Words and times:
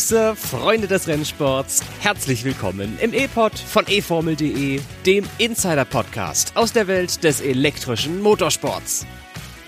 Grüße, 0.00 0.34
Freunde 0.34 0.88
des 0.88 1.08
Rennsports. 1.08 1.82
Herzlich 2.00 2.42
willkommen 2.44 2.96
im 3.02 3.12
E-Pod 3.12 3.58
von 3.58 3.86
eFormel.de, 3.86 4.80
dem 5.04 5.24
Insider-Podcast 5.36 6.56
aus 6.56 6.72
der 6.72 6.86
Welt 6.86 7.22
des 7.22 7.42
elektrischen 7.42 8.22
Motorsports. 8.22 9.04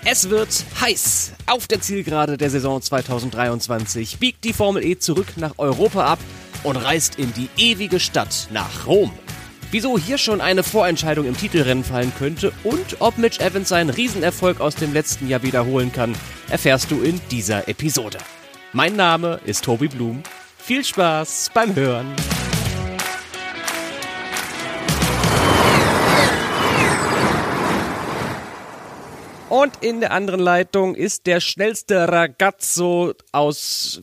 Es 0.05 0.31
wird 0.31 0.65
heiß. 0.81 1.33
Auf 1.45 1.67
der 1.67 1.81
Zielgerade 1.81 2.37
der 2.37 2.49
Saison 2.49 2.81
2023 2.81 4.17
biegt 4.17 4.43
die 4.43 4.53
Formel 4.53 4.83
E 4.83 4.97
zurück 4.97 5.33
nach 5.35 5.53
Europa 5.59 6.03
ab 6.03 6.19
und 6.63 6.77
reist 6.77 7.19
in 7.19 7.31
die 7.33 7.49
ewige 7.57 7.99
Stadt 7.99 8.47
nach 8.51 8.87
Rom. 8.87 9.11
Wieso 9.69 9.99
hier 9.99 10.17
schon 10.17 10.41
eine 10.41 10.63
Vorentscheidung 10.63 11.27
im 11.27 11.37
Titelrennen 11.37 11.83
fallen 11.83 12.11
könnte 12.17 12.51
und 12.63 12.97
ob 12.97 13.19
Mitch 13.19 13.39
Evans 13.39 13.69
seinen 13.69 13.91
Riesenerfolg 13.91 14.61
aus 14.61 14.73
dem 14.73 14.93
letzten 14.93 15.29
Jahr 15.29 15.43
wiederholen 15.43 15.91
kann, 15.91 16.15
erfährst 16.49 16.89
du 16.89 17.03
in 17.03 17.21
dieser 17.29 17.67
Episode. 17.67 18.17
Mein 18.75 18.95
Name 18.95 19.39
ist 19.45 19.65
Tobi 19.65 19.87
Blum. 19.87 20.23
Viel 20.57 20.83
Spaß 20.83 21.51
beim 21.53 21.75
Hören. 21.75 22.15
Und 29.49 29.83
in 29.83 29.99
der 29.99 30.11
anderen 30.11 30.39
Leitung 30.39 30.95
ist 30.95 31.27
der 31.27 31.39
schnellste 31.39 32.07
Ragazzo 32.07 33.13
aus 33.31 34.01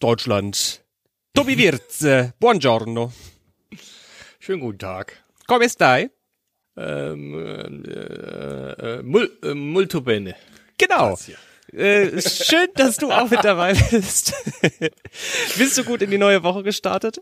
Deutschland. 0.00 0.82
Tobi 1.32 1.56
Wirze. 1.56 2.34
Buongiorno. 2.40 3.12
Schönen 4.40 4.60
guten 4.60 4.80
Tag. 4.80 5.22
Come 5.46 5.68
stai? 5.68 6.10
Ähm, 6.76 7.84
äh, 7.84 8.98
äh, 8.98 9.02
mul, 9.04 9.38
äh, 9.44 9.54
molto 9.54 10.00
bene. 10.00 10.34
Genau. 10.76 11.16
Äh, 11.72 12.20
schön, 12.20 12.68
dass 12.74 12.96
du 12.96 13.10
auch 13.10 13.30
mit 13.30 13.44
dabei 13.44 13.74
bist. 13.90 14.34
bist 15.58 15.78
du 15.78 15.84
gut 15.84 16.02
in 16.02 16.10
die 16.10 16.18
neue 16.18 16.42
Woche 16.42 16.62
gestartet? 16.62 17.20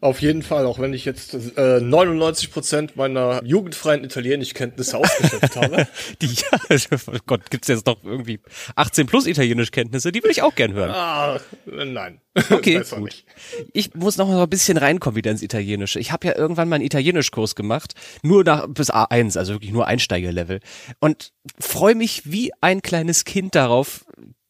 Auf 0.00 0.20
jeden 0.20 0.42
Fall, 0.42 0.66
auch 0.66 0.78
wenn 0.78 0.92
ich 0.92 1.04
jetzt 1.04 1.34
äh, 1.56 1.80
99 1.80 2.50
Prozent 2.50 2.96
meiner 2.96 3.42
jugendfreien 3.44 4.04
Italienischkenntnisse 4.04 4.98
ausgeschöpft 4.98 5.56
habe. 5.56 5.88
Die, 6.22 6.26
ja, 6.26 6.58
also, 6.68 6.88
oh 7.06 7.18
Gott, 7.26 7.50
gibt's 7.50 7.68
jetzt 7.68 7.86
noch 7.86 8.02
irgendwie 8.04 8.40
18 8.74 9.06
plus 9.06 9.26
Italienischkenntnisse? 9.26 10.12
Die 10.12 10.22
will 10.22 10.30
ich 10.30 10.42
auch 10.42 10.54
gern 10.54 10.72
hören. 10.74 10.90
Ah, 10.90 11.40
nein. 11.66 12.20
Okay, 12.50 12.82
gut. 12.90 13.24
Ich 13.72 13.94
muss 13.94 14.18
noch 14.18 14.28
mal 14.28 14.42
ein 14.42 14.50
bisschen 14.50 14.76
reinkommen 14.76 15.16
wieder 15.16 15.30
ins 15.30 15.42
Italienische. 15.42 15.98
Ich 15.98 16.12
habe 16.12 16.26
ja 16.26 16.36
irgendwann 16.36 16.68
mal 16.68 16.76
einen 16.76 16.84
Italienischkurs 16.84 17.54
gemacht, 17.54 17.94
nur 18.22 18.44
nach 18.44 18.66
bis 18.68 18.92
A1, 18.92 19.38
also 19.38 19.54
wirklich 19.54 19.72
nur 19.72 19.86
Einsteigerlevel. 19.86 20.60
Und 21.00 21.32
freue 21.58 21.94
mich 21.94 22.30
wie 22.30 22.52
ein 22.60 22.82
kleines 22.82 23.24
Kind 23.24 23.54
darauf, 23.54 24.04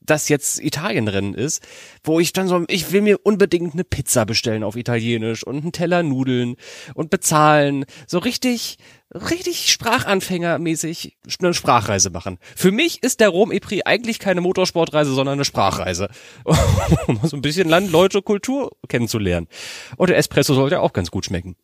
das 0.07 0.29
jetzt 0.29 0.61
Italienrennen 0.61 1.35
ist, 1.35 1.63
wo 2.03 2.21
ich 2.21 2.33
dann 2.33 2.49
so, 2.49 2.65
ich 2.69 2.93
will 2.93 3.03
mir 3.03 3.19
unbedingt 3.25 3.75
eine 3.75 3.85
Pizza 3.85 4.25
bestellen 4.25 4.63
auf 4.63 4.77
Italienisch 4.77 5.45
und 5.45 5.63
einen 5.63 5.73
Teller 5.73 6.03
Nudeln 6.03 6.57
und 6.95 7.11
bezahlen, 7.11 7.85
so 8.07 8.19
richtig, 8.19 8.79
richtig 9.15 9.73
Sprachanfängermäßig 9.73 11.17
eine 11.41 11.55
Sprachreise 11.55 12.11
machen. 12.11 12.39
Für 12.55 12.73
mich 12.73 13.03
ist 13.03 13.21
der 13.21 13.29
Rom 13.29 13.53
Epri 13.53 13.83
eigentlich 13.85 14.19
keine 14.19 14.41
Motorsportreise, 14.41 15.13
sondern 15.13 15.35
eine 15.35 15.45
Sprachreise, 15.45 16.09
um 17.07 17.21
so 17.23 17.37
ein 17.37 17.43
bisschen 17.43 17.69
Land, 17.69 17.91
Leute, 17.91 18.23
Kultur 18.23 18.77
kennenzulernen. 18.89 19.49
Und 19.97 20.11
der 20.11 20.17
Espresso 20.17 20.55
sollte 20.55 20.81
auch 20.81 20.93
ganz 20.93 21.11
gut 21.11 21.27
schmecken. 21.27 21.57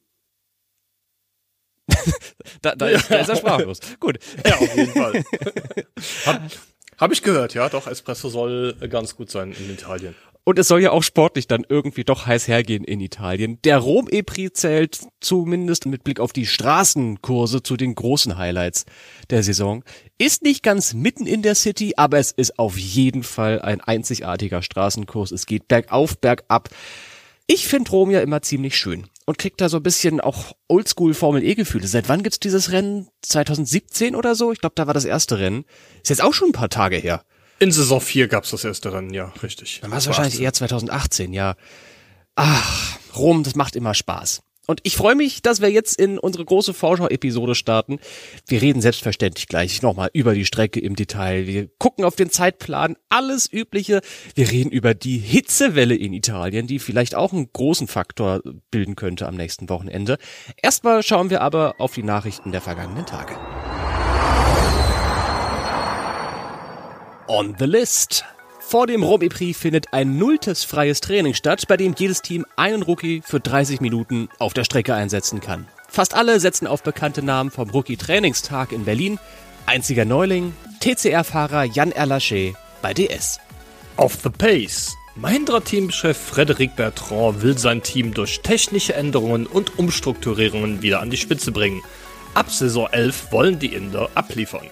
da, 2.63 2.75
da, 2.75 2.87
ist, 2.87 3.11
da 3.11 3.17
ist 3.17 3.29
er 3.29 3.37
sprachlos. 3.37 3.81
Gut. 4.01 4.19
Ja, 4.47 4.55
auf 4.57 4.77
jeden 4.77 4.93
Fall. 4.93 5.25
habe 7.03 7.14
ich 7.14 7.22
gehört, 7.22 7.53
ja, 7.53 7.69
doch, 7.69 7.89
Espresso 7.89 8.28
soll 8.28 8.75
ganz 8.89 9.17
gut 9.17 9.28
sein 9.28 9.50
in 9.50 9.69
Italien. 9.70 10.14
Und 10.45 10.56
es 10.58 10.69
soll 10.69 10.81
ja 10.81 10.92
auch 10.92 11.03
sportlich 11.03 11.48
dann 11.48 11.67
irgendwie 11.69 12.05
doch 12.05 12.27
heiß 12.27 12.47
hergehen 12.47 12.84
in 12.84 13.00
Italien. 13.00 13.58
Der 13.64 13.78
Rom 13.78 14.08
E-Prix 14.08 14.61
zählt 14.61 15.01
zumindest 15.20 15.86
mit 15.86 16.05
Blick 16.05 16.20
auf 16.20 16.33
die 16.33 16.46
Straßenkurse 16.46 17.64
zu 17.64 17.77
den 17.77 17.96
großen 17.96 18.39
Highlights 18.39 18.85
der 19.30 19.42
Saison. 19.42 19.83
Ist 20.17 20.42
nicht 20.42 20.63
ganz 20.63 20.95
mitten 20.95 21.27
in 21.27 21.42
der 21.42 21.57
City, 21.57 21.95
aber 21.96 22.18
es 22.18 22.30
ist 22.30 22.57
auf 22.61 22.79
jeden 22.79 23.24
Fall 23.24 23.61
ein 23.61 23.80
einzigartiger 23.80 24.63
Straßenkurs. 24.63 25.33
Es 25.33 25.46
geht 25.46 25.67
bergauf, 25.67 26.19
bergab. 26.19 26.69
Ich 27.48 27.67
finde 27.67 27.90
Rom 27.90 28.13
ja 28.13 28.20
immer 28.20 28.42
ziemlich 28.42 28.77
schön 28.77 29.08
und 29.33 29.39
kriegt 29.39 29.63
da 29.63 29.70
so 29.70 29.79
ein 29.79 29.83
bisschen 29.83 30.20
auch 30.20 30.53
Oldschool 30.69 31.15
Formel 31.15 31.43
E 31.43 31.55
Gefühle. 31.55 31.87
Seit 31.87 32.11
wann 32.11 32.23
gibt's 32.23 32.39
dieses 32.39 32.70
Rennen? 32.70 33.09
2017 33.23 34.15
oder 34.15 34.35
so? 34.35 34.53
Ich 34.53 34.61
glaube, 34.61 34.75
da 34.75 34.87
war 34.87 34.93
das 34.93 35.07
erste 35.07 35.39
Rennen. 35.39 35.65
Ist 36.03 36.11
jetzt 36.11 36.23
auch 36.23 36.35
schon 36.35 36.51
ein 36.51 36.53
paar 36.53 36.69
Tage 36.69 36.97
her. 36.97 37.25
In 37.59 37.73
Saison 37.73 37.98
4 37.98 38.29
gab's 38.29 38.51
das 38.51 38.63
erste 38.63 38.93
Rennen, 38.93 39.15
ja, 39.15 39.33
richtig. 39.43 39.79
Dann 39.81 39.91
war 39.91 39.97
es 39.97 40.07
wahrscheinlich 40.07 40.39
eher 40.39 40.53
2018, 40.53 41.33
ja. 41.33 41.55
Ach, 42.35 42.98
Rom, 43.17 43.43
das 43.43 43.55
macht 43.55 43.75
immer 43.75 43.95
Spaß. 43.95 44.43
Und 44.67 44.80
ich 44.84 44.96
freue 44.96 45.17
mich, 45.17 45.42
dass 45.42 45.61
wir 45.61 45.70
jetzt 45.70 45.98
in 45.98 46.18
unsere 46.18 46.45
große 46.45 46.73
Vorschau-Episode 46.73 47.56
starten. 47.56 47.98
Wir 48.46 48.62
reden 48.62 48.80
selbstverständlich 48.80 49.48
gleich 49.48 49.83
nochmal 49.83 50.11
über 50.12 50.34
die 50.34 50.45
Strecke 50.45 50.78
im 50.78 50.95
Detail. 50.95 51.48
Wir 51.48 51.68
gucken 51.78 52.05
auf 52.05 52.14
den 52.14 52.30
Zeitplan, 52.30 52.96
alles 53.08 53.52
Übliche. 53.52 54.02
Wir 54.36 54.51
reden 54.52 54.70
über 54.70 54.95
die 54.95 55.18
Hitzewelle 55.18 55.96
in 55.96 56.12
Italien, 56.12 56.68
die 56.68 56.78
vielleicht 56.78 57.17
auch 57.17 57.33
einen 57.33 57.52
großen 57.52 57.89
Faktor 57.89 58.40
bilden 58.70 58.95
könnte 58.95 59.27
am 59.27 59.34
nächsten 59.34 59.68
Wochenende. 59.68 60.17
Erstmal 60.62 61.02
schauen 61.02 61.30
wir 61.30 61.40
aber 61.40 61.74
auf 61.78 61.95
die 61.95 62.05
Nachrichten 62.05 62.52
der 62.52 62.61
vergangenen 62.61 63.05
Tage. 63.05 63.34
On 67.27 67.56
the 67.58 67.64
list. 67.64 68.24
Vor 68.67 68.86
dem 68.86 69.02
Rom-E-Prix 69.02 69.58
findet 69.58 69.92
ein 69.92 70.17
nulltes 70.17 70.64
freies 70.64 71.00
Training 71.00 71.34
statt, 71.34 71.67
bei 71.68 71.77
dem 71.77 71.95
jedes 71.98 72.23
Team 72.23 72.46
einen 72.56 72.83
Rookie 72.83 73.23
für 73.23 73.39
30 73.39 73.80
Minuten 73.80 74.30
auf 74.39 74.55
der 74.55 74.64
Strecke 74.64 74.95
einsetzen 74.95 75.40
kann. 75.40 75.68
Fast 75.89 76.14
alle 76.14 76.40
setzen 76.40 76.67
auf 76.67 76.83
bekannte 76.83 77.22
Namen 77.22 77.51
vom 77.51 77.68
Rookie-Trainingstag 77.68 78.72
in 78.72 78.86
Berlin. 78.86 79.18
Einziger 79.67 80.06
Neuling, 80.06 80.55
TCR-Fahrer 80.80 81.64
Jan 81.64 81.92
Erlaché 81.92 82.55
bei 82.80 82.95
DS. 82.95 83.40
Off 83.98 84.18
the 84.22 84.30
pace. 84.30 84.96
Mahindra-Teamchef 85.17 86.17
Frederic 86.17 86.74
Bertrand 86.74 87.42
will 87.42 87.58
sein 87.58 87.83
Team 87.83 88.14
durch 88.14 88.40
technische 88.40 88.95
Änderungen 88.95 89.46
und 89.46 89.78
Umstrukturierungen 89.78 90.80
wieder 90.80 91.01
an 91.01 91.11
die 91.11 91.18
Spitze 91.18 91.52
bringen. 91.52 91.83
Ab 92.33 92.51
Saison 92.51 92.89
11 92.90 93.33
wollen 93.33 93.58
die 93.58 93.74
Inder 93.74 94.08
abliefern. 94.14 94.70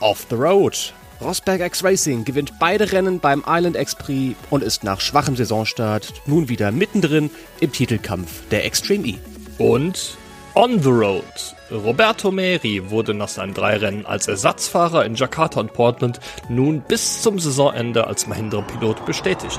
Off 0.00 0.26
the 0.28 0.36
road. 0.36 0.92
Rosberg 1.20 1.60
X 1.60 1.84
Racing 1.84 2.24
gewinnt 2.24 2.58
beide 2.58 2.92
Rennen 2.92 3.20
beim 3.20 3.44
Island 3.46 3.76
X 3.76 3.94
Prix 3.94 4.36
und 4.50 4.62
ist 4.62 4.84
nach 4.84 5.00
schwachem 5.00 5.36
Saisonstart 5.36 6.12
nun 6.26 6.48
wieder 6.48 6.72
mittendrin 6.72 7.30
im 7.60 7.72
Titelkampf 7.72 8.48
der 8.50 8.64
Extreme 8.64 9.06
E. 9.06 9.14
Und 9.58 10.16
On 10.54 10.80
the 10.80 10.88
Road. 10.88 11.24
Roberto 11.70 12.30
Meri 12.30 12.90
wurde 12.90 13.12
nach 13.12 13.28
seinen 13.28 13.54
drei 13.54 13.76
Rennen 13.76 14.06
als 14.06 14.28
Ersatzfahrer 14.28 15.04
in 15.04 15.16
Jakarta 15.16 15.58
und 15.58 15.72
Portland 15.72 16.20
nun 16.48 16.80
bis 16.80 17.22
zum 17.22 17.40
Saisonende 17.40 18.06
als 18.06 18.28
Mahindra-Pilot 18.28 19.04
bestätigt 19.04 19.58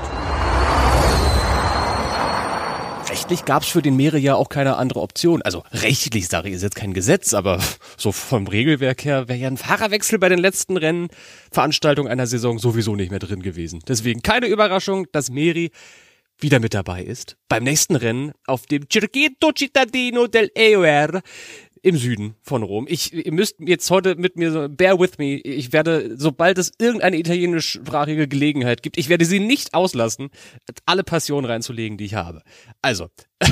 rechtlich 3.26 3.44
gab 3.44 3.64
es 3.64 3.68
für 3.70 3.82
den 3.82 3.96
Meere 3.96 4.18
ja 4.18 4.36
auch 4.36 4.48
keine 4.48 4.76
andere 4.76 5.00
Option. 5.00 5.42
Also 5.42 5.64
rechtlich 5.72 6.28
sage 6.28 6.48
ich, 6.48 6.54
ist 6.54 6.62
jetzt 6.62 6.76
kein 6.76 6.94
Gesetz, 6.94 7.34
aber 7.34 7.58
so 7.96 8.12
vom 8.12 8.46
Regelwerk 8.46 9.04
her 9.04 9.26
wäre 9.26 9.36
ja 9.36 9.48
ein 9.48 9.56
Fahrerwechsel 9.56 10.20
bei 10.20 10.28
den 10.28 10.38
letzten 10.38 10.76
Rennen 10.76 11.08
Veranstaltungen 11.50 12.08
einer 12.08 12.28
Saison 12.28 12.60
sowieso 12.60 12.94
nicht 12.94 13.10
mehr 13.10 13.18
drin 13.18 13.42
gewesen. 13.42 13.82
Deswegen 13.88 14.22
keine 14.22 14.46
Überraschung, 14.46 15.08
dass 15.10 15.28
Meri 15.28 15.72
wieder 16.38 16.60
mit 16.60 16.72
dabei 16.72 17.02
ist. 17.02 17.36
Beim 17.48 17.64
nächsten 17.64 17.96
Rennen 17.96 18.30
auf 18.46 18.66
dem 18.66 18.84
Circuito 18.88 19.50
Cittadino 19.58 20.28
del 20.28 20.52
EUR 20.56 21.20
im 21.86 21.96
Süden 21.96 22.34
von 22.42 22.64
Rom. 22.64 22.86
Ich, 22.88 23.12
ihr 23.12 23.32
müsst 23.32 23.58
jetzt 23.60 23.88
heute 23.92 24.16
mit 24.16 24.36
mir 24.36 24.50
so, 24.50 24.68
bear 24.68 24.98
with 24.98 25.18
me. 25.18 25.36
Ich 25.36 25.72
werde, 25.72 26.16
sobald 26.16 26.58
es 26.58 26.72
irgendeine 26.80 27.16
italienischsprachige 27.16 28.26
Gelegenheit 28.26 28.82
gibt, 28.82 28.98
ich 28.98 29.08
werde 29.08 29.24
sie 29.24 29.38
nicht 29.38 29.72
auslassen, 29.72 30.30
alle 30.84 31.04
Passionen 31.04 31.46
reinzulegen, 31.46 31.96
die 31.96 32.06
ich 32.06 32.14
habe. 32.14 32.42
Also, 32.82 33.08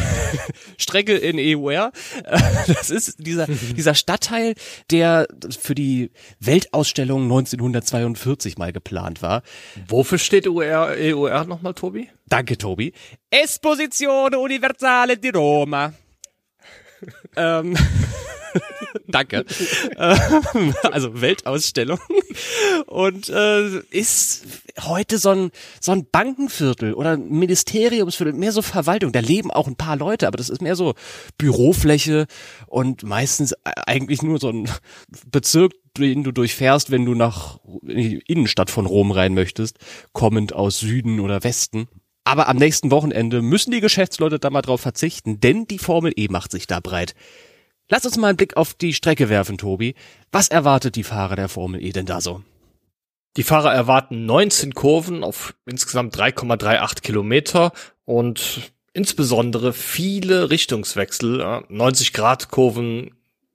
Strecke 0.79 1.15
in 1.15 1.39
EUR. 1.39 1.93
Das 2.67 2.91
ist 2.91 3.25
dieser, 3.25 3.47
dieser 3.77 3.95
Stadtteil, 3.95 4.55
der 4.91 5.29
für 5.57 5.77
die 5.77 6.11
Weltausstellung 6.41 7.23
1942 7.23 8.59
mal 8.59 8.73
geplant 8.73 9.23
war. 9.23 9.43
Wofür 9.87 10.19
steht 10.19 10.49
EUR, 10.49 10.97
EUR 10.99 11.45
nochmal, 11.45 11.75
Tobi? 11.75 12.09
Danke, 12.27 12.59
Tobi. 12.59 12.95
Esposizione 13.31 14.37
Universale 14.39 15.19
di 15.19 15.29
Roma. 15.29 15.93
ähm, 17.37 17.77
Danke. 19.09 19.45
Ähm, 19.97 20.75
also 20.83 21.21
Weltausstellung. 21.21 21.99
Und 22.87 23.29
äh, 23.29 23.79
ist 23.91 24.47
heute 24.83 25.19
so 25.19 25.31
ein, 25.31 25.51
so 25.81 25.93
ein 25.93 26.07
Bankenviertel 26.11 26.95
oder 26.95 27.17
Ministeriumsviertel, 27.17 28.35
mehr 28.35 28.53
so 28.53 28.63
Verwaltung. 28.63 29.13
Da 29.13 29.21
leben 29.21 29.51
auch 29.51 29.67
ein 29.67 29.77
paar 29.77 29.97
Leute, 29.97 30.27
aber 30.27 30.37
das 30.37 30.51
ist 30.51 30.63
mehr 30.63 30.77
so 30.77 30.95
Bürofläche 31.39 32.27
und 32.67 33.03
meistens 33.03 33.55
eigentlich 33.65 34.23
nur 34.23 34.39
so 34.39 34.51
ein 34.51 34.69
Bezirk, 35.31 35.73
den 35.97 36.25
du 36.25 36.33
durchfährst, 36.33 36.91
wenn 36.91 37.05
du 37.05 37.15
nach 37.15 37.59
in 37.83 37.97
die 37.97 38.23
Innenstadt 38.27 38.71
von 38.71 38.87
Rom 38.87 39.13
rein 39.13 39.35
möchtest, 39.35 39.79
kommend 40.13 40.53
aus 40.53 40.81
Süden 40.81 41.21
oder 41.21 41.45
Westen. 41.45 41.89
Aber 42.25 42.49
am 42.49 42.57
nächsten 42.57 42.91
Wochenende 42.91 43.43
müssen 43.43 43.71
die 43.71 43.81
Geschäftsleute 43.81 44.39
da 44.39 44.49
mal 44.49 44.63
drauf 44.63 44.81
verzichten, 44.81 45.41
denn 45.41 45.67
die 45.67 45.79
Formel 45.79 46.13
E 46.17 46.29
macht 46.29 46.51
sich 46.51 46.67
da 46.67 46.81
breit. 46.81 47.15
Lass 47.91 48.07
uns 48.07 48.17
mal 48.17 48.29
einen 48.29 48.37
Blick 48.37 48.57
auf 48.57 48.75
die 48.75 48.95
Strecke 48.95 49.29
werfen, 49.29 49.59
Tobi. 49.59 49.95
Was 50.33 50.49
erwartet 50.49 50.97
die 50.97 51.05
Fahrer 51.05 51.37
der 51.37 51.49
Formel 51.49 51.83
E 51.83 51.93
denn 51.93 52.07
da 52.07 52.21
so? 52.21 52.43
Die 53.37 53.43
Fahrer 53.43 53.75
erwarten 53.75 54.27
19 54.27 54.75
Kurven 54.75 55.25
auf 55.25 55.55
insgesamt 55.67 56.17
3,38 56.17 57.03
Kilometer 57.03 57.73
und 58.05 58.73
insbesondere 58.93 59.73
viele 59.73 60.51
Richtungswechsel. 60.51 61.65
90 61.69 62.13
Grad 62.13 62.51
Kurven 62.51 63.15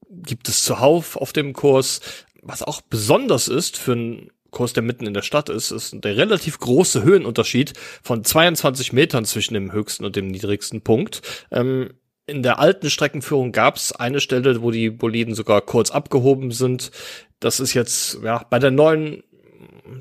gibt 0.10 0.50
es 0.50 0.64
zuhauf 0.64 1.16
auf 1.16 1.34
dem 1.34 1.54
Kurs. 1.54 2.02
Was 2.42 2.62
auch 2.62 2.82
besonders 2.82 3.48
ist 3.48 3.78
für 3.78 3.94
einen 3.94 4.32
Kurs, 4.52 4.74
der 4.74 4.84
mitten 4.84 5.06
in 5.06 5.14
der 5.14 5.22
Stadt 5.22 5.50
ist, 5.50 5.72
ist 5.72 5.96
der 6.04 6.18
relativ 6.18 6.60
große 6.60 7.04
Höhenunterschied 7.04 7.74
von 8.02 8.24
22 8.24 8.94
Metern 8.94 9.26
zwischen 9.26 9.54
dem 9.54 9.72
höchsten 9.72 10.06
und 10.06 10.16
dem 10.16 10.28
niedrigsten 10.28 10.82
Punkt. 10.82 11.22
Ähm, 11.52 11.94
in 12.30 12.44
der 12.44 12.60
alten 12.60 12.90
Streckenführung 12.90 13.52
gab 13.52 13.76
es 13.76 13.92
eine 13.92 14.20
Stelle, 14.22 14.62
wo 14.62 14.72
die 14.72 14.90
Boliden 14.90 15.36
sogar 15.36 15.62
kurz 15.62 15.92
abgehoben 15.92 16.52
sind. 16.52 16.92
Das 17.40 17.60
ist 17.60 17.74
jetzt 17.74 18.20
ja 18.24 18.46
bei 18.50 18.60
der 18.60 18.72
neuen 18.72 19.24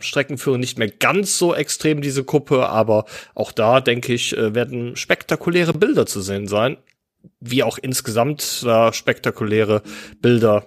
Streckenführung 0.01 0.61
nicht 0.61 0.79
mehr 0.79 0.89
ganz 0.89 1.39
so 1.39 1.55
extrem, 1.55 2.01
diese 2.01 2.25
Kuppe, 2.25 2.69
aber 2.69 3.05
auch 3.35 3.53
da, 3.53 3.81
denke 3.81 4.13
ich, 4.13 4.37
äh, 4.37 4.55
werden 4.55 4.97
spektakuläre 4.97 5.73
Bilder 5.73 6.07
zu 6.07 6.21
sehen 6.21 6.47
sein. 6.47 6.77
Wie 7.41 7.63
auch 7.63 7.79
insgesamt 7.79 8.63
da 8.65 8.93
spektakuläre 8.93 9.83
Bilder 10.21 10.67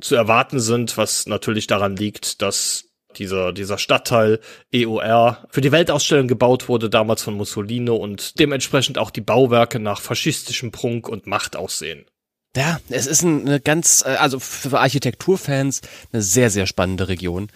zu 0.00 0.14
erwarten 0.14 0.60
sind, 0.60 0.96
was 0.96 1.26
natürlich 1.26 1.66
daran 1.66 1.96
liegt, 1.96 2.42
dass 2.42 2.93
dieser, 3.18 3.52
dieser 3.52 3.78
Stadtteil 3.78 4.40
EOR 4.72 5.46
für 5.50 5.60
die 5.60 5.72
Weltausstellung 5.72 6.28
gebaut 6.28 6.68
wurde, 6.68 6.90
damals 6.90 7.22
von 7.22 7.34
Mussolini 7.34 7.90
und 7.90 8.38
dementsprechend 8.38 8.98
auch 8.98 9.10
die 9.10 9.20
Bauwerke 9.20 9.78
nach 9.78 10.00
faschistischem 10.00 10.72
Prunk 10.72 11.08
und 11.08 11.26
Macht 11.26 11.56
aussehen. 11.56 12.04
Ja, 12.56 12.80
es 12.88 13.06
ist 13.06 13.24
eine 13.24 13.60
ganz, 13.60 14.04
äh, 14.06 14.10
also 14.10 14.38
für 14.38 14.78
Architekturfans 14.78 15.80
eine 16.12 16.22
sehr, 16.22 16.50
sehr 16.50 16.66
spannende 16.66 17.08
Region. 17.08 17.48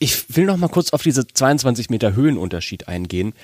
Ich 0.00 0.34
will 0.36 0.46
noch 0.46 0.56
mal 0.56 0.68
kurz 0.68 0.92
auf 0.92 1.02
diese 1.02 1.26
22 1.26 1.90
Meter 1.90 2.14
Höhenunterschied 2.14 2.88
eingehen. 2.88 3.34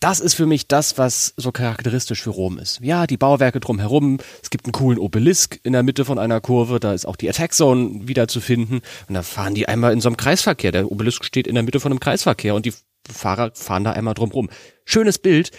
Das 0.00 0.18
ist 0.20 0.32
für 0.32 0.46
mich 0.46 0.66
das, 0.66 0.96
was 0.96 1.34
so 1.36 1.52
charakteristisch 1.52 2.22
für 2.22 2.30
Rom 2.30 2.58
ist. 2.58 2.80
Ja, 2.80 3.06
die 3.06 3.18
Bauwerke 3.18 3.60
drumherum. 3.60 4.16
Es 4.42 4.48
gibt 4.48 4.64
einen 4.64 4.72
coolen 4.72 4.98
Obelisk 4.98 5.60
in 5.62 5.74
der 5.74 5.82
Mitte 5.82 6.06
von 6.06 6.18
einer 6.18 6.40
Kurve. 6.40 6.80
Da 6.80 6.94
ist 6.94 7.04
auch 7.04 7.16
die 7.16 7.28
Attack 7.28 7.52
Zone 7.52 8.08
wieder 8.08 8.26
zu 8.26 8.40
finden. 8.40 8.80
Und 9.08 9.14
da 9.14 9.22
fahren 9.22 9.54
die 9.54 9.68
einmal 9.68 9.92
in 9.92 10.00
so 10.00 10.08
einem 10.08 10.16
Kreisverkehr. 10.16 10.72
Der 10.72 10.90
Obelisk 10.90 11.26
steht 11.26 11.46
in 11.46 11.54
der 11.54 11.64
Mitte 11.64 11.80
von 11.80 11.92
einem 11.92 12.00
Kreisverkehr 12.00 12.54
und 12.54 12.64
die 12.64 12.72
Fahrer 13.12 13.52
fahren 13.54 13.84
da 13.84 13.92
einmal 13.92 14.14
drumrum. 14.14 14.48
Schönes 14.86 15.18
Bild. 15.18 15.50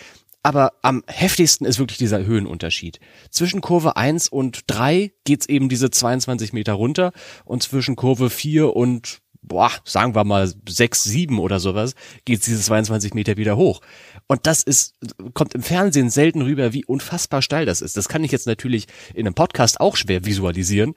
Aber 0.41 0.73
am 0.81 1.03
heftigsten 1.05 1.67
ist 1.67 1.77
wirklich 1.77 1.99
dieser 1.99 2.25
Höhenunterschied. 2.25 2.99
Zwischen 3.29 3.61
Kurve 3.61 3.95
1 3.95 4.27
und 4.27 4.61
3 4.65 5.11
geht's 5.23 5.45
eben 5.45 5.69
diese 5.69 5.91
22 5.91 6.51
Meter 6.51 6.73
runter 6.73 7.11
und 7.45 7.61
zwischen 7.61 7.95
Kurve 7.95 8.31
4 8.31 8.75
und 8.75 9.21
boah, 9.51 9.69
sagen 9.83 10.15
wir 10.15 10.23
mal 10.23 10.49
sechs, 10.69 11.03
sieben 11.03 11.37
oder 11.37 11.59
sowas, 11.59 11.93
geht 12.23 12.47
diese 12.47 12.61
22 12.61 13.13
Meter 13.13 13.35
wieder 13.35 13.57
hoch. 13.57 13.81
Und 14.27 14.47
das 14.47 14.63
ist, 14.63 14.95
kommt 15.33 15.55
im 15.55 15.61
Fernsehen 15.61 16.09
selten 16.09 16.41
rüber, 16.41 16.71
wie 16.71 16.85
unfassbar 16.85 17.41
steil 17.41 17.65
das 17.65 17.81
ist. 17.81 17.97
Das 17.97 18.07
kann 18.07 18.23
ich 18.23 18.31
jetzt 18.31 18.47
natürlich 18.47 18.87
in 19.13 19.27
einem 19.27 19.33
Podcast 19.33 19.81
auch 19.81 19.97
schwer 19.97 20.23
visualisieren. 20.23 20.95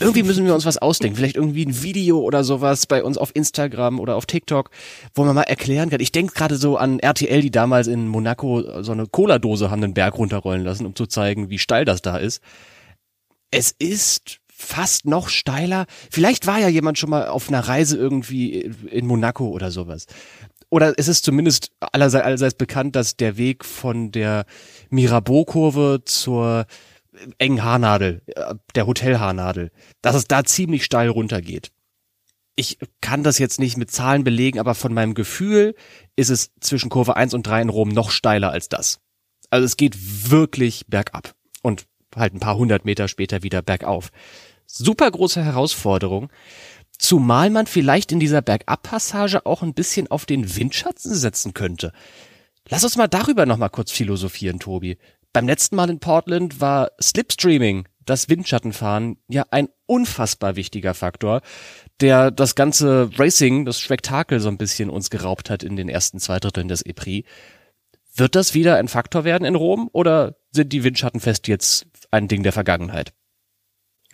Irgendwie 0.00 0.24
müssen 0.24 0.44
wir 0.44 0.56
uns 0.56 0.66
was 0.66 0.78
ausdenken. 0.78 1.18
Vielleicht 1.18 1.36
irgendwie 1.36 1.66
ein 1.66 1.82
Video 1.84 2.18
oder 2.18 2.42
sowas 2.42 2.86
bei 2.86 3.04
uns 3.04 3.16
auf 3.16 3.30
Instagram 3.34 4.00
oder 4.00 4.16
auf 4.16 4.26
TikTok, 4.26 4.70
wo 5.14 5.22
man 5.24 5.36
mal 5.36 5.42
erklären 5.42 5.88
kann. 5.88 6.00
Ich 6.00 6.10
denke 6.10 6.34
gerade 6.34 6.56
so 6.56 6.78
an 6.78 6.98
RTL, 6.98 7.42
die 7.42 7.52
damals 7.52 7.86
in 7.86 8.08
Monaco 8.08 8.82
so 8.82 8.90
eine 8.90 9.06
Cola-Dose 9.06 9.70
haben 9.70 9.82
den 9.82 9.94
Berg 9.94 10.18
runterrollen 10.18 10.64
lassen, 10.64 10.84
um 10.84 10.96
zu 10.96 11.06
zeigen, 11.06 11.48
wie 11.48 11.58
steil 11.58 11.84
das 11.84 12.02
da 12.02 12.16
ist. 12.16 12.42
Es 13.52 13.72
ist 13.78 14.40
fast 14.58 15.06
noch 15.06 15.28
steiler. 15.28 15.86
Vielleicht 16.10 16.48
war 16.48 16.58
ja 16.58 16.68
jemand 16.68 16.98
schon 16.98 17.10
mal 17.10 17.28
auf 17.28 17.48
einer 17.48 17.60
Reise 17.60 17.96
irgendwie 17.96 18.72
in 18.90 19.06
Monaco 19.06 19.48
oder 19.48 19.70
sowas. 19.70 20.06
Oder 20.68 20.94
es 20.98 21.06
ist 21.06 21.24
zumindest 21.24 21.70
allerseits, 21.80 22.24
allerseits 22.24 22.54
bekannt, 22.54 22.96
dass 22.96 23.16
der 23.16 23.36
Weg 23.36 23.64
von 23.64 24.10
der 24.10 24.44
Mirabeau-Kurve 24.90 26.02
zur 26.04 26.66
engen 27.38 27.62
Haarnadel, 27.62 28.22
äh, 28.26 28.54
der 28.74 28.86
Hotelhaarnadel, 28.86 29.70
dass 30.02 30.16
es 30.16 30.26
da 30.26 30.44
ziemlich 30.44 30.84
steil 30.84 31.08
runtergeht. 31.08 31.70
Ich 32.56 32.78
kann 33.00 33.22
das 33.22 33.38
jetzt 33.38 33.60
nicht 33.60 33.76
mit 33.76 33.92
Zahlen 33.92 34.24
belegen, 34.24 34.58
aber 34.58 34.74
von 34.74 34.92
meinem 34.92 35.14
Gefühl 35.14 35.76
ist 36.16 36.30
es 36.30 36.50
zwischen 36.60 36.90
Kurve 36.90 37.16
1 37.16 37.32
und 37.32 37.46
3 37.46 37.62
in 37.62 37.68
Rom 37.68 37.90
noch 37.90 38.10
steiler 38.10 38.50
als 38.50 38.68
das. 38.68 38.98
Also 39.50 39.64
es 39.64 39.76
geht 39.76 40.30
wirklich 40.30 40.84
bergab 40.88 41.34
und 41.62 41.86
halt 42.18 42.34
ein 42.34 42.40
paar 42.40 42.56
hundert 42.56 42.84
Meter 42.84 43.08
später 43.08 43.42
wieder 43.42 43.62
bergauf 43.62 44.10
super 44.68 45.10
große 45.10 45.42
Herausforderung. 45.44 46.30
Zumal 46.98 47.50
man 47.50 47.66
vielleicht 47.66 48.12
in 48.12 48.20
dieser 48.20 48.42
Bergabpassage 48.42 49.46
auch 49.46 49.62
ein 49.62 49.74
bisschen 49.74 50.10
auf 50.10 50.26
den 50.26 50.56
Windschatten 50.56 51.14
setzen 51.14 51.54
könnte. 51.54 51.92
Lass 52.68 52.84
uns 52.84 52.96
mal 52.96 53.08
darüber 53.08 53.46
nochmal 53.46 53.70
kurz 53.70 53.90
philosophieren, 53.90 54.58
Tobi. 54.58 54.98
Beim 55.32 55.46
letzten 55.46 55.76
Mal 55.76 55.90
in 55.90 56.00
Portland 56.00 56.60
war 56.60 56.90
Slipstreaming, 57.00 57.86
das 58.04 58.28
Windschattenfahren, 58.28 59.18
ja 59.28 59.44
ein 59.50 59.68
unfassbar 59.86 60.56
wichtiger 60.56 60.94
Faktor, 60.94 61.40
der 62.00 62.30
das 62.30 62.54
ganze 62.54 63.10
Racing, 63.16 63.64
das 63.64 63.80
Spektakel 63.80 64.40
so 64.40 64.48
ein 64.48 64.58
bisschen 64.58 64.90
uns 64.90 65.10
geraubt 65.10 65.50
hat 65.50 65.62
in 65.62 65.76
den 65.76 65.88
ersten 65.88 66.18
zwei 66.18 66.40
Dritteln 66.40 66.68
des 66.68 66.82
EPRI. 66.82 67.24
Wird 68.14 68.34
das 68.34 68.54
wieder 68.54 68.76
ein 68.76 68.88
Faktor 68.88 69.24
werden 69.24 69.44
in 69.44 69.54
Rom 69.54 69.88
oder 69.92 70.36
sind 70.50 70.72
die 70.72 70.82
Windschattenfeste 70.82 71.50
jetzt 71.50 71.86
ein 72.10 72.28
Ding 72.28 72.42
der 72.42 72.52
Vergangenheit? 72.52 73.12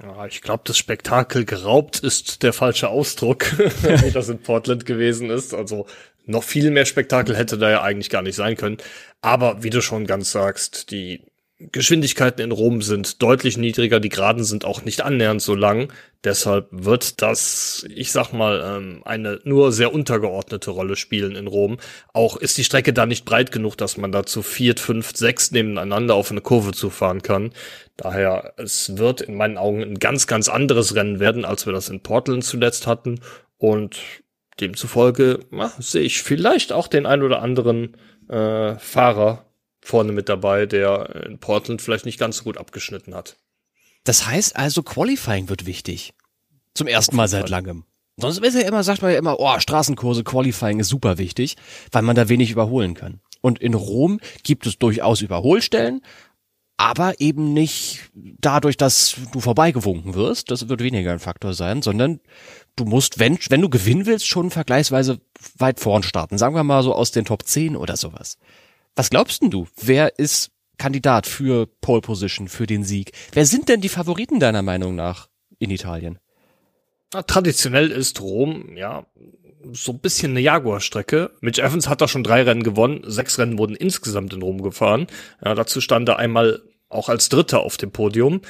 Ja, 0.02 0.26
ich 0.26 0.42
glaube, 0.42 0.64
das 0.66 0.76
Spektakel 0.76 1.44
geraubt 1.44 2.00
ist 2.00 2.42
der 2.42 2.52
falsche 2.52 2.88
Ausdruck, 2.88 3.56
wie 3.58 4.10
das 4.10 4.28
in 4.28 4.40
Portland 4.40 4.86
gewesen 4.86 5.30
ist. 5.30 5.54
Also 5.54 5.86
noch 6.26 6.42
viel 6.42 6.70
mehr 6.70 6.84
Spektakel 6.84 7.36
hätte 7.36 7.58
da 7.58 7.70
ja 7.70 7.82
eigentlich 7.82 8.10
gar 8.10 8.22
nicht 8.22 8.34
sein 8.34 8.56
können. 8.56 8.78
Aber 9.20 9.62
wie 9.62 9.70
du 9.70 9.80
schon 9.80 10.06
ganz 10.06 10.32
sagst, 10.32 10.90
die 10.90 11.24
Geschwindigkeiten 11.72 12.40
in 12.42 12.52
Rom 12.52 12.82
sind 12.82 13.22
deutlich 13.22 13.56
niedriger, 13.56 14.00
die 14.00 14.08
Geraden 14.08 14.44
sind 14.44 14.64
auch 14.64 14.84
nicht 14.84 15.02
annähernd 15.02 15.42
so 15.42 15.54
lang. 15.54 15.92
Deshalb 16.24 16.68
wird 16.70 17.22
das, 17.22 17.86
ich 17.88 18.12
sag 18.12 18.32
mal, 18.32 18.62
ähm, 18.64 19.02
eine 19.04 19.40
nur 19.44 19.72
sehr 19.72 19.92
untergeordnete 19.92 20.70
Rolle 20.70 20.96
spielen 20.96 21.36
in 21.36 21.46
Rom. 21.46 21.78
Auch 22.12 22.36
ist 22.36 22.56
die 22.58 22.64
Strecke 22.64 22.92
da 22.92 23.06
nicht 23.06 23.24
breit 23.24 23.52
genug, 23.52 23.76
dass 23.76 23.96
man 23.96 24.12
da 24.12 24.24
zu 24.24 24.42
vier, 24.42 24.76
fünf, 24.76 25.16
sechs 25.16 25.50
nebeneinander 25.50 26.14
auf 26.14 26.30
eine 26.30 26.40
Kurve 26.40 26.72
zufahren 26.72 27.22
kann. 27.22 27.52
Daher, 27.96 28.54
es 28.56 28.96
wird 28.96 29.20
in 29.20 29.34
meinen 29.36 29.58
Augen 29.58 29.82
ein 29.82 29.98
ganz, 29.98 30.26
ganz 30.26 30.48
anderes 30.48 30.94
Rennen 30.94 31.20
werden, 31.20 31.44
als 31.44 31.66
wir 31.66 31.72
das 31.72 31.88
in 31.88 32.00
Portland 32.00 32.44
zuletzt 32.44 32.86
hatten. 32.86 33.20
Und 33.58 34.00
demzufolge 34.60 35.40
ja, 35.50 35.72
sehe 35.78 36.02
ich 36.02 36.22
vielleicht 36.22 36.72
auch 36.72 36.88
den 36.88 37.06
ein 37.06 37.22
oder 37.22 37.42
anderen 37.42 37.96
äh, 38.28 38.76
Fahrer 38.78 39.46
vorne 39.84 40.12
mit 40.12 40.30
dabei, 40.30 40.64
der 40.64 41.26
in 41.26 41.38
Portland 41.38 41.82
vielleicht 41.82 42.06
nicht 42.06 42.18
ganz 42.18 42.38
so 42.38 42.44
gut 42.44 42.56
abgeschnitten 42.56 43.14
hat. 43.14 43.36
Das 44.02 44.26
heißt 44.26 44.56
also, 44.56 44.82
Qualifying 44.82 45.48
wird 45.48 45.66
wichtig. 45.66 46.14
Zum 46.72 46.86
ersten 46.86 47.14
Mal 47.14 47.28
seit 47.28 47.48
langem. 47.50 47.84
Sonst 48.16 48.38
ist 48.38 48.54
ja 48.54 48.62
immer, 48.62 48.82
sagt 48.82 49.02
man 49.02 49.12
ja 49.12 49.18
immer, 49.18 49.38
oh, 49.38 49.58
Straßenkurse, 49.58 50.24
Qualifying 50.24 50.80
ist 50.80 50.88
super 50.88 51.18
wichtig, 51.18 51.56
weil 51.92 52.02
man 52.02 52.16
da 52.16 52.28
wenig 52.28 52.50
überholen 52.50 52.94
kann. 52.94 53.20
Und 53.42 53.58
in 53.58 53.74
Rom 53.74 54.20
gibt 54.42 54.66
es 54.66 54.78
durchaus 54.78 55.20
Überholstellen, 55.20 56.00
aber 56.76 57.20
eben 57.20 57.52
nicht 57.52 58.10
dadurch, 58.14 58.76
dass 58.76 59.16
du 59.32 59.40
vorbeigewunken 59.40 60.14
wirst, 60.14 60.50
das 60.50 60.68
wird 60.68 60.82
weniger 60.82 61.12
ein 61.12 61.18
Faktor 61.18 61.52
sein, 61.52 61.82
sondern 61.82 62.20
du 62.76 62.84
musst, 62.84 63.18
wenn, 63.18 63.38
wenn 63.48 63.60
du 63.60 63.68
gewinnen 63.68 64.06
willst, 64.06 64.26
schon 64.26 64.50
vergleichsweise 64.50 65.20
weit 65.58 65.78
vorn 65.78 66.02
starten. 66.02 66.38
Sagen 66.38 66.54
wir 66.54 66.64
mal 66.64 66.82
so 66.82 66.94
aus 66.94 67.10
den 67.10 67.24
Top 67.26 67.46
10 67.46 67.76
oder 67.76 67.96
sowas. 67.96 68.38
Was 68.96 69.10
glaubst 69.10 69.42
denn 69.42 69.50
du? 69.50 69.66
Wer 69.80 70.18
ist 70.18 70.50
Kandidat 70.78 71.26
für 71.26 71.66
Pole 71.80 72.00
Position, 72.00 72.48
für 72.48 72.66
den 72.66 72.84
Sieg? 72.84 73.12
Wer 73.32 73.46
sind 73.46 73.68
denn 73.68 73.80
die 73.80 73.88
Favoriten 73.88 74.40
deiner 74.40 74.62
Meinung 74.62 74.94
nach 74.94 75.28
in 75.58 75.70
Italien? 75.70 76.18
Traditionell 77.26 77.90
ist 77.90 78.20
Rom, 78.20 78.76
ja, 78.76 79.06
so 79.72 79.92
ein 79.92 80.00
bisschen 80.00 80.32
eine 80.32 80.40
Jaguar-Strecke. 80.40 81.30
Mitch 81.40 81.62
Evans 81.62 81.88
hat 81.88 82.00
da 82.00 82.08
schon 82.08 82.24
drei 82.24 82.42
Rennen 82.42 82.62
gewonnen. 82.62 83.02
Sechs 83.06 83.38
Rennen 83.38 83.58
wurden 83.58 83.76
insgesamt 83.76 84.32
in 84.32 84.42
Rom 84.42 84.62
gefahren. 84.62 85.06
Ja, 85.44 85.54
dazu 85.54 85.80
stand 85.80 86.08
er 86.08 86.18
einmal 86.18 86.62
auch 86.88 87.08
als 87.08 87.28
Dritter 87.28 87.60
auf 87.60 87.76
dem 87.76 87.90
Podium. 87.90 88.42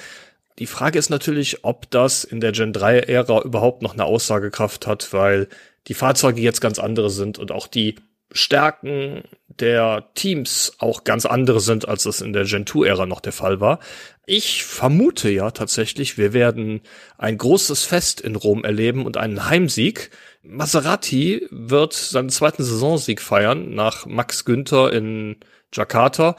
Die 0.58 0.66
Frage 0.66 0.98
ist 0.98 1.10
natürlich, 1.10 1.64
ob 1.64 1.90
das 1.90 2.24
in 2.24 2.40
der 2.40 2.52
Gen 2.52 2.72
3 2.72 3.00
Ära 3.00 3.42
überhaupt 3.42 3.82
noch 3.82 3.94
eine 3.94 4.04
Aussagekraft 4.04 4.86
hat, 4.86 5.12
weil 5.12 5.48
die 5.88 5.94
Fahrzeuge 5.94 6.40
jetzt 6.40 6.60
ganz 6.60 6.78
andere 6.78 7.10
sind 7.10 7.38
und 7.38 7.52
auch 7.52 7.66
die 7.66 7.96
Stärken 8.34 9.22
der 9.60 10.10
Teams 10.14 10.72
auch 10.78 11.04
ganz 11.04 11.24
andere 11.24 11.60
sind, 11.60 11.88
als 11.88 12.02
das 12.02 12.20
in 12.20 12.32
der 12.32 12.44
Gen 12.44 12.64
2-Ära 12.64 13.06
noch 13.06 13.20
der 13.20 13.32
Fall 13.32 13.60
war. 13.60 13.78
Ich 14.26 14.64
vermute 14.64 15.30
ja 15.30 15.52
tatsächlich, 15.52 16.18
wir 16.18 16.32
werden 16.32 16.80
ein 17.16 17.38
großes 17.38 17.84
Fest 17.84 18.20
in 18.20 18.34
Rom 18.34 18.64
erleben 18.64 19.06
und 19.06 19.16
einen 19.16 19.48
Heimsieg. 19.48 20.10
Maserati 20.42 21.46
wird 21.50 21.92
seinen 21.92 22.30
zweiten 22.30 22.64
Saisonsieg 22.64 23.20
feiern 23.20 23.74
nach 23.74 24.04
Max 24.06 24.44
Günther 24.44 24.92
in 24.92 25.36
Jakarta. 25.72 26.36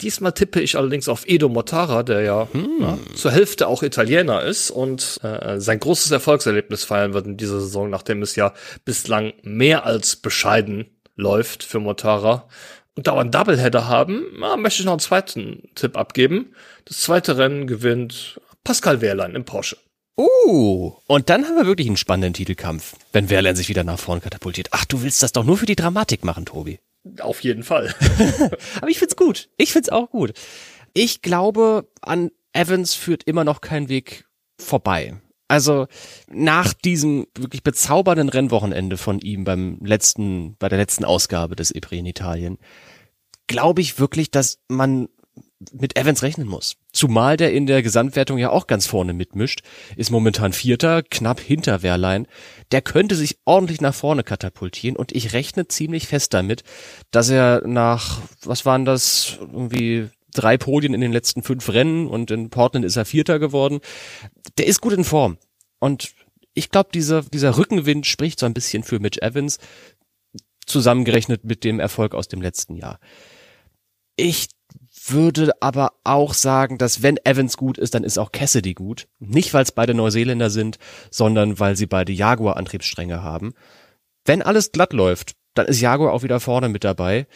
Diesmal 0.00 0.32
tippe 0.32 0.60
ich 0.60 0.76
allerdings 0.76 1.08
auf 1.08 1.26
Edo 1.26 1.48
Mortara, 1.48 2.02
der 2.02 2.20
ja, 2.20 2.48
hm. 2.52 2.98
zur 3.14 3.30
Hälfte 3.30 3.66
auch 3.66 3.82
Italiener 3.82 4.42
ist 4.42 4.70
und 4.70 5.20
äh, 5.22 5.58
sein 5.58 5.80
großes 5.80 6.10
Erfolgserlebnis 6.10 6.84
feiern 6.84 7.14
wird 7.14 7.26
in 7.26 7.36
dieser 7.36 7.60
Saison, 7.60 7.88
nachdem 7.88 8.22
es 8.22 8.36
ja 8.36 8.52
bislang 8.84 9.32
mehr 9.42 9.86
als 9.86 10.16
bescheiden 10.16 10.95
läuft 11.16 11.64
für 11.64 11.80
Mortara. 11.80 12.48
Und 12.94 13.06
da 13.06 13.14
wir 13.14 13.20
einen 13.20 13.30
Doubleheader 13.30 13.88
haben, 13.88 14.26
na, 14.38 14.56
möchte 14.56 14.80
ich 14.80 14.86
noch 14.86 14.92
einen 14.92 15.00
zweiten 15.00 15.68
Tipp 15.74 15.96
abgeben. 15.96 16.54
Das 16.86 17.00
zweite 17.00 17.36
Rennen 17.36 17.66
gewinnt 17.66 18.40
Pascal 18.64 19.00
Wehrlein 19.00 19.34
im 19.34 19.44
Porsche. 19.44 19.76
Uh, 20.18 20.92
und 21.06 21.28
dann 21.28 21.44
haben 21.44 21.56
wir 21.56 21.66
wirklich 21.66 21.88
einen 21.88 21.98
spannenden 21.98 22.32
Titelkampf, 22.32 22.96
wenn 23.12 23.28
Wehrlein 23.28 23.54
sich 23.54 23.68
wieder 23.68 23.84
nach 23.84 23.98
vorn 23.98 24.22
katapultiert. 24.22 24.68
Ach, 24.70 24.86
du 24.86 25.02
willst 25.02 25.22
das 25.22 25.32
doch 25.32 25.44
nur 25.44 25.58
für 25.58 25.66
die 25.66 25.76
Dramatik 25.76 26.24
machen, 26.24 26.46
Tobi. 26.46 26.78
Auf 27.20 27.40
jeden 27.40 27.62
Fall. 27.62 27.94
Aber 28.80 28.88
ich 28.88 28.98
find's 28.98 29.16
gut. 29.16 29.50
Ich 29.58 29.72
find's 29.72 29.90
auch 29.90 30.10
gut. 30.10 30.32
Ich 30.94 31.20
glaube, 31.20 31.86
an 32.00 32.30
Evans 32.52 32.94
führt 32.94 33.24
immer 33.24 33.44
noch 33.44 33.60
kein 33.60 33.90
Weg 33.90 34.24
vorbei. 34.58 35.20
Also 35.48 35.86
nach 36.28 36.72
diesem 36.72 37.26
wirklich 37.36 37.62
bezaubernden 37.62 38.28
Rennwochenende 38.28 38.96
von 38.96 39.20
ihm 39.20 39.44
beim 39.44 39.78
letzten, 39.82 40.56
bei 40.58 40.68
der 40.68 40.78
letzten 40.78 41.04
Ausgabe 41.04 41.54
des 41.54 41.74
Ypres 41.74 41.98
in 41.98 42.06
Italien, 42.06 42.58
glaube 43.46 43.80
ich 43.80 43.98
wirklich, 43.98 44.30
dass 44.30 44.58
man 44.68 45.08
mit 45.72 45.96
Evans 45.96 46.22
rechnen 46.22 46.48
muss. 46.48 46.76
Zumal 46.92 47.36
der 47.36 47.52
in 47.52 47.66
der 47.66 47.82
Gesamtwertung 47.82 48.38
ja 48.38 48.50
auch 48.50 48.66
ganz 48.66 48.86
vorne 48.86 49.14
mitmischt, 49.14 49.62
ist 49.96 50.10
momentan 50.10 50.52
Vierter, 50.52 51.02
knapp 51.02 51.40
hinter 51.40 51.82
Wehrlein. 51.82 52.26
Der 52.72 52.82
könnte 52.82 53.14
sich 53.14 53.38
ordentlich 53.44 53.80
nach 53.80 53.94
vorne 53.94 54.22
katapultieren 54.22 54.96
und 54.96 55.12
ich 55.12 55.32
rechne 55.32 55.66
ziemlich 55.68 56.08
fest 56.08 56.34
damit, 56.34 56.62
dass 57.10 57.30
er 57.30 57.66
nach, 57.66 58.20
was 58.42 58.66
waren 58.66 58.84
das, 58.84 59.38
irgendwie 59.40 60.08
drei 60.36 60.56
Podien 60.56 60.94
in 60.94 61.00
den 61.00 61.12
letzten 61.12 61.42
fünf 61.42 61.68
Rennen 61.68 62.06
und 62.06 62.30
in 62.30 62.50
Portland 62.50 62.84
ist 62.84 62.96
er 62.96 63.04
Vierter 63.04 63.38
geworden. 63.38 63.80
Der 64.58 64.66
ist 64.66 64.80
gut 64.80 64.92
in 64.92 65.04
Form 65.04 65.38
und 65.78 66.14
ich 66.54 66.70
glaube, 66.70 66.88
dieser, 66.92 67.22
dieser 67.22 67.58
Rückenwind 67.58 68.06
spricht 68.06 68.40
so 68.40 68.46
ein 68.46 68.54
bisschen 68.54 68.82
für 68.82 68.98
Mitch 68.98 69.20
Evans, 69.20 69.58
zusammengerechnet 70.64 71.44
mit 71.44 71.64
dem 71.64 71.80
Erfolg 71.80 72.14
aus 72.14 72.28
dem 72.28 72.40
letzten 72.40 72.76
Jahr. 72.76 72.98
Ich 74.16 74.48
würde 75.08 75.52
aber 75.60 75.92
auch 76.02 76.34
sagen, 76.34 76.78
dass 76.78 77.02
wenn 77.02 77.18
Evans 77.24 77.56
gut 77.56 77.78
ist, 77.78 77.94
dann 77.94 78.04
ist 78.04 78.18
auch 78.18 78.32
Cassidy 78.32 78.74
gut. 78.74 79.06
Nicht, 79.18 79.54
weil 79.54 79.62
es 79.62 79.72
beide 79.72 79.94
Neuseeländer 79.94 80.50
sind, 80.50 80.78
sondern 81.10 81.60
weil 81.60 81.76
sie 81.76 81.86
beide 81.86 82.12
Jaguar-Antriebsstränge 82.12 83.22
haben. 83.22 83.54
Wenn 84.24 84.42
alles 84.42 84.72
glatt 84.72 84.92
läuft, 84.92 85.36
dann 85.54 85.66
ist 85.66 85.80
Jaguar 85.80 86.12
auch 86.12 86.22
wieder 86.22 86.40
vorne 86.40 86.68
mit 86.68 86.84
dabei. 86.84 87.26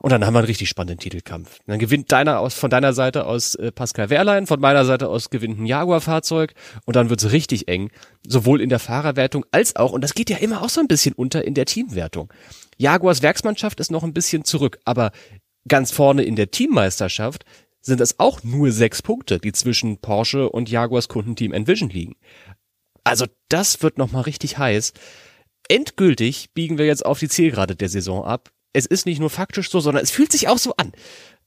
Und 0.00 0.12
dann 0.12 0.24
haben 0.24 0.32
wir 0.32 0.38
einen 0.38 0.46
richtig 0.46 0.70
spannenden 0.70 0.98
Titelkampf. 0.98 1.58
Dann 1.66 1.78
gewinnt 1.78 2.10
deiner 2.10 2.40
aus, 2.40 2.54
von 2.54 2.70
deiner 2.70 2.94
Seite 2.94 3.26
aus 3.26 3.54
äh, 3.56 3.70
Pascal 3.70 4.08
Wehrlein, 4.08 4.46
von 4.46 4.58
meiner 4.58 4.86
Seite 4.86 5.08
aus 5.08 5.28
gewinnt 5.28 5.60
ein 5.60 5.66
Jaguar-Fahrzeug 5.66 6.54
und 6.86 6.96
dann 6.96 7.10
wird's 7.10 7.32
richtig 7.32 7.68
eng. 7.68 7.90
Sowohl 8.26 8.62
in 8.62 8.70
der 8.70 8.78
Fahrerwertung 8.78 9.44
als 9.50 9.76
auch, 9.76 9.92
und 9.92 10.02
das 10.02 10.14
geht 10.14 10.30
ja 10.30 10.38
immer 10.38 10.62
auch 10.62 10.70
so 10.70 10.80
ein 10.80 10.88
bisschen 10.88 11.14
unter 11.14 11.44
in 11.44 11.54
der 11.54 11.66
Teamwertung. 11.66 12.32
Jaguars 12.78 13.20
Werksmannschaft 13.20 13.78
ist 13.78 13.90
noch 13.90 14.02
ein 14.02 14.14
bisschen 14.14 14.44
zurück, 14.44 14.78
aber 14.86 15.12
ganz 15.68 15.90
vorne 15.90 16.22
in 16.22 16.34
der 16.34 16.50
Teammeisterschaft 16.50 17.44
sind 17.82 18.00
es 18.00 18.18
auch 18.18 18.42
nur 18.42 18.72
sechs 18.72 19.02
Punkte, 19.02 19.38
die 19.38 19.52
zwischen 19.52 19.98
Porsche 19.98 20.48
und 20.48 20.70
Jaguars 20.70 21.08
Kundenteam 21.08 21.52
Envision 21.52 21.90
liegen. 21.90 22.16
Also 23.04 23.26
das 23.48 23.82
wird 23.82 23.98
nochmal 23.98 24.22
richtig 24.22 24.56
heiß. 24.56 24.94
Endgültig 25.68 26.52
biegen 26.54 26.78
wir 26.78 26.86
jetzt 26.86 27.04
auf 27.04 27.18
die 27.18 27.28
Zielgerade 27.28 27.76
der 27.76 27.88
Saison 27.88 28.24
ab. 28.24 28.50
Es 28.72 28.86
ist 28.86 29.06
nicht 29.06 29.20
nur 29.20 29.30
faktisch 29.30 29.70
so, 29.70 29.80
sondern 29.80 30.02
es 30.02 30.10
fühlt 30.10 30.32
sich 30.32 30.48
auch 30.48 30.58
so 30.58 30.74
an. 30.76 30.92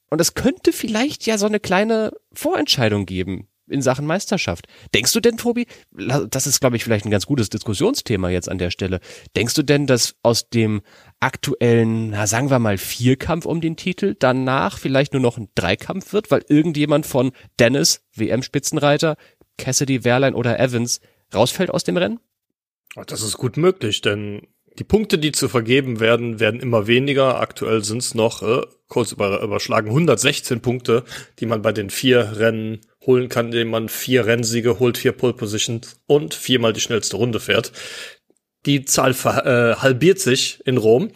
Und 0.10 0.22
es 0.22 0.36
könnte 0.36 0.74
vielleicht 0.74 1.25
ja 1.25 1.38
so 1.38 1.46
eine 1.46 1.60
kleine 1.60 2.12
Vorentscheidung 2.34 3.06
geben 3.06 3.48
in 3.68 3.82
Sachen 3.82 4.06
Meisterschaft. 4.06 4.68
Denkst 4.94 5.13
du 5.13 5.20
denn, 5.20 5.38
Tobi, 5.38 5.68
das 5.92 6.48
ist, 6.48 6.60
glaube 6.60 6.75
ich, 6.75 6.84
vielleicht 6.84 7.06
ein 7.06 7.12
ganz 7.12 7.25
gutes 7.25 7.50
Diskussionsthema 7.50 8.30
jetzt 8.30 8.50
an 8.50 8.58
der 8.58 8.72
Stelle. 8.72 9.00
Denkst 9.36 9.53
du 9.53 9.63
denn, 9.63 9.88
dass 9.88 10.15
aus 10.22 10.50
dem 10.50 10.82
aktuellen, 11.20 12.12
na, 12.12 12.27
sagen 12.27 12.50
wir 12.50 12.60
mal, 12.60 12.77
Vierkampf 12.77 13.46
um 13.46 13.62
den 13.62 13.77
Titel 13.77 14.15
danach 14.20 14.77
vielleicht 14.77 15.13
nur 15.13 15.22
noch 15.22 15.38
ein 15.38 15.50
Dreikampf 15.56 16.13
wird, 16.13 16.30
weil 16.30 16.44
irgendjemand 16.48 17.06
von 17.06 17.32
Dennis, 17.60 18.03
WM-Spitzenreiter, 18.13 19.15
Cassidy, 19.58 20.03
Wehrlein 20.03 20.36
oder 20.36 20.60
Evans 20.60 21.00
rausfällt 21.34 21.72
aus 21.72 21.84
dem 21.84 21.98
Rennen? 21.98 22.20
Das 23.08 23.22
ist 23.22 23.38
gut 23.38 23.58
möglich, 23.58 24.01
denn 24.01 24.48
die 24.80 24.84
Punkte, 24.84 25.18
die 25.20 25.32
zu 25.32 25.50
vergeben 25.50 26.00
werden, 26.00 26.39
werden 26.39 26.60
immer 26.60 26.88
weniger. 26.88 27.39
Aktuell 27.39 27.84
sind 27.84 28.00
es 28.00 28.15
noch 28.15 28.42
äh, 28.42 28.62
kurz 28.88 29.12
über, 29.12 29.42
überschlagen 29.42 29.89
116 29.89 30.62
Punkte, 30.62 31.03
die 31.39 31.46
man 31.46 31.62
bei 31.62 31.72
den 31.72 31.89
vier 31.89 32.38
Rennen 32.38 32.82
holen 33.06 33.30
kann, 33.30 33.48
indem 33.48 33.70
man 33.70 33.89
vier 33.89 34.25
Rennsiege 34.25 34.80
holt, 34.80 34.98
vier 34.98 35.12
Pole 35.12 35.34
Positions 35.34 36.00
und 36.08 36.34
viermal 36.34 36.74
die 36.74 36.82
schnellste 36.82 37.18
Runde 37.18 37.39
fährt. 37.39 37.72
Die 38.65 38.86
Zahl 38.86 39.12
äh, 39.12 39.75
halbiert 39.75 40.20
sich 40.20 40.60
in 40.65 40.77
Rom. 40.77 41.12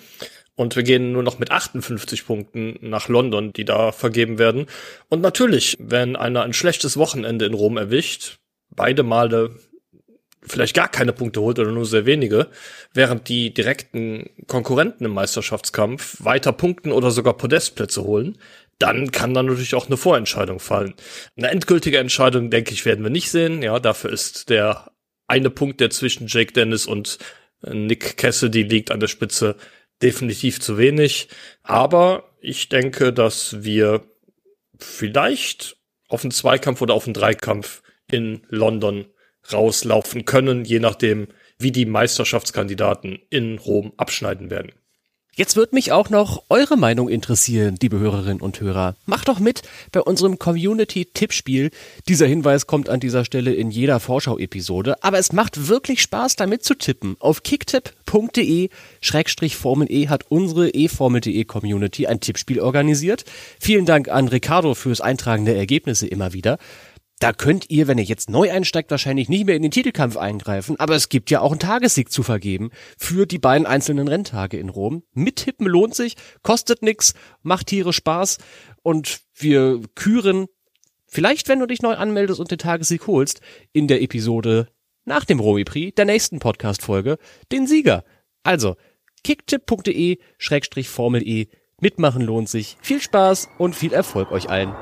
Und 0.55 0.75
wir 0.75 0.81
gehen 0.81 1.11
nur 1.11 1.21
noch 1.21 1.37
mit 1.37 1.51
58 1.51 2.25
Punkten 2.25 2.79
nach 2.81 3.09
London, 3.09 3.53
die 3.53 3.63
da 3.63 3.91
vergeben 3.91 4.39
werden. 4.39 4.65
Und 5.07 5.21
natürlich, 5.21 5.77
wenn 5.79 6.15
einer 6.15 6.41
ein 6.41 6.53
schlechtes 6.53 6.97
Wochenende 6.97 7.45
in 7.45 7.53
Rom 7.53 7.77
erwischt, 7.77 8.37
beide 8.75 9.03
Male 9.03 9.55
vielleicht 10.47 10.75
gar 10.75 10.89
keine 10.89 11.13
Punkte 11.13 11.41
holt 11.41 11.59
oder 11.59 11.71
nur 11.71 11.85
sehr 11.85 12.05
wenige, 12.05 12.47
während 12.93 13.29
die 13.29 13.53
direkten 13.53 14.29
Konkurrenten 14.47 15.05
im 15.05 15.13
Meisterschaftskampf 15.13 16.23
weiter 16.23 16.51
punkten 16.51 16.91
oder 16.91 17.11
sogar 17.11 17.35
Podestplätze 17.35 18.03
holen, 18.03 18.37
dann 18.79 19.11
kann 19.11 19.33
da 19.33 19.43
natürlich 19.43 19.75
auch 19.75 19.87
eine 19.87 19.97
Vorentscheidung 19.97 20.59
fallen. 20.59 20.93
Eine 21.35 21.49
endgültige 21.49 21.97
Entscheidung, 21.97 22.49
denke 22.49 22.73
ich, 22.73 22.85
werden 22.85 23.03
wir 23.03 23.09
nicht 23.09 23.31
sehen. 23.31 23.61
Ja, 23.63 23.79
dafür 23.79 24.11
ist 24.11 24.49
der 24.49 24.91
eine 25.27 25.49
Punkt, 25.49 25.79
der 25.79 25.89
zwischen 25.89 26.27
Jake 26.27 26.53
Dennis 26.53 26.85
und 26.85 27.17
Nick 27.61 28.17
Cassidy 28.17 28.63
liegt 28.63 28.91
an 28.91 28.99
der 28.99 29.07
Spitze, 29.07 29.55
definitiv 30.01 30.59
zu 30.59 30.77
wenig. 30.77 31.29
Aber 31.63 32.35
ich 32.39 32.69
denke, 32.69 33.11
dass 33.11 33.63
wir 33.63 34.03
vielleicht 34.77 35.77
auf 36.07 36.23
einen 36.23 36.31
Zweikampf 36.31 36.81
oder 36.81 36.93
auf 36.93 37.05
einen 37.05 37.15
Dreikampf 37.15 37.81
in 38.09 38.45
London 38.49 39.05
rauslaufen 39.51 40.25
können, 40.25 40.65
je 40.65 40.79
nachdem, 40.79 41.27
wie 41.59 41.71
die 41.71 41.85
Meisterschaftskandidaten 41.85 43.19
in 43.29 43.57
Rom 43.57 43.93
abschneiden 43.97 44.49
werden. 44.49 44.71
Jetzt 45.37 45.55
wird 45.55 45.71
mich 45.71 45.91
auch 45.91 46.09
noch 46.09 46.45
eure 46.49 46.77
Meinung 46.77 47.09
interessieren, 47.09 47.77
liebe 47.79 47.99
Hörerinnen 47.99 48.41
und 48.41 48.59
Hörer. 48.59 48.95
Macht 49.05 49.27
doch 49.27 49.37
mit 49.37 49.61
bei 49.91 50.01
unserem 50.01 50.39
Community-Tippspiel. 50.39 51.69
Dieser 52.07 52.25
Hinweis 52.25 52.65
kommt 52.65 52.89
an 52.89 52.99
dieser 52.99 53.23
Stelle 53.23 53.53
in 53.53 53.69
jeder 53.69 53.99
Vorschau-Episode, 53.99 54.95
aber 55.03 55.19
es 55.19 55.33
macht 55.33 55.67
wirklich 55.67 56.01
Spaß, 56.01 56.37
damit 56.37 56.63
zu 56.63 56.73
tippen. 56.73 57.17
Auf 57.19 57.43
kicktipp.de 57.43 58.69
Formel 59.51 59.91
E 59.91 60.07
hat 60.07 60.25
unsere 60.29 60.73
eFormel.de 60.73 61.45
Community 61.45 62.07
ein 62.07 62.19
Tippspiel 62.19 62.59
organisiert. 62.59 63.23
Vielen 63.59 63.85
Dank 63.85 64.09
an 64.09 64.29
Ricardo 64.29 64.73
fürs 64.73 65.01
Eintragen 65.01 65.45
der 65.45 65.55
Ergebnisse 65.55 66.07
immer 66.07 66.33
wieder. 66.33 66.57
Da 67.19 67.33
könnt 67.33 67.71
ihr, 67.71 67.87
wenn 67.87 67.97
ihr 67.97 68.03
jetzt 68.03 68.29
neu 68.29 68.51
einsteigt, 68.51 68.91
wahrscheinlich 68.91 69.27
nicht 69.27 69.45
mehr 69.45 69.55
in 69.55 69.63
den 69.63 69.71
Titelkampf 69.71 70.17
eingreifen, 70.17 70.79
aber 70.79 70.93
es 70.93 71.09
gibt 71.09 71.31
ja 71.31 71.41
auch 71.41 71.49
einen 71.51 71.59
Tagessieg 71.59 72.11
zu 72.11 72.21
vergeben 72.21 72.69
für 72.97 73.25
die 73.25 73.39
beiden 73.39 73.65
einzelnen 73.65 74.07
Renntage 74.07 74.57
in 74.57 74.69
Rom. 74.69 75.01
Mittippen 75.13 75.65
lohnt 75.65 75.95
sich, 75.95 76.15
kostet 76.43 76.83
nix, 76.83 77.15
macht 77.41 77.65
Tiere 77.67 77.91
Spaß 77.91 78.37
und 78.83 79.21
wir 79.33 79.81
küren, 79.95 80.45
vielleicht 81.07 81.49
wenn 81.49 81.59
du 81.59 81.65
dich 81.65 81.81
neu 81.81 81.95
anmeldest 81.95 82.39
und 82.39 82.51
den 82.51 82.59
Tagessieg 82.59 83.07
holst, 83.07 83.41
in 83.73 83.87
der 83.87 84.03
Episode 84.03 84.67
nach 85.05 85.25
dem 85.25 85.39
Romy 85.39 85.63
Prix, 85.63 85.95
der 85.95 86.05
nächsten 86.05 86.37
Podcast-Folge, 86.37 87.17
den 87.51 87.65
Sieger. 87.65 88.03
Also, 88.43 88.75
kicktipp.de-formel 89.23 91.27
E, 91.27 91.47
mitmachen 91.81 92.21
lohnt 92.21 92.49
sich. 92.49 92.77
Viel 92.81 93.01
Spaß 93.01 93.49
und 93.57 93.75
viel 93.75 93.93
Erfolg 93.93 94.31
euch 94.31 94.47
allen. 94.49 94.75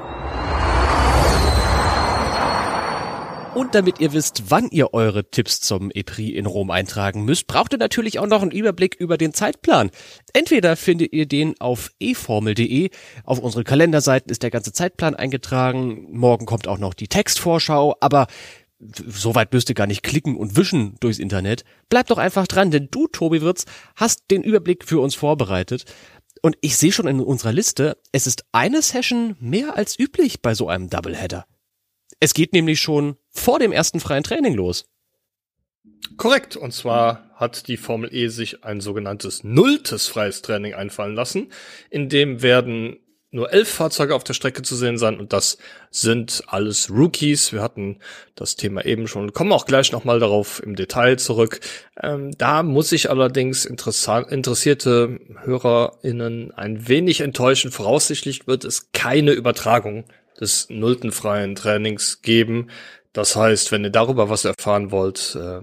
Und 3.55 3.74
damit 3.74 4.01
ihr 4.01 4.12
wisst, 4.12 4.51
wann 4.51 4.67
ihr 4.69 4.93
eure 4.93 5.29
Tipps 5.31 5.62
zum 5.62 5.89
EPRI 5.89 6.35
in 6.35 6.45
Rom 6.45 6.71
eintragen 6.71 7.24
müsst, 7.24 7.47
braucht 7.47 7.71
ihr 7.71 7.79
natürlich 7.79 8.19
auch 8.19 8.27
noch 8.27 8.41
einen 8.41 8.51
Überblick 8.51 8.95
über 8.95 9.17
den 9.17 9.33
Zeitplan. 9.33 9.91
Entweder 10.33 10.75
findet 10.75 11.13
ihr 11.13 11.25
den 11.25 11.55
auf 11.62 11.89
eformel.de, 12.01 12.89
auf 13.24 13.39
unsere 13.39 13.63
Kalenderseiten 13.63 14.29
ist 14.29 14.43
der 14.43 14.51
ganze 14.51 14.74
Zeitplan 14.74 15.15
eingetragen, 15.15 16.05
morgen 16.12 16.45
kommt 16.45 16.67
auch 16.67 16.79
noch 16.79 16.93
die 16.93 17.07
Textvorschau, 17.07 17.95
aber 18.01 18.27
Soweit 18.77 19.53
müsst 19.53 19.69
ihr 19.69 19.75
gar 19.75 19.88
nicht 19.88 20.03
klicken 20.03 20.35
und 20.35 20.57
wischen 20.57 20.97
durchs 21.00 21.17
Internet. 21.17 21.63
Bleibt 21.88 22.12
doch 22.12 22.17
einfach 22.17 22.45
dran, 22.45 22.71
denn 22.71 22.89
du, 22.91 23.07
Tobi 23.07 23.41
Wirz, 23.41 23.63
hast 23.95 24.29
den 24.29 24.43
Überblick 24.43 24.83
für 24.83 25.00
uns 25.00 25.15
vorbereitet. 25.15 25.85
Und 26.41 26.57
ich 26.59 26.75
sehe 26.75 26.91
schon 26.91 27.07
in 27.07 27.21
unserer 27.21 27.53
Liste, 27.53 27.97
es 28.12 28.27
ist 28.27 28.43
eine 28.51 28.81
Session 28.81 29.38
mehr 29.39 29.77
als 29.77 29.97
üblich 29.97 30.41
bei 30.41 30.53
so 30.53 30.67
einem 30.67 30.89
Doubleheader. 30.89 31.45
Es 32.19 32.33
geht 32.33 32.51
nämlich 32.51 32.81
schon 32.81 33.15
vor 33.35 33.59
dem 33.59 33.71
ersten 33.71 33.99
freien 33.99 34.23
Training 34.23 34.55
los. 34.55 34.85
Korrekt. 36.17 36.55
Und 36.55 36.71
zwar 36.71 37.29
hat 37.35 37.67
die 37.67 37.77
Formel 37.77 38.13
E 38.13 38.27
sich 38.29 38.63
ein 38.63 38.81
sogenanntes 38.81 39.43
nulltes 39.43 40.07
freies 40.07 40.41
Training 40.41 40.73
einfallen 40.73 41.15
lassen. 41.15 41.51
In 41.89 42.09
dem 42.09 42.41
werden 42.41 42.97
nur 43.31 43.51
elf 43.51 43.67
Fahrzeuge 43.67 44.15
auf 44.15 44.23
der 44.23 44.33
Strecke 44.33 44.61
zu 44.61 44.77
sehen 44.77 44.97
sein 44.97 45.19
und 45.19 45.33
das 45.33 45.57
sind 45.91 46.43
alles 46.47 46.89
Rookies. 46.89 47.51
Wir 47.51 47.61
hatten 47.61 47.99
das 48.35 48.55
Thema 48.55 48.85
eben 48.85 49.09
schon, 49.09 49.33
kommen 49.33 49.51
auch 49.51 49.65
gleich 49.65 49.91
nochmal 49.91 50.19
darauf 50.19 50.63
im 50.63 50.77
Detail 50.77 51.17
zurück. 51.17 51.59
Ähm, 52.01 52.31
da 52.37 52.63
muss 52.63 52.93
ich 52.93 53.09
allerdings 53.09 53.65
interessierte 53.65 55.19
HörerInnen 55.43 56.53
ein 56.53 56.87
wenig 56.87 57.19
enttäuschen. 57.19 57.71
Voraussichtlich 57.71 58.47
wird 58.47 58.63
es 58.63 58.93
keine 58.93 59.31
Übertragung 59.31 60.05
des 60.39 60.69
nullten 60.69 61.11
freien 61.11 61.55
Trainings 61.55 62.21
geben. 62.21 62.69
Das 63.15 63.38
heißt, 63.38 63.72
wenn 63.72 63.86
ihr 63.86 63.91
darüber 63.91 64.29
was 64.29 64.43
erfahren 64.43 64.91
wollt, 64.91 65.38
äh, 65.39 65.62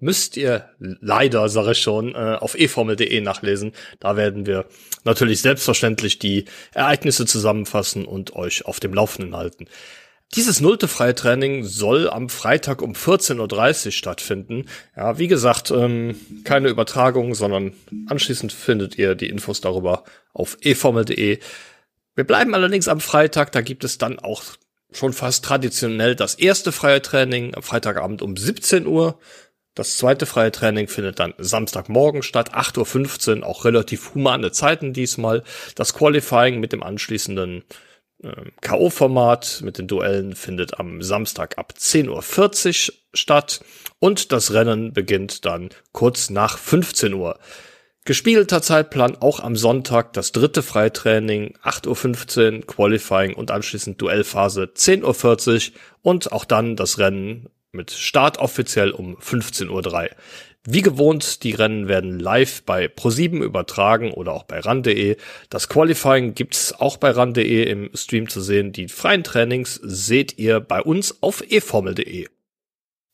müsst 0.00 0.38
ihr 0.38 0.70
leider, 0.78 1.50
sage 1.50 1.72
ich 1.72 1.82
schon, 1.82 2.14
äh, 2.14 2.38
auf 2.40 2.54
eformel.de 2.54 3.20
nachlesen. 3.20 3.72
Da 4.00 4.16
werden 4.16 4.46
wir 4.46 4.64
natürlich 5.04 5.42
selbstverständlich 5.42 6.18
die 6.18 6.46
Ereignisse 6.72 7.26
zusammenfassen 7.26 8.06
und 8.06 8.34
euch 8.34 8.64
auf 8.64 8.80
dem 8.80 8.94
Laufenden 8.94 9.36
halten. 9.36 9.66
Dieses 10.34 10.62
nullte 10.62 10.88
Freitraining 10.88 11.62
soll 11.64 12.08
am 12.08 12.30
Freitag 12.30 12.80
um 12.80 12.92
14.30 12.92 13.86
Uhr 13.86 13.92
stattfinden. 13.92 14.64
Ja, 14.96 15.18
wie 15.18 15.28
gesagt, 15.28 15.70
ähm, 15.70 16.16
keine 16.44 16.68
Übertragung, 16.68 17.34
sondern 17.34 17.74
anschließend 18.06 18.50
findet 18.50 18.96
ihr 18.96 19.14
die 19.14 19.28
Infos 19.28 19.60
darüber 19.60 20.04
auf 20.32 20.56
eformel.de. 20.62 21.38
Wir 22.14 22.24
bleiben 22.24 22.54
allerdings 22.54 22.88
am 22.88 23.00
Freitag, 23.00 23.52
da 23.52 23.60
gibt 23.60 23.84
es 23.84 23.98
dann 23.98 24.18
auch 24.18 24.42
schon 24.92 25.12
fast 25.12 25.44
traditionell 25.44 26.14
das 26.14 26.34
erste 26.34 26.72
freie 26.72 27.02
Training 27.02 27.54
am 27.54 27.62
Freitagabend 27.62 28.22
um 28.22 28.36
17 28.36 28.86
Uhr. 28.86 29.18
Das 29.74 29.96
zweite 29.96 30.26
freie 30.26 30.50
Training 30.50 30.88
findet 30.88 31.20
dann 31.20 31.34
Samstagmorgen 31.38 32.22
statt, 32.22 32.52
8.15 32.54 33.40
Uhr, 33.40 33.46
auch 33.46 33.64
relativ 33.64 34.14
humane 34.14 34.50
Zeiten 34.50 34.92
diesmal. 34.92 35.44
Das 35.76 35.94
Qualifying 35.94 36.58
mit 36.58 36.72
dem 36.72 36.82
anschließenden 36.82 37.62
äh, 38.22 38.32
K.O.-Format 38.60 39.62
mit 39.62 39.78
den 39.78 39.86
Duellen 39.86 40.34
findet 40.34 40.80
am 40.80 41.00
Samstag 41.02 41.58
ab 41.58 41.74
10.40 41.78 42.88
Uhr 42.90 42.94
statt 43.14 43.60
und 44.00 44.32
das 44.32 44.52
Rennen 44.52 44.92
beginnt 44.92 45.44
dann 45.44 45.68
kurz 45.92 46.30
nach 46.30 46.58
15 46.58 47.14
Uhr. 47.14 47.38
Gespielter 48.08 48.62
Zeitplan 48.62 49.18
auch 49.20 49.38
am 49.38 49.54
Sonntag 49.54 50.14
das 50.14 50.32
dritte 50.32 50.62
Freitraining 50.62 51.52
8.15 51.62 52.54
Uhr, 52.54 52.66
Qualifying 52.66 53.34
und 53.34 53.50
anschließend 53.50 54.00
Duellphase 54.00 54.70
10.40 54.74 55.72
Uhr 55.72 55.78
und 56.00 56.32
auch 56.32 56.46
dann 56.46 56.74
das 56.74 56.98
Rennen 56.98 57.50
mit 57.70 57.90
Start 57.90 58.38
offiziell 58.38 58.92
um 58.92 59.18
15.03 59.18 59.68
Uhr. 59.68 60.08
Wie 60.64 60.80
gewohnt, 60.80 61.42
die 61.42 61.52
Rennen 61.52 61.86
werden 61.86 62.18
live 62.18 62.62
bei 62.62 62.86
Pro7 62.86 63.42
übertragen 63.42 64.12
oder 64.12 64.32
auch 64.32 64.44
bei 64.44 64.58
ran.de. 64.60 65.18
Das 65.50 65.68
Qualifying 65.68 66.32
gibt's 66.32 66.72
auch 66.72 66.96
bei 66.96 67.10
ran.de 67.10 67.64
im 67.64 67.90
Stream 67.92 68.30
zu 68.30 68.40
sehen. 68.40 68.72
Die 68.72 68.88
freien 68.88 69.22
Trainings 69.22 69.78
seht 69.82 70.38
ihr 70.38 70.60
bei 70.60 70.80
uns 70.80 71.22
auf 71.22 71.42
eformel.de. 71.46 72.26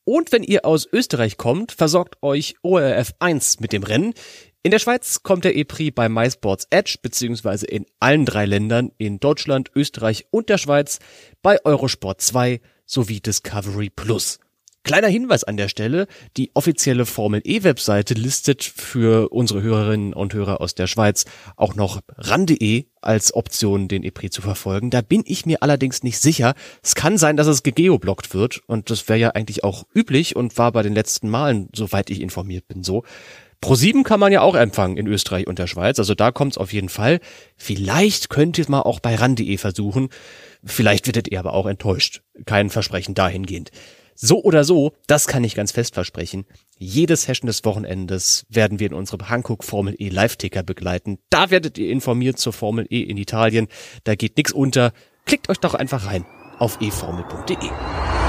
Und 0.04 0.30
wenn 0.30 0.44
ihr 0.44 0.64
aus 0.64 0.86
Österreich 0.92 1.36
kommt, 1.36 1.72
versorgt 1.72 2.22
euch 2.22 2.54
ORF 2.62 3.14
1 3.18 3.58
mit 3.58 3.72
dem 3.72 3.82
Rennen. 3.82 4.14
In 4.66 4.71
der 4.71 4.78
Schweiz 4.78 5.23
kommt 5.23 5.44
der 5.44 5.56
E-Prix 5.56 5.94
bei 5.94 6.09
MySports 6.09 6.68
Edge 6.71 6.97
beziehungsweise 7.02 7.66
in 7.66 7.85
allen 8.00 8.25
drei 8.25 8.47
Ländern 8.47 8.92
in 8.97 9.21
Deutschland, 9.21 9.71
Österreich 9.75 10.25
und 10.30 10.49
der 10.49 10.56
Schweiz 10.56 11.00
bei 11.42 11.62
Eurosport 11.66 12.23
2 12.23 12.62
sowie 12.87 13.21
Discovery 13.21 13.90
Plus. 13.90 14.38
Kleiner 14.83 15.09
Hinweis 15.09 15.44
an 15.44 15.59
der 15.59 15.68
Stelle, 15.68 16.06
die 16.38 16.50
offizielle 16.54 17.04
Formel 17.04 17.42
E-Webseite 17.44 18.14
listet 18.14 18.64
für 18.64 19.30
unsere 19.33 19.61
Hörerinnen 19.61 20.14
und 20.14 20.33
Hörer 20.33 20.62
aus 20.62 20.75
der 20.75 20.87
Schweiz 20.87 21.26
auch 21.56 21.75
noch 21.75 22.00
ran.de 22.16 22.87
als 23.02 23.35
Option, 23.35 23.88
den 23.88 24.03
EPRI 24.03 24.31
zu 24.31 24.40
verfolgen. 24.40 24.88
Da 24.88 25.03
bin 25.03 25.24
ich 25.27 25.44
mir 25.44 25.62
allerdings 25.62 26.03
nicht 26.03 26.18
sicher. 26.18 26.55
Es 26.83 26.94
kann 26.94 27.18
sein, 27.18 27.37
dass 27.37 27.46
es 27.46 27.62
gegeoblockt 27.62 28.33
wird 28.33 28.62
und 28.66 28.88
das 28.88 29.11
wäre 29.11 29.18
ja 29.18 29.31
eigentlich 29.31 29.62
auch 29.62 29.85
üblich 29.94 30.37
und 30.37 30.57
war 30.57 30.72
bei 30.72 30.83
den 30.83 30.94
letzten 30.94 31.29
Malen, 31.29 31.68
soweit 31.74 32.09
ich 32.09 32.22
informiert 32.22 32.66
bin, 32.66 32.83
so. 32.83 33.05
Pro7 33.64 34.03
kann 34.03 34.20
man 34.20 34.31
ja 34.31 34.42
auch 34.42 34.57
empfangen 34.57 34.98
in 34.98 35.07
Österreich 35.07 35.46
und 35.46 35.59
der 35.59 35.66
Schweiz, 35.66 35.98
also 35.98 36.14
da 36.14 36.31
kommt's 36.33 36.59
auf 36.59 36.74
jeden 36.74 36.90
Fall. 36.90 37.18
Vielleicht 37.57 38.29
könnt 38.29 38.59
ihr 38.59 38.62
es 38.62 38.68
mal 38.68 38.83
auch 38.83 39.00
bei 39.00 39.14
ran.de 39.14 39.57
versuchen. 39.57 40.11
Vielleicht 40.62 41.07
werdet 41.07 41.29
ihr 41.29 41.38
aber 41.38 41.55
auch 41.55 41.64
enttäuscht. 41.64 42.20
Kein 42.44 42.68
Versprechen 42.68 43.14
dahingehend. 43.14 43.70
So 44.14 44.42
oder 44.42 44.64
so, 44.64 44.92
das 45.07 45.27
kann 45.29 45.44
ich 45.44 45.55
ganz 45.55 45.72
fest 45.72 45.94
versprechen. 45.94 46.44
Jedes 46.77 47.22
Session 47.22 47.46
des 47.46 47.64
Wochenendes 47.64 48.44
werden 48.50 48.81
wir 48.81 48.88
in 48.88 48.94
unserem 48.94 49.31
Hankook 49.31 49.64
Formel 49.64 49.94
E 49.98 50.11
Live-Ticker 50.11 50.62
begleiten. 50.62 51.16
Da 51.31 51.50
werdet 51.50 51.79
ihr 51.79 51.90
informiert 51.90 52.38
zur 52.38 52.53
Formel 52.53 52.87
E 52.90 53.00
in 53.00 53.16
Italien. 53.16 53.68
Da 54.05 54.14
geht 54.14 54.37
nix 54.37 54.53
unter. 54.53 54.92
Klickt 55.24 55.48
euch 55.48 55.59
doch 55.59 55.72
einfach 55.72 56.05
rein 56.05 56.27
auf 56.59 56.83
eformel.de. 56.83 58.23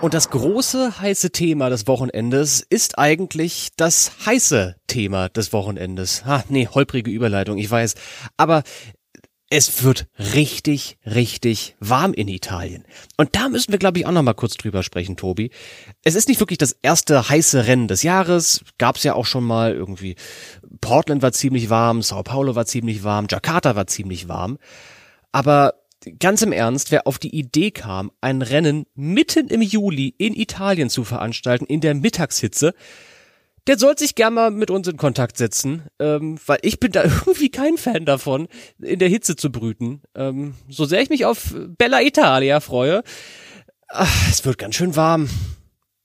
Und 0.00 0.14
das 0.14 0.30
große 0.30 1.00
heiße 1.00 1.32
Thema 1.32 1.70
des 1.70 1.88
Wochenendes 1.88 2.64
ist 2.70 2.98
eigentlich 2.98 3.70
das 3.76 4.12
heiße 4.26 4.76
Thema 4.86 5.28
des 5.28 5.52
Wochenendes. 5.52 6.24
Ha, 6.24 6.44
nee, 6.48 6.68
holprige 6.68 7.10
Überleitung, 7.10 7.58
ich 7.58 7.68
weiß. 7.68 7.96
Aber 8.36 8.62
es 9.50 9.82
wird 9.82 10.06
richtig, 10.34 10.98
richtig 11.04 11.74
warm 11.80 12.12
in 12.12 12.28
Italien. 12.28 12.84
Und 13.16 13.34
da 13.34 13.48
müssen 13.48 13.72
wir, 13.72 13.78
glaube 13.80 13.98
ich, 13.98 14.06
auch 14.06 14.12
noch 14.12 14.22
mal 14.22 14.34
kurz 14.34 14.54
drüber 14.54 14.84
sprechen, 14.84 15.16
Tobi. 15.16 15.50
Es 16.04 16.14
ist 16.14 16.28
nicht 16.28 16.38
wirklich 16.38 16.58
das 16.58 16.76
erste 16.80 17.28
heiße 17.28 17.66
Rennen 17.66 17.88
des 17.88 18.04
Jahres. 18.04 18.62
Gab's 18.78 19.02
ja 19.02 19.14
auch 19.14 19.26
schon 19.26 19.44
mal 19.44 19.72
irgendwie. 19.72 20.14
Portland 20.80 21.22
war 21.22 21.32
ziemlich 21.32 21.70
warm, 21.70 22.02
Sao 22.02 22.22
Paulo 22.22 22.54
war 22.54 22.66
ziemlich 22.66 23.02
warm, 23.02 23.26
Jakarta 23.28 23.74
war 23.74 23.88
ziemlich 23.88 24.28
warm. 24.28 24.58
Aber 25.32 25.74
ganz 26.18 26.42
im 26.42 26.52
Ernst, 26.52 26.90
wer 26.90 27.06
auf 27.06 27.18
die 27.18 27.34
Idee 27.34 27.70
kam, 27.70 28.10
ein 28.20 28.42
Rennen 28.42 28.86
mitten 28.94 29.48
im 29.48 29.62
Juli 29.62 30.14
in 30.18 30.34
Italien 30.34 30.90
zu 30.90 31.04
veranstalten, 31.04 31.66
in 31.66 31.80
der 31.80 31.94
Mittagshitze, 31.94 32.74
der 33.66 33.78
soll 33.78 33.98
sich 33.98 34.14
gerne 34.14 34.34
mal 34.34 34.50
mit 34.50 34.70
uns 34.70 34.88
in 34.88 34.96
Kontakt 34.96 35.36
setzen, 35.36 35.82
ähm, 35.98 36.38
weil 36.46 36.58
ich 36.62 36.80
bin 36.80 36.92
da 36.92 37.04
irgendwie 37.04 37.50
kein 37.50 37.76
Fan 37.76 38.04
davon, 38.06 38.48
in 38.80 38.98
der 38.98 39.08
Hitze 39.08 39.36
zu 39.36 39.52
brüten. 39.52 40.02
Ähm, 40.14 40.54
so 40.68 40.86
sehr 40.86 41.02
ich 41.02 41.10
mich 41.10 41.26
auf 41.26 41.54
Bella 41.76 42.00
Italia 42.00 42.60
freue, 42.60 43.02
ach, 43.88 44.30
es 44.30 44.44
wird 44.44 44.58
ganz 44.58 44.74
schön 44.74 44.96
warm. 44.96 45.28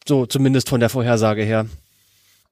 So 0.06 0.26
zumindest 0.26 0.70
von 0.70 0.82
der 0.82 0.90
Vorhersage 0.90 1.44
her. 1.44 1.66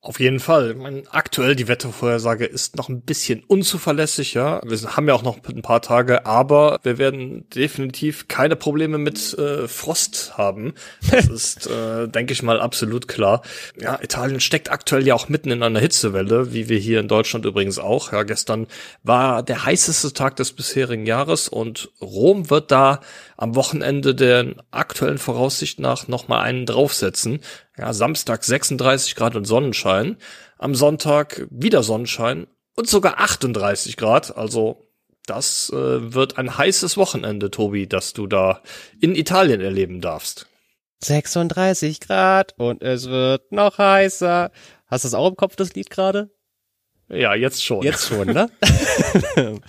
Auf 0.04 0.20
jeden 0.20 0.40
Fall. 0.40 0.74
Meine, 0.74 1.04
aktuell 1.12 1.56
die 1.56 1.68
Wettervorhersage 1.68 2.46
ist 2.46 2.76
noch 2.76 2.90
ein 2.90 3.02
bisschen 3.02 3.44
unzuverlässig, 3.46 4.34
ja. 4.34 4.60
Wir 4.66 4.98
haben 4.98 5.08
ja 5.08 5.14
auch 5.14 5.22
noch 5.22 5.38
ein 5.48 5.62
paar 5.62 5.84
Tage, 5.84 6.26
aber 6.26 6.80
wir 6.82 6.98
werden 6.98 7.48
definitiv 7.52 8.28
keine 8.28 8.56
Probleme 8.56 8.98
mit 8.98 9.38
äh, 9.38 9.68
Frost 9.68 10.40
haben. 10.40 10.74
Das 11.12 11.28
ist, 11.30 11.68
äh, 11.68 12.08
denke 12.08 12.34
ich 12.34 12.42
mal, 12.42 12.60
absolut 12.60 13.08
klar. 13.08 13.44
Ja, 13.80 14.00
Italien 14.02 14.40
steckt 14.40 14.72
aktuell 14.72 15.06
ja 15.06 15.14
auch 15.14 15.30
mitten 15.30 15.52
in 15.52 15.62
einer 15.62 15.80
Hitzewelle, 15.80 16.52
wie 16.52 16.68
wir 16.68 16.80
hier 16.80 17.00
in 17.00 17.08
Deutschland 17.08 17.46
übrigens 17.46 17.78
auch. 17.78 18.12
Ja, 18.12 18.24
gestern 18.24 18.66
war 19.04 19.44
der 19.44 19.66
heißeste 19.66 20.14
Tag 20.14 20.36
des 20.36 20.54
bisherigen 20.54 21.06
Jahres 21.06 21.48
und 21.48 21.92
Rom 22.02 22.50
wird 22.50 22.72
da 22.72 23.02
am 23.38 23.56
Wochenende 23.56 24.16
der 24.16 24.56
aktuellen 24.72 25.20
Voraussicht 25.20 25.80
nach 25.80 26.08
nochmal 26.08 26.42
einen 26.42 26.66
draufsetzen. 26.66 27.42
Ja, 27.78 27.94
Samstag 27.94 28.44
36 28.44 29.16
Grad 29.16 29.36
und 29.36 29.46
Sonnenschein. 29.46 30.18
Am 30.58 30.76
Sonntag 30.76 31.48
wieder 31.50 31.84
Sonnenschein 31.84 32.48
und 32.76 32.88
sogar 32.88 33.20
38 33.20 33.98
Grad. 33.98 34.38
Also 34.38 34.88
das 35.26 35.70
äh, 35.70 36.14
wird 36.14 36.38
ein 36.38 36.58
heißes 36.58 36.98
Wochenende, 36.98 37.52
Tobi, 37.52 37.88
das 37.88 38.14
du 38.14 38.28
da 38.28 38.62
in 39.00 39.16
Italien 39.16 39.62
erleben 39.62 40.02
darfst. 40.02 40.48
36 41.04 42.00
Grad 42.00 42.54
und 42.58 42.82
es 42.82 43.10
wird 43.10 43.52
noch 43.52 43.78
heißer. 43.78 44.52
Hast 44.88 45.04
du 45.04 45.08
das 45.08 45.14
auch 45.14 45.30
im 45.30 45.36
Kopf, 45.36 45.56
das 45.56 45.74
Lied 45.74 45.90
gerade? 45.90 46.30
Ja, 47.10 47.34
jetzt 47.34 47.64
schon. 47.64 47.84
Jetzt 47.84 48.08
schon, 48.08 48.28
ne? 48.28 48.50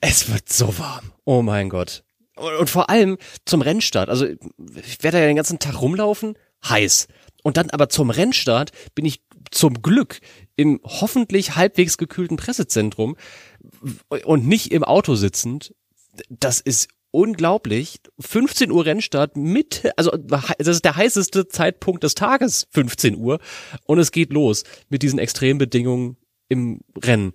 es 0.00 0.30
wird 0.32 0.48
so 0.48 0.78
warm. 0.78 1.12
Oh 1.24 1.42
mein 1.42 1.68
Gott. 1.68 2.04
Und 2.36 2.70
vor 2.70 2.90
allem 2.90 3.18
zum 3.44 3.62
Rennstart. 3.62 4.08
Also 4.08 4.26
ich 4.26 5.02
werde 5.02 5.20
ja 5.20 5.26
den 5.26 5.36
ganzen 5.36 5.58
Tag 5.58 5.80
rumlaufen, 5.80 6.36
heiß. 6.64 7.08
Und 7.42 7.56
dann 7.56 7.70
aber 7.70 7.88
zum 7.88 8.10
Rennstart 8.10 8.72
bin 8.94 9.04
ich 9.04 9.22
zum 9.50 9.82
Glück 9.82 10.20
im 10.56 10.80
hoffentlich 10.84 11.56
halbwegs 11.56 11.98
gekühlten 11.98 12.36
Pressezentrum 12.36 13.16
und 14.24 14.46
nicht 14.46 14.72
im 14.72 14.84
Auto 14.84 15.14
sitzend. 15.14 15.74
Das 16.28 16.60
ist 16.60 16.88
unglaublich. 17.10 18.00
15 18.20 18.70
Uhr 18.70 18.84
Rennstart 18.84 19.36
mit, 19.36 19.90
also 19.96 20.10
das 20.12 20.54
ist 20.58 20.84
der 20.84 20.96
heißeste 20.96 21.48
Zeitpunkt 21.48 22.04
des 22.04 22.14
Tages, 22.14 22.68
15 22.70 23.16
Uhr. 23.16 23.40
Und 23.86 23.98
es 23.98 24.12
geht 24.12 24.32
los 24.32 24.64
mit 24.88 25.02
diesen 25.02 25.18
Extrembedingungen 25.18 26.16
im 26.48 26.80
Rennen 27.02 27.32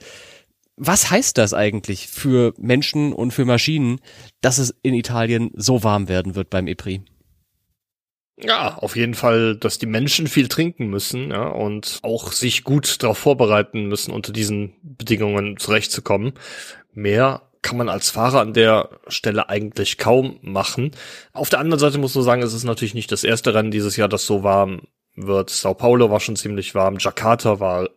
was 0.78 1.10
heißt 1.10 1.38
das 1.38 1.54
eigentlich 1.54 2.08
für 2.08 2.54
Menschen 2.58 3.14
und 3.14 3.32
für 3.32 3.46
Maschinen, 3.46 4.00
dass 4.42 4.58
es 4.58 4.76
in 4.82 4.94
Italien 4.94 5.52
so 5.56 5.84
warm 5.84 6.08
werden 6.08 6.36
wird 6.36 6.50
beim 6.50 6.68
EPRI? 6.68 7.02
Ja, 8.38 8.76
auf 8.76 8.98
jeden 8.98 9.14
Fall, 9.14 9.56
dass 9.56 9.78
die 9.78 9.86
Menschen 9.86 10.28
viel 10.28 10.50
trinken 10.50 10.88
müssen 10.88 11.32
ja, 11.32 11.48
und 11.48 12.00
auch 12.04 12.34
sich 12.34 12.66
gut 12.66 13.02
darauf 13.02 13.18
vorbereiten 13.18 13.86
müssen, 13.86 14.12
unter 14.12 14.34
diesen 14.34 14.74
Bedingungen 14.84 15.58
zurechtzukommen. 15.58 16.34
Mehr 16.94 17.50
kann 17.62 17.78
man 17.78 17.90
als 17.90 18.10
Fahrer 18.10 18.42
an 18.42 18.54
der 18.54 18.90
Stelle 19.08 19.50
eigentlich 19.50 19.98
kaum 19.98 20.38
machen. 20.42 20.92
Auf 21.32 21.50
der 21.50 21.60
anderen 21.60 21.80
Seite 21.80 21.98
muss 21.98 22.14
man 22.14 22.26
sagen, 22.26 22.44
es 22.44 22.54
ist 22.54 22.66
natürlich 22.66 22.94
nicht 22.94 23.12
das 23.12 23.24
erste 23.24 23.54
Rennen 23.54 23.72
dieses 23.72 23.96
Jahr, 23.96 24.10
das 24.10 24.26
so 24.26 24.44
warm 24.44 24.82
wird. 25.16 25.50
Sao 25.50 25.74
Paulo 25.74 26.12
war 26.12 26.20
schon 26.20 26.36
ziemlich 26.36 26.76
warm, 26.76 26.98
Jakarta 27.00 27.60
war 27.62 27.90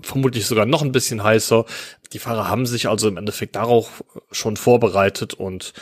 vermutlich 0.00 0.46
sogar 0.46 0.64
noch 0.66 0.82
ein 0.82 0.92
bisschen 0.92 1.22
heißer. 1.22 1.66
Die 2.12 2.18
Fahrer 2.18 2.48
haben 2.48 2.66
sich 2.66 2.88
also 2.88 3.06
im 3.06 3.18
Endeffekt 3.18 3.54
darauf 3.54 4.02
schon 4.30 4.56
vorbereitet 4.56 5.34
und 5.34 5.74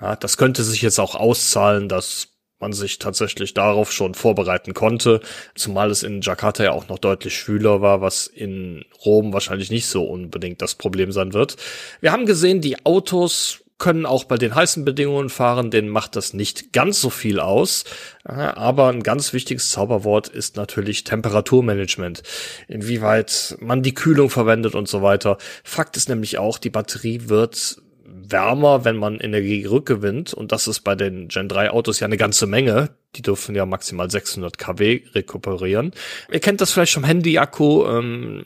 ja, 0.00 0.16
das 0.16 0.36
könnte 0.36 0.64
sich 0.64 0.80
jetzt 0.80 0.98
auch 0.98 1.14
auszahlen, 1.14 1.88
dass 1.88 2.37
man 2.60 2.72
sich 2.72 2.98
tatsächlich 2.98 3.54
darauf 3.54 3.92
schon 3.92 4.14
vorbereiten 4.14 4.74
konnte, 4.74 5.20
zumal 5.54 5.90
es 5.90 6.02
in 6.02 6.20
Jakarta 6.20 6.64
ja 6.64 6.72
auch 6.72 6.88
noch 6.88 6.98
deutlich 6.98 7.36
schwüler 7.36 7.80
war, 7.80 8.00
was 8.00 8.26
in 8.26 8.84
Rom 9.04 9.32
wahrscheinlich 9.32 9.70
nicht 9.70 9.86
so 9.86 10.04
unbedingt 10.04 10.60
das 10.62 10.74
Problem 10.74 11.12
sein 11.12 11.32
wird. 11.32 11.56
Wir 12.00 12.12
haben 12.12 12.26
gesehen, 12.26 12.60
die 12.60 12.84
Autos 12.84 13.60
können 13.78 14.06
auch 14.06 14.24
bei 14.24 14.36
den 14.36 14.54
heißen 14.54 14.84
Bedingungen 14.84 15.28
fahren, 15.28 15.70
denen 15.70 15.88
macht 15.88 16.16
das 16.16 16.34
nicht 16.34 16.72
ganz 16.72 17.00
so 17.00 17.10
viel 17.10 17.38
aus. 17.38 17.84
Aber 18.24 18.88
ein 18.88 19.04
ganz 19.04 19.32
wichtiges 19.32 19.70
Zauberwort 19.70 20.28
ist 20.28 20.56
natürlich 20.56 21.04
Temperaturmanagement. 21.04 22.22
Inwieweit 22.66 23.56
man 23.60 23.82
die 23.82 23.94
Kühlung 23.94 24.30
verwendet 24.30 24.74
und 24.74 24.88
so 24.88 25.02
weiter. 25.02 25.38
Fakt 25.62 25.96
ist 25.96 26.08
nämlich 26.08 26.38
auch, 26.38 26.58
die 26.58 26.70
Batterie 26.70 27.28
wird 27.28 27.80
wärmer, 28.10 28.84
wenn 28.84 28.96
man 28.96 29.18
Energie 29.20 29.64
rückgewinnt. 29.64 30.34
Und 30.34 30.52
das 30.52 30.68
ist 30.68 30.80
bei 30.80 30.94
den 30.94 31.28
Gen 31.28 31.48
3 31.48 31.70
Autos 31.70 32.00
ja 32.00 32.06
eine 32.06 32.16
ganze 32.16 32.46
Menge. 32.46 32.90
Die 33.16 33.22
dürfen 33.22 33.54
ja 33.54 33.66
maximal 33.66 34.10
600 34.10 34.58
kW 34.58 35.02
rekuperieren. 35.14 35.92
Ihr 36.30 36.40
kennt 36.40 36.60
das 36.60 36.72
vielleicht 36.72 36.94
vom 36.94 37.04
Handy-Akku, 37.04 37.86
ähm, 37.86 38.44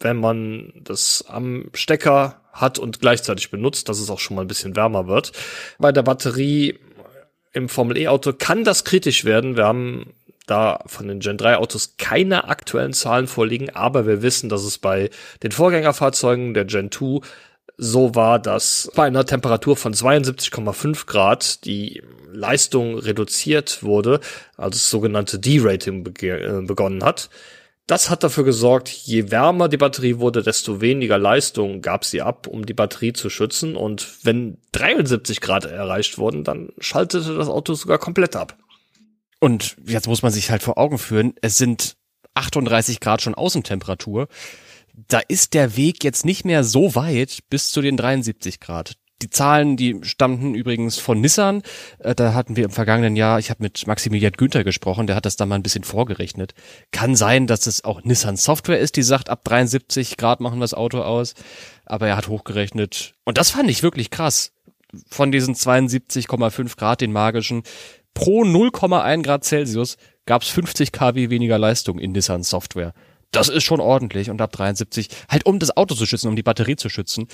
wenn 0.00 0.16
man 0.16 0.72
das 0.82 1.24
am 1.28 1.66
Stecker 1.74 2.40
hat 2.52 2.78
und 2.78 3.00
gleichzeitig 3.00 3.50
benutzt, 3.50 3.88
dass 3.88 3.98
es 3.98 4.10
auch 4.10 4.18
schon 4.18 4.36
mal 4.36 4.42
ein 4.42 4.48
bisschen 4.48 4.76
wärmer 4.76 5.06
wird. 5.06 5.32
Bei 5.78 5.92
der 5.92 6.02
Batterie 6.02 6.78
im 7.52 7.68
Formel 7.68 7.98
E-Auto 7.98 8.32
kann 8.32 8.64
das 8.64 8.84
kritisch 8.84 9.24
werden. 9.24 9.56
Wir 9.56 9.64
haben 9.64 10.12
da 10.46 10.80
von 10.86 11.08
den 11.08 11.20
Gen 11.20 11.38
3 11.38 11.56
Autos 11.56 11.96
keine 11.98 12.48
aktuellen 12.48 12.92
Zahlen 12.92 13.26
vorliegen, 13.26 13.70
aber 13.70 14.06
wir 14.06 14.22
wissen, 14.22 14.48
dass 14.48 14.64
es 14.64 14.78
bei 14.78 15.10
den 15.42 15.52
Vorgängerfahrzeugen 15.52 16.54
der 16.54 16.64
Gen 16.64 16.90
2 16.90 17.20
so 17.76 18.14
war, 18.14 18.38
dass 18.38 18.90
bei 18.94 19.06
einer 19.06 19.24
Temperatur 19.24 19.76
von 19.76 19.94
72,5 19.94 21.06
Grad 21.06 21.64
die 21.64 22.02
Leistung 22.30 22.98
reduziert 22.98 23.82
wurde, 23.82 24.20
also 24.56 24.70
das 24.70 24.90
sogenannte 24.90 25.38
D-Rating 25.38 26.06
äh, 26.20 26.62
begonnen 26.62 27.04
hat. 27.04 27.30
Das 27.86 28.10
hat 28.10 28.22
dafür 28.22 28.44
gesorgt, 28.44 28.88
je 28.88 29.30
wärmer 29.30 29.68
die 29.68 29.76
Batterie 29.76 30.18
wurde, 30.18 30.42
desto 30.42 30.80
weniger 30.80 31.18
Leistung 31.18 31.82
gab 31.82 32.04
sie 32.04 32.22
ab, 32.22 32.46
um 32.46 32.64
die 32.64 32.74
Batterie 32.74 33.12
zu 33.12 33.28
schützen. 33.28 33.76
Und 33.76 34.24
wenn 34.24 34.58
73 34.70 35.40
Grad 35.40 35.64
erreicht 35.64 36.16
wurden, 36.16 36.44
dann 36.44 36.70
schaltete 36.78 37.34
das 37.34 37.48
Auto 37.48 37.74
sogar 37.74 37.98
komplett 37.98 38.36
ab. 38.36 38.56
Und 39.40 39.76
jetzt 39.84 40.06
muss 40.06 40.22
man 40.22 40.30
sich 40.30 40.50
halt 40.50 40.62
vor 40.62 40.78
Augen 40.78 40.98
führen, 40.98 41.34
es 41.42 41.58
sind 41.58 41.96
38 42.34 43.00
Grad 43.00 43.20
schon 43.20 43.34
Außentemperatur 43.34 44.28
da 44.94 45.20
ist 45.26 45.54
der 45.54 45.76
Weg 45.76 46.04
jetzt 46.04 46.24
nicht 46.24 46.44
mehr 46.44 46.64
so 46.64 46.94
weit 46.94 47.38
bis 47.48 47.70
zu 47.70 47.80
den 47.80 47.96
73 47.96 48.60
Grad. 48.60 48.94
Die 49.22 49.30
Zahlen, 49.30 49.76
die 49.76 50.00
stammten 50.02 50.54
übrigens 50.54 50.98
von 50.98 51.20
Nissan. 51.20 51.62
Äh, 52.00 52.14
da 52.14 52.34
hatten 52.34 52.56
wir 52.56 52.64
im 52.64 52.70
vergangenen 52.70 53.14
Jahr, 53.14 53.38
ich 53.38 53.50
habe 53.50 53.62
mit 53.62 53.86
Maximilian 53.86 54.32
Günther 54.32 54.64
gesprochen, 54.64 55.06
der 55.06 55.14
hat 55.14 55.26
das 55.26 55.36
da 55.36 55.46
mal 55.46 55.54
ein 55.54 55.62
bisschen 55.62 55.84
vorgerechnet. 55.84 56.54
Kann 56.90 57.14
sein, 57.14 57.46
dass 57.46 57.66
es 57.66 57.84
auch 57.84 58.02
Nissan 58.02 58.36
Software 58.36 58.80
ist, 58.80 58.96
die 58.96 59.02
sagt, 59.02 59.30
ab 59.30 59.44
73 59.44 60.16
Grad 60.16 60.40
machen 60.40 60.58
wir 60.58 60.64
das 60.64 60.74
Auto 60.74 61.02
aus. 61.02 61.34
Aber 61.86 62.08
er 62.08 62.16
hat 62.16 62.28
hochgerechnet. 62.28 63.14
Und 63.24 63.38
das 63.38 63.50
fand 63.50 63.70
ich 63.70 63.84
wirklich 63.84 64.10
krass. 64.10 64.52
Von 65.08 65.30
diesen 65.30 65.54
72,5 65.54 66.76
Grad, 66.76 67.00
den 67.00 67.12
magischen, 67.12 67.62
pro 68.14 68.42
0,1 68.42 69.22
Grad 69.22 69.44
Celsius 69.44 69.96
gab 70.26 70.42
es 70.42 70.48
50 70.48 70.90
kW 70.90 71.30
weniger 71.30 71.58
Leistung 71.58 71.98
in 71.98 72.12
Nissan 72.12 72.42
Software 72.42 72.92
das 73.32 73.48
ist 73.48 73.64
schon 73.64 73.80
ordentlich. 73.80 74.30
Und 74.30 74.40
ab 74.40 74.52
73, 74.52 75.08
halt 75.28 75.44
um 75.46 75.58
das 75.58 75.76
Auto 75.76 75.94
zu 75.94 76.06
schützen, 76.06 76.28
um 76.28 76.36
die 76.36 76.42
Batterie 76.42 76.76
zu 76.76 76.88
schützen, 76.88 77.26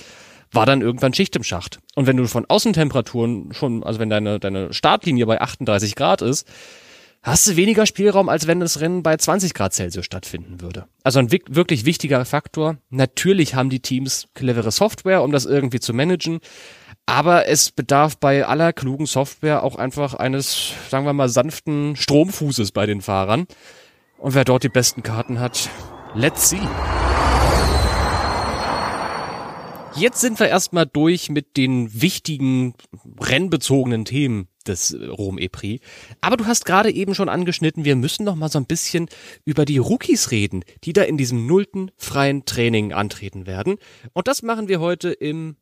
war 0.51 0.65
dann 0.65 0.81
irgendwann 0.81 1.13
Schicht 1.13 1.35
im 1.35 1.43
Schacht. 1.43 1.79
Und 1.95 2.07
wenn 2.07 2.17
du 2.17 2.27
von 2.27 2.45
Außentemperaturen 2.45 3.53
schon, 3.53 3.83
also 3.83 3.99
wenn 3.99 4.09
deine, 4.09 4.39
deine 4.39 4.73
Startlinie 4.73 5.25
bei 5.27 5.39
38 5.39 5.95
Grad 5.95 6.21
ist, 6.21 6.47
hast 7.21 7.47
du 7.47 7.55
weniger 7.55 7.85
Spielraum, 7.85 8.29
als 8.29 8.47
wenn 8.47 8.61
das 8.61 8.79
Rennen 8.79 9.03
bei 9.03 9.17
20 9.17 9.53
Grad 9.53 9.73
Celsius 9.73 10.05
stattfinden 10.05 10.61
würde. 10.61 10.85
Also 11.03 11.19
ein 11.19 11.31
wirklich 11.31 11.85
wichtiger 11.85 12.23
Faktor. 12.25 12.77
Natürlich 12.89 13.55
haben 13.55 13.69
die 13.69 13.81
Teams 13.81 14.27
clevere 14.33 14.71
Software, 14.71 15.21
um 15.21 15.31
das 15.31 15.45
irgendwie 15.45 15.79
zu 15.79 15.93
managen. 15.93 16.39
Aber 17.05 17.47
es 17.47 17.71
bedarf 17.71 18.17
bei 18.17 18.45
aller 18.45 18.71
klugen 18.71 19.07
Software 19.07 19.63
auch 19.63 19.75
einfach 19.75 20.13
eines, 20.13 20.73
sagen 20.89 21.05
wir 21.05 21.13
mal, 21.13 21.29
sanften 21.29 21.95
Stromfußes 21.95 22.71
bei 22.71 22.85
den 22.85 23.01
Fahrern. 23.01 23.47
Und 24.19 24.35
wer 24.35 24.43
dort 24.43 24.63
die 24.63 24.69
besten 24.69 25.01
Karten 25.01 25.39
hat, 25.39 25.69
let's 26.13 26.49
see. 26.49 26.59
Jetzt 29.95 30.21
sind 30.21 30.39
wir 30.39 30.47
erstmal 30.47 30.85
durch 30.85 31.29
mit 31.29 31.57
den 31.57 32.01
wichtigen 32.01 32.73
rennbezogenen 33.19 34.05
Themen 34.05 34.47
des 34.67 34.95
Rom 34.95 35.37
E-Prix. 35.37 35.83
Aber 36.21 36.37
du 36.37 36.45
hast 36.45 36.65
gerade 36.65 36.91
eben 36.91 37.15
schon 37.15 37.27
angeschnitten, 37.27 37.85
wir 37.85 37.95
müssen 37.95 38.23
noch 38.23 38.35
mal 38.35 38.49
so 38.49 38.59
ein 38.59 38.65
bisschen 38.65 39.07
über 39.45 39.65
die 39.65 39.77
Rookies 39.77 40.31
reden, 40.31 40.63
die 40.83 40.93
da 40.93 41.01
in 41.01 41.17
diesem 41.17 41.47
nullten 41.47 41.91
freien 41.97 42.45
Training 42.45 42.93
antreten 42.93 43.47
werden. 43.47 43.77
Und 44.13 44.27
das 44.27 44.43
machen 44.43 44.67
wir 44.67 44.79
heute 44.79 45.11
im 45.11 45.55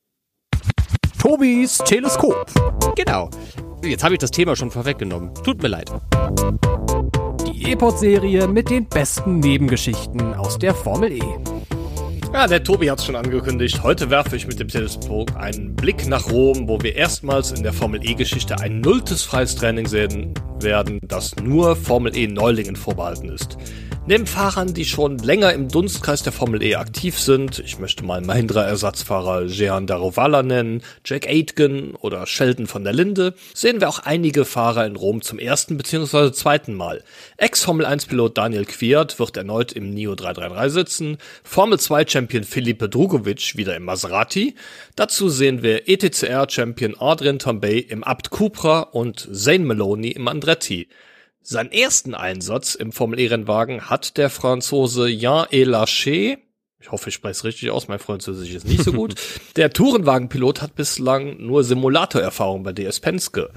Tobis 1.20 1.78
Teleskop. 1.80 2.52
Genau. 2.96 3.30
Jetzt 3.84 4.04
habe 4.04 4.16
ich 4.16 4.20
das 4.20 4.32
Thema 4.32 4.56
schon 4.56 4.72
vorweggenommen. 4.72 5.34
Tut 5.44 5.62
mir 5.62 5.70
leid 5.70 5.92
E-Pod-Serie 7.68 8.48
mit 8.48 8.70
den 8.70 8.86
besten 8.86 9.42
Nebengeschichten 9.42 10.34
aus 10.36 10.58
der 10.58 10.74
Formel 10.74 11.12
E. 11.12 11.22
Ja, 12.32 12.48
der 12.48 12.64
Tobi 12.64 12.90
hat 12.90 13.00
es 13.00 13.06
schon 13.06 13.18
angekündigt. 13.18 13.84
Heute 13.84 14.10
werfe 14.10 14.38
ich 14.38 14.48
mit 14.48 14.58
dem 14.58 14.70
Teleskop 14.70 15.36
einen 15.36 15.76
Blick 15.76 16.08
nach 16.08 16.32
Rom, 16.32 16.70
wo 16.70 16.80
wir 16.82 16.96
erstmals 16.96 17.52
in 17.52 17.64
der 17.64 17.74
Formel 17.74 18.00
E-Geschichte 18.10 18.58
ein 18.62 18.80
nulltes 18.80 19.24
freies 19.24 19.54
Training 19.58 19.86
sehen 19.86 20.34
werden, 20.62 21.02
das 21.04 21.36
nur 21.36 21.76
Formel 21.76 22.16
E-Neulingen 22.16 22.78
vorbehalten 22.78 23.28
ist. 23.28 23.58
Neben 24.10 24.26
Fahrern, 24.26 24.74
die 24.74 24.86
schon 24.86 25.18
länger 25.18 25.52
im 25.52 25.68
Dunstkreis 25.68 26.24
der 26.24 26.32
Formel 26.32 26.64
E 26.64 26.76
aktiv 26.76 27.20
sind, 27.20 27.60
ich 27.60 27.78
möchte 27.78 28.06
mal 28.06 28.22
Mahindra-Ersatzfahrer 28.22 29.48
Jehan 29.48 29.86
Darovala 29.86 30.44
nennen, 30.44 30.82
Jack 31.04 31.28
Aitken 31.28 31.94
oder 31.94 32.26
Sheldon 32.26 32.68
von 32.68 32.86
der 32.86 32.94
Linde, 32.94 33.34
sehen 33.54 33.82
wir 33.82 33.90
auch 33.90 34.00
einige 34.00 34.46
Fahrer 34.46 34.86
in 34.86 34.96
Rom 34.96 35.22
zum 35.22 35.40
ersten 35.40 35.76
bzw. 35.76 36.32
zweiten 36.32 36.74
Mal. 36.74 37.04
Ex-Formel 37.36 37.86
1-Pilot 37.86 38.38
Daniel 38.38 38.64
Kwiat 38.64 39.20
wird 39.20 39.36
erneut 39.36 39.74
im 39.74 39.90
NIO 39.90 40.16
333 40.16 40.74
sitzen, 40.74 41.18
Formel 41.44 41.78
2-Champion 41.78 42.46
Felipe 42.46 42.88
Drugovic 42.88 43.58
wieder 43.58 43.76
im 43.76 43.84
Maserati, 43.84 44.56
dazu 44.96 45.28
sehen 45.28 45.64
wir 45.64 45.90
ETCR-Champion 45.90 46.96
Adrian 46.98 47.40
Tambay 47.40 47.80
im 47.80 48.06
Abt 48.06 48.30
Cupra 48.30 48.84
und 48.84 49.28
Zane 49.34 49.66
Maloney 49.66 50.12
im 50.12 50.30
Andretti. 50.30 50.88
Seinen 51.50 51.72
ersten 51.72 52.14
Einsatz 52.14 52.76
im 52.76 52.92
Formel-E-Rennwagen 52.92 53.90
hat 53.90 54.18
der 54.18 54.30
Franzose 54.30 55.08
Jean 55.08 55.46
Elaché, 55.46 56.40
ich 56.78 56.92
hoffe, 56.92 57.08
ich 57.08 57.16
spreche 57.16 57.32
es 57.32 57.46
richtig 57.46 57.72
aus, 57.72 57.88
mein 57.88 58.00
Französisch 58.00 58.54
ist 58.54 58.68
nicht 58.68 58.84
so 58.84 58.92
gut. 58.92 59.16
der 59.56 59.72
Tourenwagenpilot 59.72 60.62
hat 60.62 60.76
bislang 60.76 61.38
nur 61.38 61.64
Simulatorerfahrung 61.64 62.64
bei 62.64 62.74
DS 62.74 63.00
Penske. 63.00 63.50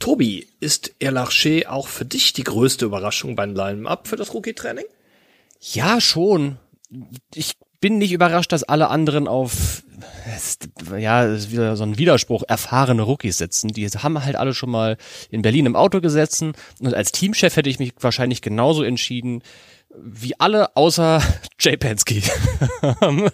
Tobi, 0.00 0.48
ist 0.58 0.96
Elaché 0.98 1.68
auch 1.68 1.86
für 1.86 2.04
dich 2.04 2.32
die 2.32 2.42
größte 2.42 2.84
Überraschung 2.84 3.36
beim 3.36 3.54
Line-Up 3.54 4.08
für 4.08 4.16
das 4.16 4.34
Rookie-Training? 4.34 4.86
Ja, 5.60 6.00
schon. 6.00 6.58
Ich 7.32 7.52
bin 7.86 7.98
nicht 7.98 8.10
überrascht, 8.10 8.50
dass 8.50 8.64
alle 8.64 8.90
anderen 8.90 9.28
auf 9.28 9.84
ja, 10.98 11.22
ist 11.22 11.52
wieder 11.52 11.76
so 11.76 11.84
ein 11.84 11.98
Widerspruch, 11.98 12.42
erfahrene 12.48 13.02
Rookies 13.02 13.38
setzen. 13.38 13.68
Die 13.68 13.86
haben 13.86 14.24
halt 14.24 14.34
alle 14.34 14.54
schon 14.54 14.70
mal 14.70 14.96
in 15.30 15.40
Berlin 15.40 15.66
im 15.66 15.76
Auto 15.76 16.00
gesessen 16.00 16.54
und 16.80 16.94
als 16.94 17.12
Teamchef 17.12 17.54
hätte 17.54 17.70
ich 17.70 17.78
mich 17.78 17.92
wahrscheinlich 18.00 18.42
genauso 18.42 18.82
entschieden 18.82 19.40
wie 19.96 20.34
alle 20.40 20.74
außer 20.76 21.22
Jay 21.60 21.76
Penske. 21.76 22.22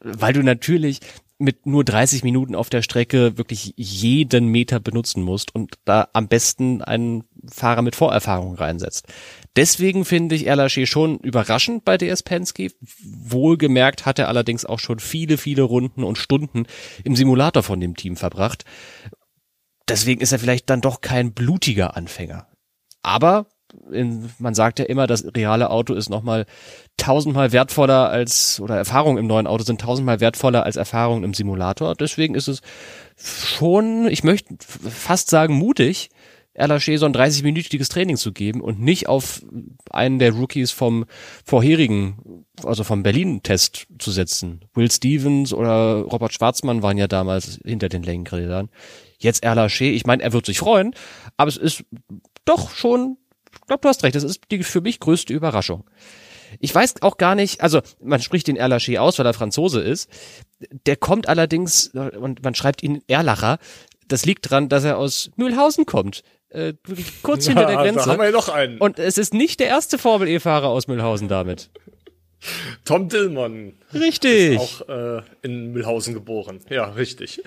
Weil 0.00 0.32
du 0.32 0.42
natürlich 0.42 1.00
mit 1.44 1.66
nur 1.66 1.84
30 1.84 2.24
Minuten 2.24 2.54
auf 2.54 2.70
der 2.70 2.82
Strecke 2.82 3.38
wirklich 3.38 3.74
jeden 3.76 4.46
Meter 4.46 4.80
benutzen 4.80 5.22
musst 5.22 5.54
und 5.54 5.74
da 5.84 6.08
am 6.12 6.28
besten 6.28 6.82
einen 6.82 7.24
Fahrer 7.46 7.82
mit 7.82 7.94
Vorerfahrung 7.94 8.54
reinsetzt. 8.54 9.06
Deswegen 9.54 10.04
finde 10.04 10.34
ich 10.34 10.50
Erlaché 10.50 10.86
schon 10.86 11.18
überraschend 11.18 11.84
bei 11.84 11.96
DS 11.96 12.22
Penske. 12.22 12.72
Wohlgemerkt 13.02 14.06
hat 14.06 14.18
er 14.18 14.28
allerdings 14.28 14.64
auch 14.64 14.80
schon 14.80 14.98
viele, 14.98 15.38
viele 15.38 15.62
Runden 15.62 16.02
und 16.02 16.18
Stunden 16.18 16.66
im 17.04 17.14
Simulator 17.14 17.62
von 17.62 17.80
dem 17.80 17.96
Team 17.96 18.16
verbracht. 18.16 18.64
Deswegen 19.88 20.20
ist 20.20 20.32
er 20.32 20.38
vielleicht 20.38 20.70
dann 20.70 20.80
doch 20.80 21.02
kein 21.02 21.32
blutiger 21.32 21.96
Anfänger. 21.96 22.48
Aber 23.02 23.46
in, 23.90 24.30
man 24.38 24.54
sagt 24.54 24.78
ja 24.78 24.84
immer, 24.86 25.06
das 25.06 25.24
reale 25.36 25.70
Auto 25.70 25.94
ist 25.94 26.08
nochmal 26.08 26.46
tausendmal 26.96 27.52
wertvoller 27.52 28.08
als, 28.08 28.60
oder 28.60 28.76
Erfahrungen 28.76 29.18
im 29.18 29.26
neuen 29.26 29.46
Auto 29.46 29.64
sind 29.64 29.80
tausendmal 29.80 30.20
wertvoller 30.20 30.64
als 30.64 30.76
Erfahrungen 30.76 31.24
im 31.24 31.34
Simulator. 31.34 31.94
Deswegen 31.94 32.34
ist 32.34 32.48
es 32.48 32.60
schon, 33.16 34.06
ich 34.08 34.24
möchte 34.24 34.56
fast 34.60 35.30
sagen, 35.30 35.54
mutig, 35.54 36.10
Erlaché 36.56 36.98
so 36.98 37.06
ein 37.06 37.14
30-minütiges 37.14 37.90
Training 37.90 38.16
zu 38.16 38.32
geben 38.32 38.60
und 38.60 38.80
nicht 38.80 39.08
auf 39.08 39.42
einen 39.90 40.20
der 40.20 40.32
Rookies 40.32 40.70
vom 40.70 41.04
vorherigen, 41.44 42.46
also 42.62 42.84
vom 42.84 43.02
Berlin-Test 43.02 43.88
zu 43.98 44.12
setzen. 44.12 44.60
Will 44.72 44.88
Stevens 44.88 45.52
oder 45.52 46.02
Robert 46.02 46.32
Schwarzmann 46.32 46.82
waren 46.82 46.96
ja 46.96 47.08
damals 47.08 47.58
hinter 47.64 47.88
den 47.88 48.04
Längrädern. 48.04 48.70
Jetzt 49.18 49.44
Erlaché, 49.44 49.90
ich 49.90 50.06
meine, 50.06 50.22
er 50.22 50.32
wird 50.32 50.46
sich 50.46 50.58
freuen, 50.58 50.94
aber 51.36 51.48
es 51.48 51.56
ist 51.56 51.84
doch 52.44 52.70
schon, 52.70 53.16
ich 53.52 53.66
glaube, 53.66 53.80
du 53.80 53.88
hast 53.88 54.04
recht, 54.04 54.14
das 54.14 54.22
ist 54.22 54.42
die 54.52 54.62
für 54.62 54.80
mich 54.80 55.00
größte 55.00 55.32
Überraschung. 55.32 55.84
Ich 56.60 56.74
weiß 56.74 57.02
auch 57.02 57.16
gar 57.16 57.34
nicht, 57.34 57.60
also 57.60 57.80
man 58.02 58.20
spricht 58.20 58.46
den 58.46 58.58
Erlaché 58.58 58.98
aus, 58.98 59.18
weil 59.18 59.26
er 59.26 59.34
Franzose 59.34 59.80
ist. 59.80 60.10
Der 60.86 60.96
kommt 60.96 61.28
allerdings, 61.28 61.88
und 61.88 62.42
man 62.42 62.54
schreibt 62.54 62.82
ihn 62.82 63.02
Erlacher, 63.06 63.58
das 64.08 64.26
liegt 64.26 64.50
dran, 64.50 64.68
dass 64.68 64.84
er 64.84 64.98
aus 64.98 65.30
Mühlhausen 65.36 65.86
kommt 65.86 66.22
äh, 66.54 66.74
kurz 67.22 67.46
hinter 67.48 67.66
der 67.66 67.76
Grenze. 67.76 68.04
Da 68.04 68.12
haben 68.12 68.18
wir 68.18 68.26
ja 68.26 68.30
noch 68.30 68.48
einen. 68.48 68.78
Und 68.78 68.98
es 68.98 69.18
ist 69.18 69.34
nicht 69.34 69.60
der 69.60 69.66
erste 69.66 69.98
Formel 69.98 70.28
E-Fahrer 70.28 70.68
aus 70.68 70.86
Mühlhausen 70.86 71.28
damit. 71.28 71.70
Tom 72.84 73.08
Dillmann. 73.08 73.74
Richtig. 73.92 74.54
Ist 74.54 74.60
auch 74.60 74.88
äh, 74.88 75.22
in 75.42 75.72
Mühlhausen 75.72 76.14
geboren. 76.14 76.60
Ja, 76.68 76.90
richtig. 76.90 77.42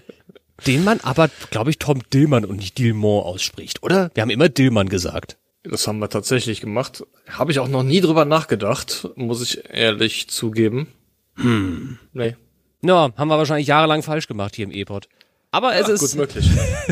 Den 0.65 0.83
man 0.83 0.99
aber, 1.01 1.29
glaube 1.51 1.69
ich, 1.69 1.77
Tom 1.77 2.01
Dillmann 2.11 2.43
und 2.43 2.57
nicht 2.57 2.77
Dillmont 2.79 3.25
ausspricht, 3.25 3.83
oder? 3.83 4.09
Wir 4.15 4.21
haben 4.21 4.31
immer 4.31 4.49
Dillmann 4.49 4.89
gesagt. 4.89 5.37
Das 5.69 5.87
haben 5.87 5.99
wir 5.99 6.09
tatsächlich 6.09 6.61
gemacht. 6.61 7.03
Habe 7.29 7.51
ich 7.51 7.59
auch 7.59 7.67
noch 7.67 7.83
nie 7.83 8.01
drüber 8.01 8.25
nachgedacht, 8.25 9.09
muss 9.15 9.41
ich 9.41 9.69
ehrlich 9.69 10.29
zugeben. 10.29 10.87
Hm. 11.35 11.99
Nee. 12.13 12.35
Ja, 12.81 13.11
haben 13.15 13.27
wir 13.27 13.37
wahrscheinlich 13.37 13.67
jahrelang 13.67 14.03
falsch 14.03 14.27
gemacht 14.27 14.55
hier 14.55 14.65
im 14.65 14.71
E-Pod. 14.71 15.09
Aber 15.51 15.75
es 15.75 15.87
ja, 15.87 15.93
ist. 15.93 16.01
Gut 16.01 16.15
möglich. 16.15 16.49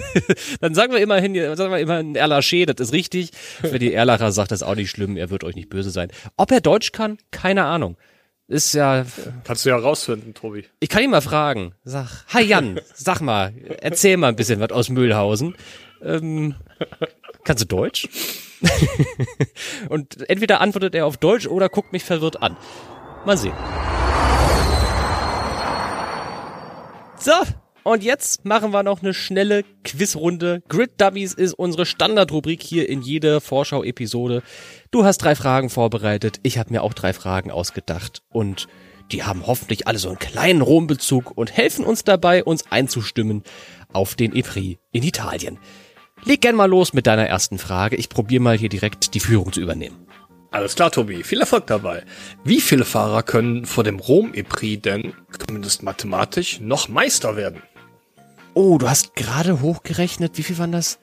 dann 0.62 0.74
sagen 0.74 0.94
wir 0.94 1.00
immerhin, 1.00 1.36
sagen 1.56 1.72
wir 1.72 1.80
immerhin 1.80 2.16
Erlaché, 2.16 2.66
das 2.66 2.88
ist 2.88 2.94
richtig. 2.94 3.32
Für 3.62 3.80
die 3.80 3.94
Erlacher 3.94 4.32
sagt 4.32 4.52
das 4.52 4.64
auch 4.64 4.76
nicht 4.76 4.90
schlimm, 4.90 5.18
er 5.18 5.30
wird 5.30 5.44
euch 5.44 5.56
nicht 5.56 5.70
böse 5.70 5.90
sein. 5.90 6.10
Ob 6.38 6.52
er 6.52 6.62
Deutsch 6.62 6.92
kann, 6.92 7.18
keine 7.32 7.66
Ahnung. 7.66 7.98
Ist 8.48 8.74
ja. 8.74 9.06
Kannst 9.44 9.66
du 9.66 9.70
ja 9.70 9.78
rausfinden, 9.78 10.34
Tobi. 10.34 10.66
Ich 10.80 10.90
kann 10.90 11.04
ihn 11.04 11.10
mal 11.10 11.22
fragen. 11.22 11.74
Sag, 11.84 12.26
hi 12.28 12.44
Jan, 12.44 12.80
sag 12.94 13.20
mal, 13.20 13.54
erzähl 13.82 14.18
mal 14.18 14.28
ein 14.28 14.36
bisschen 14.36 14.60
was 14.60 14.72
aus 14.72 14.90
Mühlhausen. 14.90 15.56
Ähm, 16.02 16.56
kannst 17.44 17.64
du 17.64 17.68
Deutsch? 17.68 18.08
Und 19.90 20.30
entweder 20.30 20.62
antwortet 20.62 20.96
er 20.96 21.06
auf 21.06 21.18
Deutsch 21.18 21.48
oder 21.48 21.70
guckt 21.70 21.94
mich 21.94 22.04
verwirrt 22.04 22.42
an. 22.42 22.58
Mal 23.26 23.38
sehen. 23.38 23.54
So, 27.18 27.32
und 27.84 28.04
jetzt 28.04 28.46
machen 28.46 28.72
wir 28.72 28.82
noch 28.82 29.04
eine 29.04 29.14
schnelle 29.14 29.64
Quizrunde. 29.84 30.64
Grid 30.70 31.00
Dummies 31.00 31.36
ist 31.36 31.54
unsere 31.54 31.86
Standardrubrik 31.86 32.64
hier 32.64 32.90
in 32.90 33.04
jeder 33.04 33.42
Vorschau-Episode. 33.42 34.42
Du 34.90 35.06
hast 35.06 35.20
drei 35.20 35.36
Fragen 35.36 35.70
vorbereitet. 35.70 36.40
Ich 36.42 36.58
habe 36.58 36.74
mir 36.74 36.82
auch 36.82 36.96
drei 36.96 37.14
Fragen 37.14 37.52
ausgedacht. 37.52 38.24
Und 38.30 38.68
die 39.12 39.24
haben 39.24 39.46
hoffentlich 39.46 39.88
alle 39.88 40.00
so 40.00 40.10
einen 40.10 40.18
kleinen 40.18 40.62
Rombezug 40.62 41.38
und 41.38 41.56
helfen 41.56 41.86
uns 41.86 42.04
dabei, 42.04 42.44
uns 42.44 42.72
einzustimmen 42.72 43.44
auf 43.94 44.16
den 44.16 44.36
EPRI 44.36 44.80
in 44.92 45.04
Italien. 45.04 45.60
Leg 46.26 46.42
gern 46.42 46.56
mal 46.56 46.70
los 46.70 46.94
mit 46.94 47.06
deiner 47.06 47.28
ersten 47.28 47.60
Frage. 47.60 47.96
Ich 47.96 48.10
probiere 48.10 48.42
mal 48.42 48.58
hier 48.58 48.70
direkt 48.70 49.14
die 49.14 49.20
Führung 49.20 49.54
zu 49.54 49.62
übernehmen. 49.62 50.08
Alles 50.50 50.76
klar, 50.76 50.90
Tobi. 50.90 51.24
Viel 51.24 51.42
Erfolg 51.42 51.68
dabei. 51.68 52.04
Wie 52.44 52.62
viele 52.62 52.84
Fahrer 52.84 53.22
können 53.22 53.66
vor 53.66 53.84
dem 53.84 54.00
Rom-Epri 54.00 54.78
denn, 54.78 55.14
zumindest 55.46 55.84
mathematisch, 55.84 56.60
noch 56.62 56.90
Meister 56.90 57.36
werden? 57.36 57.62
Oh, 58.56 58.78
du 58.78 58.90
hast 58.90 59.16
gerade 59.16 59.62
hochgerechnet, 59.62 60.38
wie 60.38 60.44
viel 60.44 60.58
waren 60.58 60.72
das? 60.72 60.98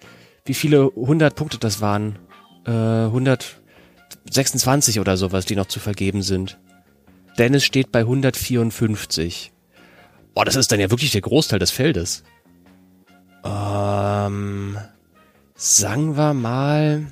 Wie 0.44 0.54
viele 0.54 0.90
100 0.96 1.37
Punkte 1.37 1.58
das 1.58 1.80
waren? 1.80 2.18
Äh, 2.66 2.70
126 2.70 4.98
oder 4.98 5.16
sowas, 5.16 5.44
die 5.44 5.54
noch 5.54 5.66
zu 5.66 5.78
vergeben 5.78 6.22
sind. 6.22 6.58
Dennis 7.38 7.64
steht 7.64 7.92
bei 7.92 8.00
154. 8.00 9.52
Boah, 10.35 10.44
das 10.44 10.56
ist 10.56 10.72
dann 10.72 10.80
ja 10.80 10.90
wirklich 10.90 11.12
der 11.12 11.20
Großteil 11.20 11.58
des 11.58 11.70
Feldes. 11.70 12.24
Ähm, 13.44 14.78
sagen 15.62 16.16
wir 16.16 16.35
mal. 16.35 17.07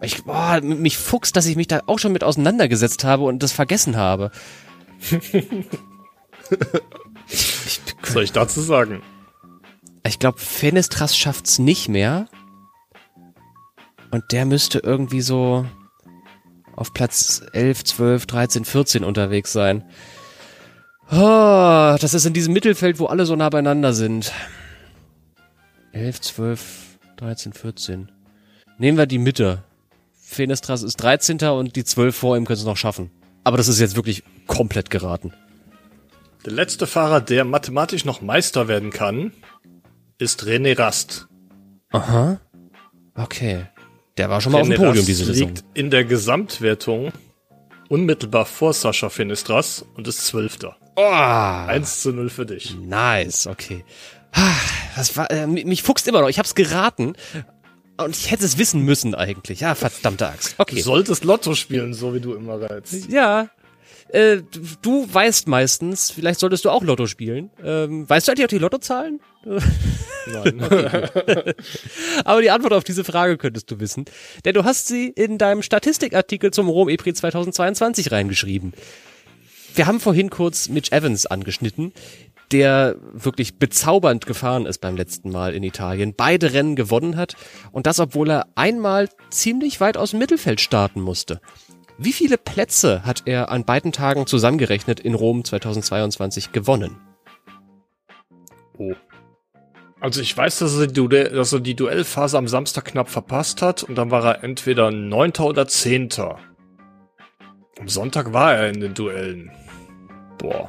Ich, 0.00 0.22
boah, 0.24 0.60
mich 0.60 0.96
fuchst, 0.96 1.34
dass 1.36 1.46
ich 1.46 1.56
mich 1.56 1.66
da 1.66 1.80
auch 1.86 1.98
schon 1.98 2.12
mit 2.12 2.22
auseinandergesetzt 2.22 3.02
habe 3.02 3.24
und 3.24 3.42
das 3.42 3.50
vergessen 3.52 3.96
habe. 3.96 4.30
Was 7.30 8.12
soll 8.12 8.22
ich 8.22 8.32
dazu 8.32 8.60
sagen? 8.60 9.02
Ich 10.06 10.20
glaube, 10.20 10.38
Fenestras 10.38 11.16
schafft's 11.16 11.58
nicht 11.58 11.88
mehr. 11.88 12.28
Und 14.12 14.30
der 14.30 14.44
müsste 14.44 14.78
irgendwie 14.78 15.22
so 15.22 15.66
auf 16.76 16.92
Platz 16.92 17.42
11, 17.52 17.84
12, 17.84 18.26
13, 18.26 18.64
14 18.64 19.02
unterwegs 19.02 19.52
sein. 19.52 19.82
Oh, 21.10 21.96
das 22.00 22.14
ist 22.14 22.24
in 22.24 22.34
diesem 22.34 22.52
Mittelfeld, 22.52 23.00
wo 23.00 23.06
alle 23.06 23.26
so 23.26 23.34
nah 23.34 23.48
beieinander 23.48 23.92
sind. 23.92 24.32
11, 25.96 26.20
12, 26.20 26.98
13, 27.16 27.52
14. 27.54 28.12
Nehmen 28.78 28.98
wir 28.98 29.06
die 29.06 29.18
Mitte. 29.18 29.64
Fenestras 30.12 30.82
ist 30.82 30.96
13. 30.96 31.38
und 31.44 31.74
die 31.74 31.84
12 31.84 32.14
vor 32.14 32.36
ihm 32.36 32.44
können 32.44 32.58
es 32.58 32.66
noch 32.66 32.76
schaffen. 32.76 33.10
Aber 33.44 33.56
das 33.56 33.68
ist 33.68 33.80
jetzt 33.80 33.96
wirklich 33.96 34.22
komplett 34.46 34.90
geraten. 34.90 35.32
Der 36.44 36.52
letzte 36.52 36.86
Fahrer, 36.86 37.22
der 37.22 37.46
mathematisch 37.46 38.04
noch 38.04 38.20
Meister 38.20 38.68
werden 38.68 38.90
kann, 38.90 39.32
ist 40.18 40.44
René 40.44 40.78
Rast. 40.78 41.28
Aha. 41.92 42.40
Okay. 43.14 43.66
Der 44.18 44.28
war 44.28 44.42
schon 44.42 44.52
mal 44.52 44.58
René 44.58 44.62
auf 44.62 44.68
dem 44.68 44.76
Podium 44.76 44.96
Rast 44.96 45.08
diese 45.08 45.24
Saison. 45.24 45.48
liegt 45.48 45.64
in 45.72 45.90
der 45.90 46.04
Gesamtwertung 46.04 47.12
unmittelbar 47.88 48.44
vor 48.44 48.74
Sascha 48.74 49.08
Finistras 49.08 49.86
und 49.94 50.06
ist 50.06 50.26
Zwölfter. 50.26 50.76
Oh. 50.96 51.02
1 51.02 52.02
zu 52.02 52.12
0 52.12 52.28
für 52.28 52.44
dich. 52.44 52.76
Nice, 52.76 53.46
okay. 53.46 53.82
Das 54.96 55.16
war, 55.16 55.30
äh, 55.30 55.46
mich 55.46 55.82
fuchst 55.82 56.08
immer 56.08 56.22
noch. 56.22 56.28
Ich 56.28 56.38
hab's 56.38 56.54
geraten. 56.54 57.14
Und 57.98 58.16
ich 58.16 58.30
hätte 58.30 58.44
es 58.44 58.58
wissen 58.58 58.82
müssen 58.82 59.14
eigentlich. 59.14 59.60
Ja, 59.60 59.74
verdammte 59.74 60.28
Axt. 60.28 60.54
Okay. 60.58 60.76
Du 60.76 60.82
solltest 60.82 61.24
Lotto 61.24 61.54
spielen, 61.54 61.94
so 61.94 62.14
wie 62.14 62.20
du 62.20 62.34
immer 62.34 62.60
reizt. 62.60 63.08
Ja, 63.08 63.48
äh, 64.08 64.42
du 64.82 65.12
weißt 65.12 65.48
meistens, 65.48 66.10
vielleicht 66.10 66.40
solltest 66.40 66.64
du 66.64 66.70
auch 66.70 66.82
Lotto 66.82 67.06
spielen. 67.06 67.50
Ähm, 67.62 68.08
weißt 68.08 68.28
du 68.28 68.32
eigentlich 68.32 68.44
auch 68.44 68.50
die 68.50 68.58
Lottozahlen? 68.58 69.20
Nein. 70.26 70.60
Aber 72.24 72.42
die 72.42 72.50
Antwort 72.50 72.72
auf 72.72 72.84
diese 72.84 73.04
Frage 73.04 73.36
könntest 73.36 73.70
du 73.70 73.80
wissen. 73.80 74.04
Denn 74.44 74.54
du 74.54 74.64
hast 74.64 74.88
sie 74.88 75.08
in 75.08 75.38
deinem 75.38 75.62
Statistikartikel 75.62 76.52
zum 76.52 76.68
Rom 76.68 76.88
EPRI 76.88 77.14
2022 77.14 78.12
reingeschrieben. 78.12 78.74
Wir 79.74 79.86
haben 79.86 80.00
vorhin 80.00 80.30
kurz 80.30 80.68
Mitch 80.68 80.90
Evans 80.90 81.26
angeschnitten, 81.26 81.92
der 82.52 82.96
wirklich 83.12 83.58
bezaubernd 83.58 84.26
gefahren 84.26 84.66
ist 84.66 84.78
beim 84.78 84.96
letzten 84.96 85.30
Mal 85.30 85.54
in 85.54 85.62
Italien, 85.62 86.14
beide 86.16 86.52
Rennen 86.52 86.76
gewonnen 86.76 87.16
hat 87.16 87.36
und 87.72 87.86
das, 87.86 88.00
obwohl 88.00 88.30
er 88.30 88.46
einmal 88.54 89.08
ziemlich 89.30 89.80
weit 89.80 89.96
aus 89.96 90.10
dem 90.10 90.20
Mittelfeld 90.20 90.60
starten 90.60 91.00
musste. 91.00 91.40
Wie 91.98 92.12
viele 92.12 92.36
Plätze 92.36 93.04
hat 93.04 93.22
er 93.24 93.50
an 93.50 93.64
beiden 93.64 93.90
Tagen 93.90 94.26
zusammengerechnet 94.26 95.00
in 95.00 95.14
Rom 95.14 95.44
2022 95.44 96.52
gewonnen? 96.52 96.98
Oh. 98.78 98.92
Also 99.98 100.20
ich 100.20 100.36
weiß, 100.36 100.58
dass 100.58 100.78
er, 100.78 100.88
dass 100.88 101.52
er 101.54 101.60
die 101.60 101.74
Duellphase 101.74 102.36
am 102.36 102.48
Samstag 102.48 102.84
knapp 102.84 103.08
verpasst 103.08 103.62
hat 103.62 103.82
und 103.82 103.94
dann 103.96 104.10
war 104.10 104.24
er 104.24 104.44
entweder 104.44 104.90
Neunter 104.90 105.46
oder 105.46 105.66
Zehnter. 105.66 106.38
Am 107.80 107.88
Sonntag 107.88 108.32
war 108.32 108.54
er 108.54 108.68
in 108.68 108.80
den 108.80 108.94
Duellen. 108.94 109.50
Boah. 110.38 110.68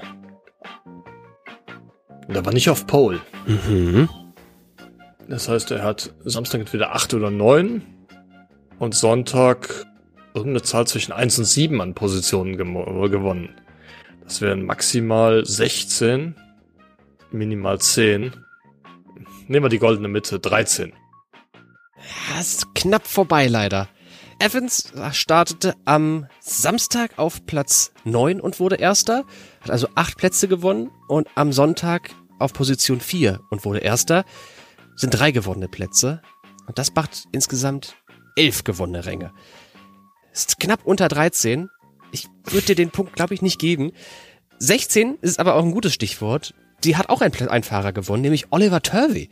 Und 2.28 2.36
er 2.36 2.46
war 2.46 2.54
nicht 2.54 2.70
auf 2.70 2.88
Pole. 2.88 3.22
Mhm. 3.46 4.10
Das 5.30 5.50
heißt, 5.50 5.72
er 5.72 5.84
hat 5.84 6.13
Samstag 6.24 6.62
entweder 6.62 6.94
acht 6.94 7.13
oder 7.13 7.32
neun 7.32 7.82
und 8.80 8.96
Sonntag 8.96 9.86
irgendeine 10.34 10.62
Zahl 10.62 10.88
zwischen 10.88 11.12
1 11.12 11.40
und 11.40 11.46
7 11.46 11.82
an 11.82 11.96
Positionen 11.96 12.58
gewonnen. 12.58 13.50
Das 14.24 14.42
wären 14.42 14.66
maximal 14.66 15.46
16, 15.46 16.36
minimal 17.32 17.80
10. 17.80 18.34
Nehmen 19.48 19.66
wir 19.66 19.70
die 19.70 19.80
goldene 19.80 20.10
Mitte, 20.10 20.40
13. 20.40 20.94
Ja, 21.98 22.40
ist 22.40 22.76
knapp 22.76 23.08
vorbei 23.08 23.48
leider. 23.48 23.90
Evans 24.40 24.94
startete 25.13 25.74
am 25.86 26.28
Samstag 26.40 27.18
auf 27.18 27.46
Platz 27.48 27.92
9 28.04 28.40
und 28.40 28.60
wurde 28.60 28.76
Erster, 28.76 29.24
hat 29.67 29.73
also 29.73 29.88
acht 29.95 30.17
Plätze 30.17 30.47
gewonnen 30.47 30.89
und 31.08 31.27
am 31.36 31.51
Sonntag 31.51 32.12
auf 32.39 32.53
Position 32.53 32.99
4 32.99 33.41
und 33.49 33.65
wurde 33.65 33.80
Erster. 33.80 34.25
Sind 34.95 35.12
drei 35.12 35.32
gewonnene 35.32 35.67
Plätze. 35.67 36.21
Und 36.65 36.77
das 36.77 36.93
macht 36.95 37.25
insgesamt 37.32 37.95
elf 38.36 38.63
gewonnene 38.63 39.06
Ränge. 39.06 39.32
Ist 40.34 40.60
knapp 40.60 40.86
unter 40.86 41.08
13. 41.08 41.69
Ich 42.12 42.27
würde 42.45 42.67
dir 42.67 42.75
den 42.75 42.91
Punkt, 42.91 43.15
glaube 43.15 43.34
ich, 43.34 43.41
nicht 43.41 43.60
geben. 43.60 43.91
16 44.60 45.17
ist 45.21 45.39
aber 45.39 45.56
auch 45.56 45.63
ein 45.63 45.71
gutes 45.71 45.93
Stichwort. 45.93 46.53
Die 46.84 46.95
hat 46.95 47.10
auch 47.10 47.21
ein, 47.21 47.34
ein 47.49 47.63
Fahrer 47.63 47.91
gewonnen, 47.91 48.21
nämlich 48.21 48.51
Oliver 48.51 48.82
Turvey. 48.82 49.30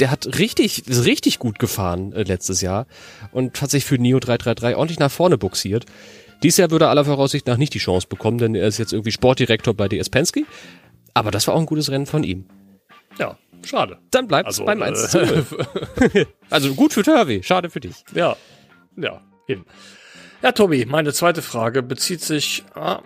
Der 0.00 0.10
hat 0.10 0.38
richtig, 0.38 0.84
richtig 0.88 1.38
gut 1.38 1.58
gefahren 1.58 2.12
äh, 2.12 2.22
letztes 2.24 2.60
Jahr 2.60 2.86
und 3.32 3.60
hat 3.62 3.70
sich 3.70 3.84
für 3.84 3.96
Neo 3.96 4.18
333 4.18 4.76
ordentlich 4.76 4.98
nach 4.98 5.10
vorne 5.10 5.38
buxiert. 5.38 5.86
Dies 6.42 6.56
Jahr 6.56 6.70
würde 6.70 6.86
er 6.86 6.90
aller 6.90 7.04
Voraussicht 7.04 7.46
nach 7.46 7.56
nicht 7.56 7.74
die 7.74 7.78
Chance 7.78 8.06
bekommen, 8.08 8.38
denn 8.38 8.54
er 8.54 8.66
ist 8.66 8.78
jetzt 8.78 8.92
irgendwie 8.92 9.12
Sportdirektor 9.12 9.74
bei 9.74 9.88
DS 9.88 10.10
Penske. 10.10 10.42
Aber 11.14 11.30
das 11.30 11.46
war 11.46 11.54
auch 11.54 11.60
ein 11.60 11.66
gutes 11.66 11.90
Rennen 11.90 12.06
von 12.06 12.24
ihm. 12.24 12.44
Ja, 13.18 13.38
schade. 13.64 13.98
Dann 14.10 14.28
bleibt 14.28 14.46
Also, 14.46 14.64
beim 14.64 14.82
äh, 14.82 14.86
1 14.86 15.10
zu 15.10 15.18
0. 15.18 16.26
Also 16.50 16.74
gut 16.74 16.92
für 16.92 17.02
Turvey, 17.02 17.42
schade 17.42 17.70
für 17.70 17.80
dich. 17.80 18.04
Ja, 18.14 18.36
ja, 18.96 19.22
eben. 19.48 19.64
Ja, 20.42 20.52
Tobi, 20.52 20.84
meine 20.84 21.12
zweite 21.12 21.40
Frage 21.40 21.82
bezieht 21.82 22.20
sich 22.20 22.64
ah, 22.74 23.00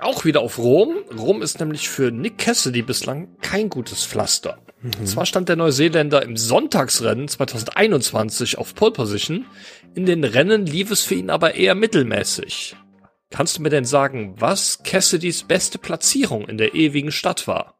auch 0.00 0.24
wieder 0.24 0.40
auf 0.40 0.58
Rom. 0.58 0.96
Rom 1.16 1.42
ist 1.42 1.60
nämlich 1.60 1.88
für 1.88 2.10
Nick 2.10 2.38
Cassidy 2.38 2.82
bislang 2.82 3.36
kein 3.42 3.68
gutes 3.68 4.06
Pflaster. 4.06 4.58
Und 4.82 5.06
zwar 5.06 5.26
stand 5.26 5.48
der 5.48 5.56
Neuseeländer 5.56 6.22
im 6.22 6.36
Sonntagsrennen 6.36 7.28
2021 7.28 8.56
auf 8.56 8.74
Pole 8.74 8.92
Position. 8.92 9.44
In 9.94 10.06
den 10.06 10.24
Rennen 10.24 10.64
lief 10.64 10.90
es 10.90 11.02
für 11.02 11.16
ihn 11.16 11.28
aber 11.28 11.54
eher 11.54 11.74
mittelmäßig. 11.74 12.76
Kannst 13.28 13.58
du 13.58 13.62
mir 13.62 13.68
denn 13.68 13.84
sagen, 13.84 14.34
was 14.38 14.82
Cassidys 14.82 15.42
beste 15.42 15.78
Platzierung 15.78 16.48
in 16.48 16.56
der 16.56 16.74
ewigen 16.74 17.12
Stadt 17.12 17.46
war? 17.46 17.78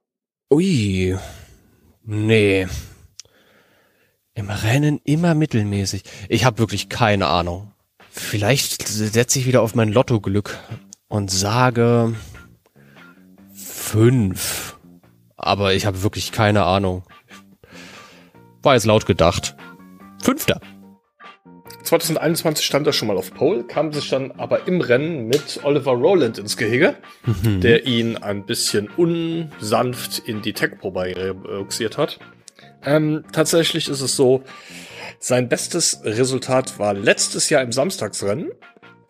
Ui. 0.50 1.16
Nee. 2.04 2.68
Im 4.34 4.50
Rennen 4.50 5.00
immer 5.04 5.34
mittelmäßig. 5.34 6.02
Ich 6.28 6.44
habe 6.44 6.58
wirklich 6.58 6.88
keine 6.88 7.26
Ahnung. 7.28 7.72
Vielleicht 8.10 8.86
setze 8.86 9.38
ich 9.38 9.46
wieder 9.46 9.62
auf 9.62 9.74
mein 9.74 9.92
Lottoglück 9.92 10.58
und 11.08 11.30
sage 11.30 12.14
fünf. 13.54 14.69
Aber 15.40 15.74
ich 15.74 15.86
habe 15.86 16.02
wirklich 16.02 16.32
keine 16.32 16.64
Ahnung. 16.64 17.02
War 18.62 18.74
jetzt 18.74 18.86
laut 18.86 19.06
gedacht. 19.06 19.56
Fünfter. 20.22 20.60
2021 21.82 22.64
stand 22.64 22.86
er 22.86 22.92
schon 22.92 23.08
mal 23.08 23.16
auf 23.16 23.32
Pole, 23.32 23.64
kam 23.64 23.92
sich 23.92 24.08
dann 24.10 24.32
aber 24.32 24.68
im 24.68 24.80
Rennen 24.80 25.26
mit 25.26 25.60
Oliver 25.64 25.92
Rowland 25.92 26.38
ins 26.38 26.56
Gehege, 26.56 26.96
der 27.44 27.86
ihn 27.86 28.16
ein 28.18 28.44
bisschen 28.44 28.88
unsanft 28.88 30.18
in 30.18 30.42
die 30.42 30.52
Tech-Probe 30.52 31.34
boxiert 31.34 31.96
hat. 31.96 32.18
Ähm, 32.84 33.24
tatsächlich 33.32 33.88
ist 33.88 34.02
es 34.02 34.14
so, 34.14 34.42
sein 35.18 35.48
bestes 35.48 36.00
Resultat 36.04 36.78
war 36.78 36.94
letztes 36.94 37.50
Jahr 37.50 37.62
im 37.62 37.72
Samstagsrennen 37.72 38.50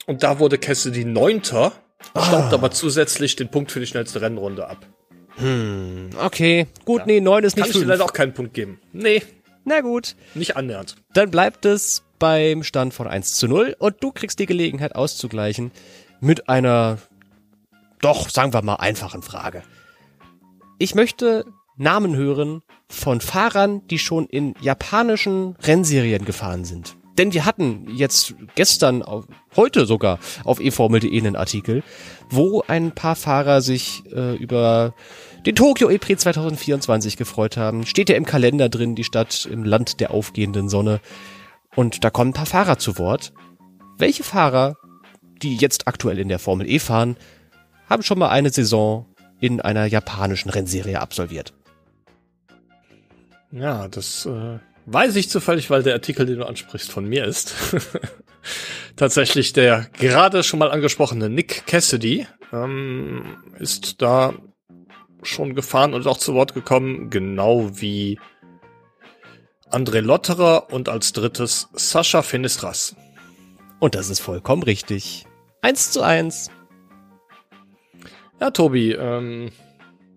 und 0.06 0.22
da 0.22 0.38
wurde 0.38 0.58
Cassidy 0.58 1.04
Neunter, 1.04 1.72
staubt 2.10 2.52
aber 2.52 2.70
zusätzlich 2.70 3.36
den 3.36 3.50
Punkt 3.50 3.70
für 3.70 3.80
die 3.80 3.86
schnellste 3.86 4.20
Rennrunde 4.20 4.68
ab. 4.68 4.86
Okay, 6.18 6.66
gut, 6.84 7.06
nee, 7.06 7.20
neun 7.20 7.44
ist 7.44 7.56
Kann 7.56 7.64
nicht 7.64 7.74
ich 7.74 7.82
dir 7.82 7.88
leider 7.88 8.04
auch 8.04 8.12
keinen 8.12 8.34
Punkt 8.34 8.54
geben. 8.54 8.78
Nee, 8.92 9.22
Na 9.64 9.80
gut. 9.80 10.16
nicht 10.34 10.56
annähernd. 10.56 10.96
Dann 11.14 11.30
bleibt 11.30 11.64
es 11.64 12.02
beim 12.18 12.62
Stand 12.62 12.94
von 12.94 13.06
1 13.06 13.34
zu 13.34 13.48
0 13.48 13.76
und 13.78 13.96
du 14.00 14.12
kriegst 14.12 14.38
die 14.38 14.46
Gelegenheit 14.46 14.94
auszugleichen 14.94 15.72
mit 16.20 16.48
einer, 16.48 16.98
doch, 18.00 18.28
sagen 18.28 18.52
wir 18.52 18.62
mal, 18.62 18.76
einfachen 18.76 19.22
Frage. 19.22 19.62
Ich 20.78 20.94
möchte 20.94 21.44
Namen 21.76 22.14
hören 22.14 22.62
von 22.88 23.20
Fahrern, 23.20 23.86
die 23.88 23.98
schon 23.98 24.26
in 24.26 24.54
japanischen 24.60 25.56
Rennserien 25.62 26.24
gefahren 26.24 26.64
sind. 26.64 26.96
Denn 27.18 27.32
wir 27.32 27.44
hatten 27.44 27.86
jetzt 27.94 28.34
gestern, 28.54 29.04
heute 29.56 29.84
sogar, 29.86 30.18
auf 30.44 30.60
eFormel.de 30.60 31.18
einen 31.18 31.36
Artikel, 31.36 31.82
wo 32.30 32.62
ein 32.66 32.92
paar 32.92 33.16
Fahrer 33.16 33.60
sich 33.60 34.02
äh, 34.12 34.36
über 34.36 34.94
den 35.46 35.56
Tokyo 35.56 35.90
E-Prix 35.90 36.22
2024 36.22 37.16
gefreut 37.16 37.56
haben. 37.56 37.86
Steht 37.86 38.08
ja 38.08 38.16
im 38.16 38.26
Kalender 38.26 38.68
drin, 38.68 38.94
die 38.94 39.04
Stadt 39.04 39.46
im 39.50 39.64
Land 39.64 40.00
der 40.00 40.10
aufgehenden 40.10 40.68
Sonne. 40.68 41.00
Und 41.74 42.04
da 42.04 42.10
kommen 42.10 42.30
ein 42.30 42.34
paar 42.34 42.46
Fahrer 42.46 42.78
zu 42.78 42.98
Wort. 42.98 43.32
Welche 43.96 44.22
Fahrer, 44.22 44.76
die 45.42 45.56
jetzt 45.56 45.88
aktuell 45.88 46.18
in 46.18 46.28
der 46.28 46.38
Formel 46.38 46.68
E 46.68 46.78
fahren, 46.78 47.16
haben 47.88 48.02
schon 48.02 48.18
mal 48.18 48.28
eine 48.28 48.50
Saison 48.50 49.06
in 49.40 49.60
einer 49.60 49.86
japanischen 49.86 50.50
Rennserie 50.50 51.00
absolviert? 51.00 51.54
Ja, 53.50 53.88
das 53.88 54.26
äh, 54.26 54.58
weiß 54.86 55.16
ich 55.16 55.30
zufällig, 55.30 55.70
weil 55.70 55.82
der 55.82 55.94
Artikel, 55.94 56.26
den 56.26 56.38
du 56.38 56.46
ansprichst, 56.46 56.90
von 56.90 57.08
mir 57.08 57.24
ist. 57.24 57.54
Tatsächlich 58.96 59.52
der 59.52 59.86
gerade 59.98 60.42
schon 60.42 60.58
mal 60.58 60.70
angesprochene 60.70 61.28
Nick 61.28 61.66
Cassidy 61.66 62.26
ähm, 62.52 63.36
ist 63.58 64.02
da 64.02 64.34
schon 65.22 65.54
gefahren 65.54 65.94
und 65.94 66.06
auch 66.06 66.18
zu 66.18 66.34
Wort 66.34 66.54
gekommen, 66.54 67.10
genau 67.10 67.70
wie 67.80 68.18
André 69.70 70.00
Lotterer 70.00 70.72
und 70.72 70.88
als 70.88 71.12
drittes 71.12 71.68
Sascha 71.74 72.22
Finistras. 72.22 72.96
Und 73.78 73.94
das 73.94 74.10
ist 74.10 74.20
vollkommen 74.20 74.62
richtig. 74.62 75.26
Eins 75.62 75.92
zu 75.92 76.02
eins. 76.02 76.50
Ja, 78.40 78.50
Tobi, 78.50 78.92
ähm, 78.92 79.52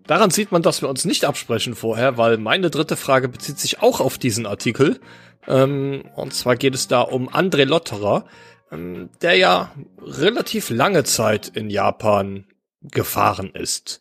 daran 0.06 0.30
sieht 0.30 0.50
man, 0.50 0.62
dass 0.62 0.82
wir 0.82 0.88
uns 0.88 1.04
nicht 1.04 1.24
absprechen 1.24 1.74
vorher, 1.74 2.16
weil 2.18 2.38
meine 2.38 2.70
dritte 2.70 2.96
Frage 2.96 3.28
bezieht 3.28 3.58
sich 3.58 3.82
auch 3.82 4.00
auf 4.00 4.18
diesen 4.18 4.46
Artikel. 4.46 5.00
Ähm, 5.46 6.04
und 6.16 6.32
zwar 6.34 6.56
geht 6.56 6.74
es 6.74 6.88
da 6.88 7.02
um 7.02 7.28
André 7.28 7.64
Lotterer, 7.64 8.24
ähm, 8.72 9.10
der 9.22 9.36
ja 9.36 9.72
relativ 10.00 10.70
lange 10.70 11.04
Zeit 11.04 11.48
in 11.48 11.70
Japan 11.70 12.46
gefahren 12.82 13.50
ist. 13.54 14.00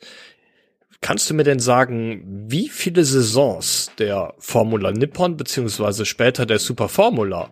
Kannst 1.04 1.30
du 1.30 1.34
mir 1.34 1.44
denn 1.44 1.60
sagen, 1.60 2.24
wie 2.48 2.70
viele 2.70 3.04
Saisons 3.04 3.92
der 4.00 4.34
Formula 4.40 4.94
Nippon 4.94 5.36
beziehungsweise 5.36 6.06
später 6.06 6.46
der 6.46 6.60
Super 6.60 6.88
Formula 6.88 7.50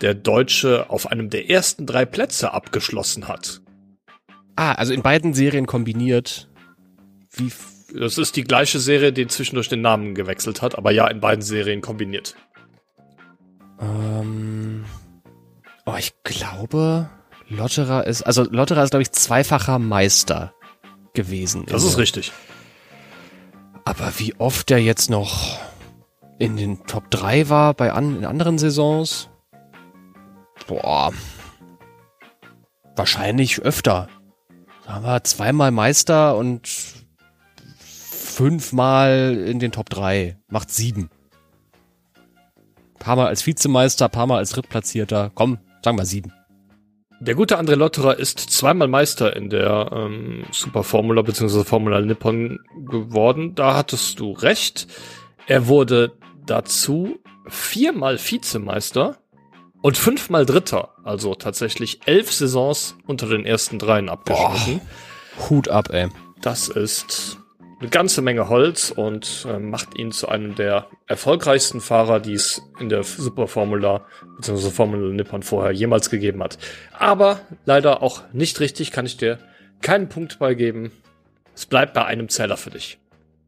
der 0.00 0.14
Deutsche 0.14 0.88
auf 0.88 1.12
einem 1.12 1.28
der 1.28 1.50
ersten 1.50 1.84
drei 1.84 2.06
Plätze 2.06 2.54
abgeschlossen 2.54 3.28
hat? 3.28 3.60
Ah, 4.56 4.72
also 4.72 4.94
in 4.94 5.02
beiden 5.02 5.34
Serien 5.34 5.66
kombiniert. 5.66 6.48
Wie 7.32 7.52
Das 7.92 8.16
ist 8.16 8.34
die 8.34 8.44
gleiche 8.44 8.78
Serie, 8.78 9.12
die 9.12 9.26
zwischendurch 9.26 9.68
den 9.68 9.82
Namen 9.82 10.14
gewechselt 10.14 10.62
hat, 10.62 10.78
aber 10.78 10.90
ja, 10.90 11.06
in 11.06 11.20
beiden 11.20 11.42
Serien 11.42 11.82
kombiniert. 11.82 12.34
Ähm, 13.78 14.86
oh, 15.84 15.96
ich 15.98 16.14
glaube, 16.24 17.10
Lotterer 17.50 18.06
ist, 18.06 18.22
also 18.22 18.44
Lotterer 18.44 18.84
ist, 18.84 18.90
glaube 18.90 19.02
ich, 19.02 19.12
zweifacher 19.12 19.78
Meister 19.78 20.54
gewesen. 21.12 21.66
Das 21.66 21.84
ist 21.84 21.98
richtig. 21.98 22.32
Aber 23.86 24.18
wie 24.18 24.34
oft 24.34 24.68
der 24.68 24.82
jetzt 24.82 25.10
noch 25.10 25.60
in 26.40 26.56
den 26.56 26.84
Top 26.86 27.08
3 27.12 27.48
war 27.48 27.72
bei 27.72 27.92
an, 27.92 28.16
in 28.16 28.24
anderen 28.24 28.58
Saisons? 28.58 29.30
Boah. 30.66 31.12
Wahrscheinlich 32.96 33.60
öfter. 33.60 34.08
Sagen 34.84 35.04
wir 35.04 35.22
zweimal 35.22 35.70
Meister 35.70 36.36
und 36.36 36.68
fünfmal 37.78 39.36
in 39.46 39.60
den 39.60 39.70
Top 39.70 39.88
3. 39.88 40.36
Macht 40.48 40.72
sieben. 40.72 41.08
Paar 42.98 43.14
Mal 43.14 43.28
als 43.28 43.46
Vizemeister, 43.46 44.08
paar 44.08 44.26
Mal 44.26 44.38
als 44.38 44.50
Drittplatzierter. 44.50 45.30
Komm, 45.32 45.58
sagen 45.84 45.96
wir 45.96 46.06
sieben. 46.06 46.32
Der 47.18 47.34
gute 47.34 47.58
André 47.58 47.76
Lotterer 47.76 48.18
ist 48.18 48.40
zweimal 48.40 48.88
Meister 48.88 49.34
in 49.34 49.48
der 49.48 49.90
ähm, 49.92 50.44
Super 50.52 50.82
Formula 50.82 51.22
bzw. 51.22 51.64
Formula 51.64 52.00
Nippon 52.00 52.60
geworden. 52.90 53.54
Da 53.54 53.74
hattest 53.74 54.20
du 54.20 54.32
recht. 54.32 54.86
Er 55.46 55.66
wurde 55.66 56.12
dazu 56.44 57.18
viermal 57.48 58.18
Vizemeister 58.18 59.16
und 59.80 59.96
fünfmal 59.96 60.44
Dritter. 60.44 60.90
Also 61.04 61.34
tatsächlich 61.34 62.00
elf 62.06 62.32
Saisons 62.32 62.96
unter 63.06 63.28
den 63.28 63.46
ersten 63.46 63.78
dreien 63.78 64.08
abgeschlossen. 64.08 64.80
Hut 65.48 65.68
ab, 65.68 65.88
ey. 65.92 66.08
Das 66.42 66.68
ist 66.68 67.38
eine 67.78 67.90
ganze 67.90 68.22
Menge 68.22 68.48
Holz 68.48 68.90
und 68.90 69.46
äh, 69.48 69.58
macht 69.58 69.98
ihn 69.98 70.10
zu 70.10 70.28
einem 70.28 70.54
der 70.54 70.86
erfolgreichsten 71.06 71.80
Fahrer, 71.80 72.20
die 72.20 72.32
es 72.32 72.62
in 72.80 72.88
der 72.88 73.02
Super 73.02 73.48
Formula 73.48 74.06
bzw. 74.36 74.70
Formula 74.70 75.12
Nippon 75.12 75.42
vorher 75.42 75.72
jemals 75.72 76.08
gegeben 76.08 76.42
hat. 76.42 76.58
Aber 76.98 77.40
leider 77.66 78.02
auch 78.02 78.22
nicht 78.32 78.60
richtig, 78.60 78.92
kann 78.92 79.04
ich 79.04 79.16
dir 79.16 79.38
keinen 79.82 80.08
Punkt 80.08 80.38
beigeben. 80.38 80.90
Es 81.54 81.66
bleibt 81.66 81.92
bei 81.92 82.04
einem 82.04 82.28
Zähler 82.28 82.56
für 82.56 82.70
dich. 82.70 82.98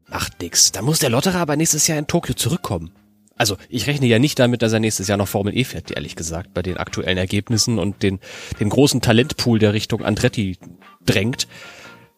Macht 0.07 0.41
nix. 0.41 0.71
Da 0.71 0.81
muss 0.81 0.99
der 0.99 1.09
Lotterer 1.09 1.39
aber 1.39 1.55
nächstes 1.55 1.87
Jahr 1.87 1.97
in 1.97 2.07
Tokio 2.07 2.35
zurückkommen. 2.35 2.91
Also 3.35 3.57
ich 3.69 3.87
rechne 3.87 4.05
ja 4.07 4.19
nicht 4.19 4.37
damit, 4.37 4.61
dass 4.61 4.73
er 4.73 4.79
nächstes 4.79 5.07
Jahr 5.07 5.17
noch 5.17 5.27
Formel 5.27 5.55
E 5.55 5.63
fährt, 5.63 5.91
ehrlich 5.91 6.15
gesagt, 6.15 6.53
bei 6.53 6.61
den 6.61 6.77
aktuellen 6.77 7.17
Ergebnissen 7.17 7.79
und 7.79 8.03
den, 8.03 8.19
den 8.59 8.69
großen 8.69 9.01
Talentpool, 9.01 9.59
der 9.59 9.73
Richtung 9.73 10.03
Andretti 10.03 10.57
drängt. 11.05 11.47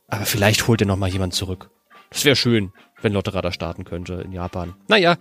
Aber 0.07 0.25
vielleicht 0.25 0.67
holt 0.67 0.81
er 0.81 0.87
noch 0.87 0.97
mal 0.97 1.09
jemand 1.09 1.33
zurück. 1.33 1.69
Das 2.11 2.25
wäre 2.25 2.35
schön, 2.35 2.71
wenn 3.01 3.13
Lotterer 3.13 3.51
starten 3.51 3.85
könnte 3.85 4.13
in 4.15 4.31
Japan. 4.31 4.75
Naja, 4.87 5.17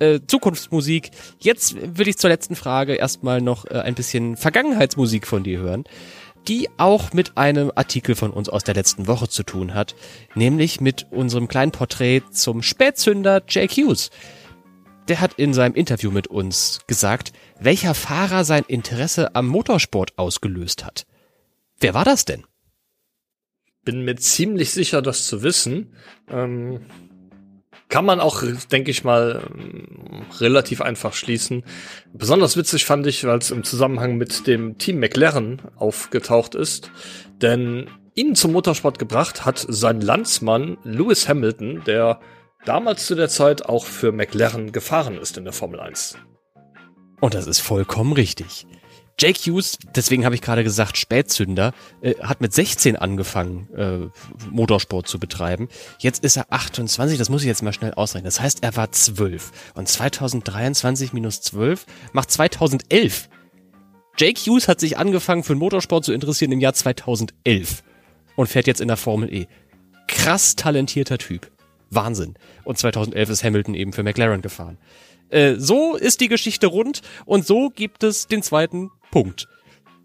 äh, 0.00 0.20
Zukunftsmusik. 0.26 1.10
Jetzt 1.38 1.76
will 1.78 2.08
ich 2.08 2.18
zur 2.18 2.30
letzten 2.30 2.56
Frage 2.56 2.94
erstmal 2.94 3.40
noch 3.40 3.66
äh, 3.66 3.74
ein 3.74 3.94
bisschen 3.94 4.36
Vergangenheitsmusik 4.36 5.26
von 5.26 5.44
dir 5.44 5.60
hören, 5.60 5.84
die 6.48 6.68
auch 6.78 7.12
mit 7.12 7.36
einem 7.36 7.70
Artikel 7.74 8.14
von 8.14 8.30
uns 8.30 8.48
aus 8.48 8.64
der 8.64 8.74
letzten 8.74 9.06
Woche 9.06 9.28
zu 9.28 9.42
tun 9.42 9.74
hat, 9.74 9.94
nämlich 10.34 10.80
mit 10.80 11.06
unserem 11.10 11.48
kleinen 11.48 11.72
Porträt 11.72 12.22
zum 12.30 12.62
Spätzünder 12.62 13.42
Jake 13.46 13.74
Hughes. 13.74 14.10
Der 15.08 15.20
hat 15.20 15.34
in 15.34 15.52
seinem 15.52 15.74
Interview 15.74 16.10
mit 16.10 16.28
uns 16.28 16.80
gesagt, 16.86 17.32
welcher 17.58 17.94
Fahrer 17.94 18.44
sein 18.44 18.64
Interesse 18.66 19.34
am 19.34 19.46
Motorsport 19.46 20.16
ausgelöst 20.16 20.84
hat. 20.84 21.06
Wer 21.78 21.94
war 21.94 22.04
das 22.04 22.24
denn? 22.24 22.44
Bin 23.90 24.04
mir 24.04 24.14
ziemlich 24.14 24.70
sicher, 24.70 25.02
das 25.02 25.26
zu 25.26 25.42
wissen. 25.42 25.96
Ähm, 26.30 26.86
kann 27.88 28.04
man 28.04 28.20
auch, 28.20 28.44
denke 28.70 28.92
ich 28.92 29.02
mal, 29.02 29.42
ähm, 29.52 30.24
relativ 30.38 30.80
einfach 30.80 31.12
schließen. 31.12 31.64
Besonders 32.12 32.56
witzig 32.56 32.84
fand 32.84 33.08
ich, 33.08 33.24
weil 33.24 33.38
es 33.38 33.50
im 33.50 33.64
Zusammenhang 33.64 34.16
mit 34.16 34.46
dem 34.46 34.78
Team 34.78 35.00
McLaren 35.00 35.60
aufgetaucht 35.74 36.54
ist. 36.54 36.92
Denn 37.42 37.90
ihn 38.14 38.36
zum 38.36 38.52
Motorsport 38.52 39.00
gebracht 39.00 39.44
hat 39.44 39.66
sein 39.68 40.00
Landsmann 40.00 40.78
Lewis 40.84 41.28
Hamilton, 41.28 41.82
der 41.84 42.20
damals 42.64 43.06
zu 43.06 43.16
der 43.16 43.28
Zeit 43.28 43.66
auch 43.66 43.86
für 43.86 44.12
McLaren 44.12 44.70
gefahren 44.70 45.18
ist 45.18 45.36
in 45.36 45.42
der 45.42 45.52
Formel 45.52 45.80
1. 45.80 46.16
Und 47.20 47.34
das 47.34 47.48
ist 47.48 47.58
vollkommen 47.58 48.12
richtig. 48.12 48.68
Jake 49.20 49.38
Hughes, 49.38 49.76
deswegen 49.94 50.24
habe 50.24 50.34
ich 50.34 50.40
gerade 50.40 50.64
gesagt, 50.64 50.96
Spätzünder, 50.96 51.74
äh, 52.00 52.14
hat 52.22 52.40
mit 52.40 52.54
16 52.54 52.96
angefangen, 52.96 53.68
äh, 53.76 54.08
Motorsport 54.50 55.06
zu 55.06 55.18
betreiben. 55.18 55.68
Jetzt 55.98 56.24
ist 56.24 56.38
er 56.38 56.46
28, 56.48 57.18
das 57.18 57.28
muss 57.28 57.42
ich 57.42 57.46
jetzt 57.46 57.62
mal 57.62 57.74
schnell 57.74 57.92
ausrechnen. 57.92 58.24
Das 58.24 58.40
heißt, 58.40 58.62
er 58.62 58.76
war 58.76 58.90
12. 58.90 59.52
Und 59.74 59.88
2023 59.88 61.12
minus 61.12 61.42
12 61.42 61.84
macht 62.14 62.30
2011. 62.30 63.28
Jake 64.16 64.40
Hughes 64.40 64.68
hat 64.68 64.80
sich 64.80 64.96
angefangen 64.96 65.44
für 65.44 65.54
den 65.54 65.58
Motorsport 65.58 66.06
zu 66.06 66.14
interessieren 66.14 66.52
im 66.52 66.60
Jahr 66.60 66.72
2011 66.72 67.82
und 68.36 68.46
fährt 68.46 68.66
jetzt 68.66 68.80
in 68.80 68.88
der 68.88 68.96
Formel 68.96 69.30
E. 69.30 69.48
Krass 70.08 70.56
talentierter 70.56 71.18
Typ. 71.18 71.50
Wahnsinn. 71.90 72.36
Und 72.64 72.78
2011 72.78 73.28
ist 73.28 73.44
Hamilton 73.44 73.74
eben 73.74 73.92
für 73.92 74.02
McLaren 74.02 74.40
gefahren. 74.40 74.78
Äh, 75.30 75.54
so 75.56 75.96
ist 75.96 76.20
die 76.20 76.28
Geschichte 76.28 76.66
rund 76.66 77.02
und 77.24 77.46
so 77.46 77.70
gibt 77.70 78.02
es 78.04 78.26
den 78.26 78.42
zweiten 78.42 78.90
Punkt. 79.10 79.48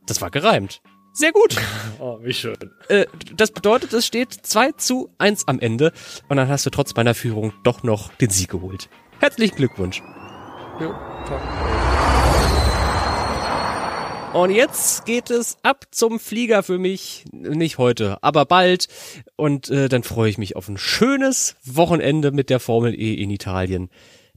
Das 0.05 0.21
war 0.21 0.31
gereimt. 0.31 0.81
Sehr 1.13 1.31
gut. 1.31 1.55
Oh, 1.97 2.19
wie 2.21 2.33
schön. 2.33 2.57
Äh, 2.89 3.05
das 3.37 3.51
bedeutet, 3.51 3.93
es 3.93 4.05
steht 4.05 4.33
2 4.33 4.73
zu 4.73 5.09
1 5.17 5.47
am 5.47 5.61
Ende 5.61 5.93
und 6.27 6.35
dann 6.35 6.49
hast 6.49 6.65
du 6.65 6.69
trotz 6.69 6.93
meiner 6.93 7.15
Führung 7.15 7.53
doch 7.63 7.83
noch 7.83 8.11
den 8.15 8.29
Sieg 8.29 8.49
geholt. 8.49 8.89
Herzlichen 9.21 9.55
Glückwunsch. 9.55 10.03
Jo. 10.81 10.93
Und 14.33 14.51
jetzt 14.51 15.05
geht 15.05 15.29
es 15.29 15.57
ab 15.63 15.85
zum 15.91 16.19
Flieger 16.19 16.63
für 16.63 16.77
mich. 16.77 17.23
Nicht 17.31 17.77
heute, 17.77 18.21
aber 18.21 18.43
bald. 18.45 18.89
Und 19.37 19.69
äh, 19.69 19.87
dann 19.87 20.03
freue 20.03 20.29
ich 20.29 20.37
mich 20.37 20.57
auf 20.57 20.67
ein 20.67 20.77
schönes 20.77 21.55
Wochenende 21.63 22.31
mit 22.31 22.49
der 22.49 22.59
Formel 22.59 22.93
E 22.93 23.13
in 23.13 23.29
Italien. 23.29 23.89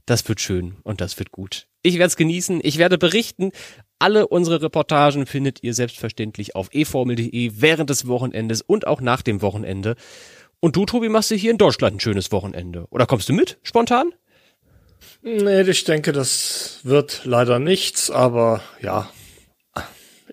Das 0.09 0.27
wird 0.27 0.41
schön 0.41 0.77
und 0.81 1.01
das 1.01 1.19
wird 1.19 1.31
gut. 1.31 1.67
Ich 1.83 1.99
werde 1.99 2.07
es 2.07 2.15
genießen, 2.15 2.61
ich 2.63 2.79
werde 2.79 2.97
berichten. 2.97 3.51
Alle 3.99 4.27
unsere 4.27 4.59
Reportagen 4.59 5.27
findet 5.27 5.61
ihr 5.61 5.75
selbstverständlich 5.75 6.55
auf 6.55 6.69
eformel.de 6.73 7.51
während 7.57 7.91
des 7.91 8.07
Wochenendes 8.07 8.63
und 8.63 8.87
auch 8.87 9.01
nach 9.01 9.21
dem 9.21 9.43
Wochenende. 9.43 9.93
Und 10.61 10.75
du, 10.75 10.87
Tobi, 10.87 11.09
machst 11.09 11.29
dir 11.29 11.35
hier 11.35 11.51
in 11.51 11.59
Deutschland 11.59 11.97
ein 11.97 11.99
schönes 11.99 12.31
Wochenende. 12.31 12.87
Oder 12.89 13.05
kommst 13.05 13.29
du 13.29 13.33
mit, 13.33 13.59
spontan? 13.61 14.11
Nee, 15.21 15.61
ich 15.61 15.83
denke, 15.83 16.11
das 16.11 16.79
wird 16.81 17.21
leider 17.25 17.59
nichts, 17.59 18.09
aber 18.09 18.61
ja, 18.81 19.11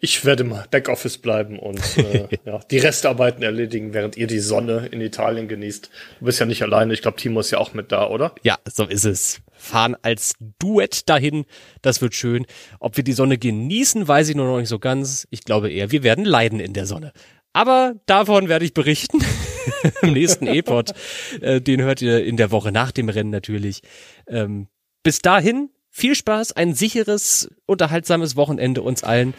ich 0.00 0.24
werde 0.24 0.44
mal 0.44 0.66
Backoffice 0.70 1.18
bleiben 1.18 1.58
und 1.58 1.80
äh, 1.98 2.28
ja, 2.44 2.60
die 2.70 2.78
Restarbeiten 2.78 3.42
erledigen, 3.42 3.94
während 3.94 4.16
ihr 4.16 4.26
die 4.26 4.38
Sonne 4.38 4.88
in 4.90 5.00
Italien 5.00 5.48
genießt. 5.48 5.90
Du 6.20 6.24
bist 6.24 6.40
ja 6.40 6.46
nicht 6.46 6.62
alleine, 6.62 6.92
ich 6.92 7.02
glaube, 7.02 7.16
Timo 7.16 7.40
ist 7.40 7.50
ja 7.50 7.58
auch 7.58 7.74
mit 7.74 7.92
da, 7.92 8.08
oder? 8.08 8.34
Ja, 8.42 8.58
so 8.66 8.84
ist 8.84 9.04
es. 9.04 9.40
Fahren 9.52 9.96
als 10.02 10.34
Duett 10.58 11.08
dahin, 11.08 11.46
das 11.82 12.02
wird 12.02 12.14
schön. 12.14 12.46
Ob 12.78 12.96
wir 12.96 13.04
die 13.04 13.12
Sonne 13.12 13.38
genießen, 13.38 14.06
weiß 14.06 14.28
ich 14.28 14.36
nur 14.36 14.46
noch 14.46 14.58
nicht 14.58 14.68
so 14.68 14.78
ganz. 14.78 15.26
Ich 15.30 15.42
glaube 15.42 15.70
eher, 15.70 15.90
wir 15.90 16.02
werden 16.02 16.24
leiden 16.24 16.60
in 16.60 16.72
der 16.74 16.86
Sonne. 16.86 17.12
Aber 17.52 17.94
davon 18.04 18.50
werde 18.50 18.66
ich 18.66 18.74
berichten 18.74 19.24
im 20.02 20.12
nächsten 20.12 20.46
E-Pod. 20.54 20.92
Äh, 21.40 21.62
den 21.62 21.80
hört 21.82 22.02
ihr 22.02 22.22
in 22.22 22.36
der 22.36 22.50
Woche 22.50 22.70
nach 22.70 22.92
dem 22.92 23.08
Rennen 23.08 23.30
natürlich. 23.30 23.80
Ähm, 24.28 24.68
bis 25.02 25.20
dahin 25.20 25.70
viel 25.96 26.14
Spaß, 26.14 26.52
ein 26.52 26.74
sicheres, 26.74 27.48
unterhaltsames 27.64 28.36
Wochenende 28.36 28.82
uns 28.82 29.02
allen. 29.02 29.32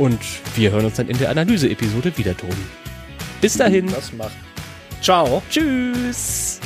Und 0.00 0.18
wir 0.56 0.70
hören 0.70 0.86
uns 0.86 0.96
dann 0.96 1.08
in 1.08 1.18
der 1.18 1.28
Analyse-Episode 1.28 2.16
wieder, 2.16 2.34
Tobi. 2.34 2.54
Bis 3.42 3.58
dahin. 3.58 3.86
Das 3.88 4.10
macht. 4.14 4.32
Ciao. 5.02 5.42
Tschüss. 5.50 6.59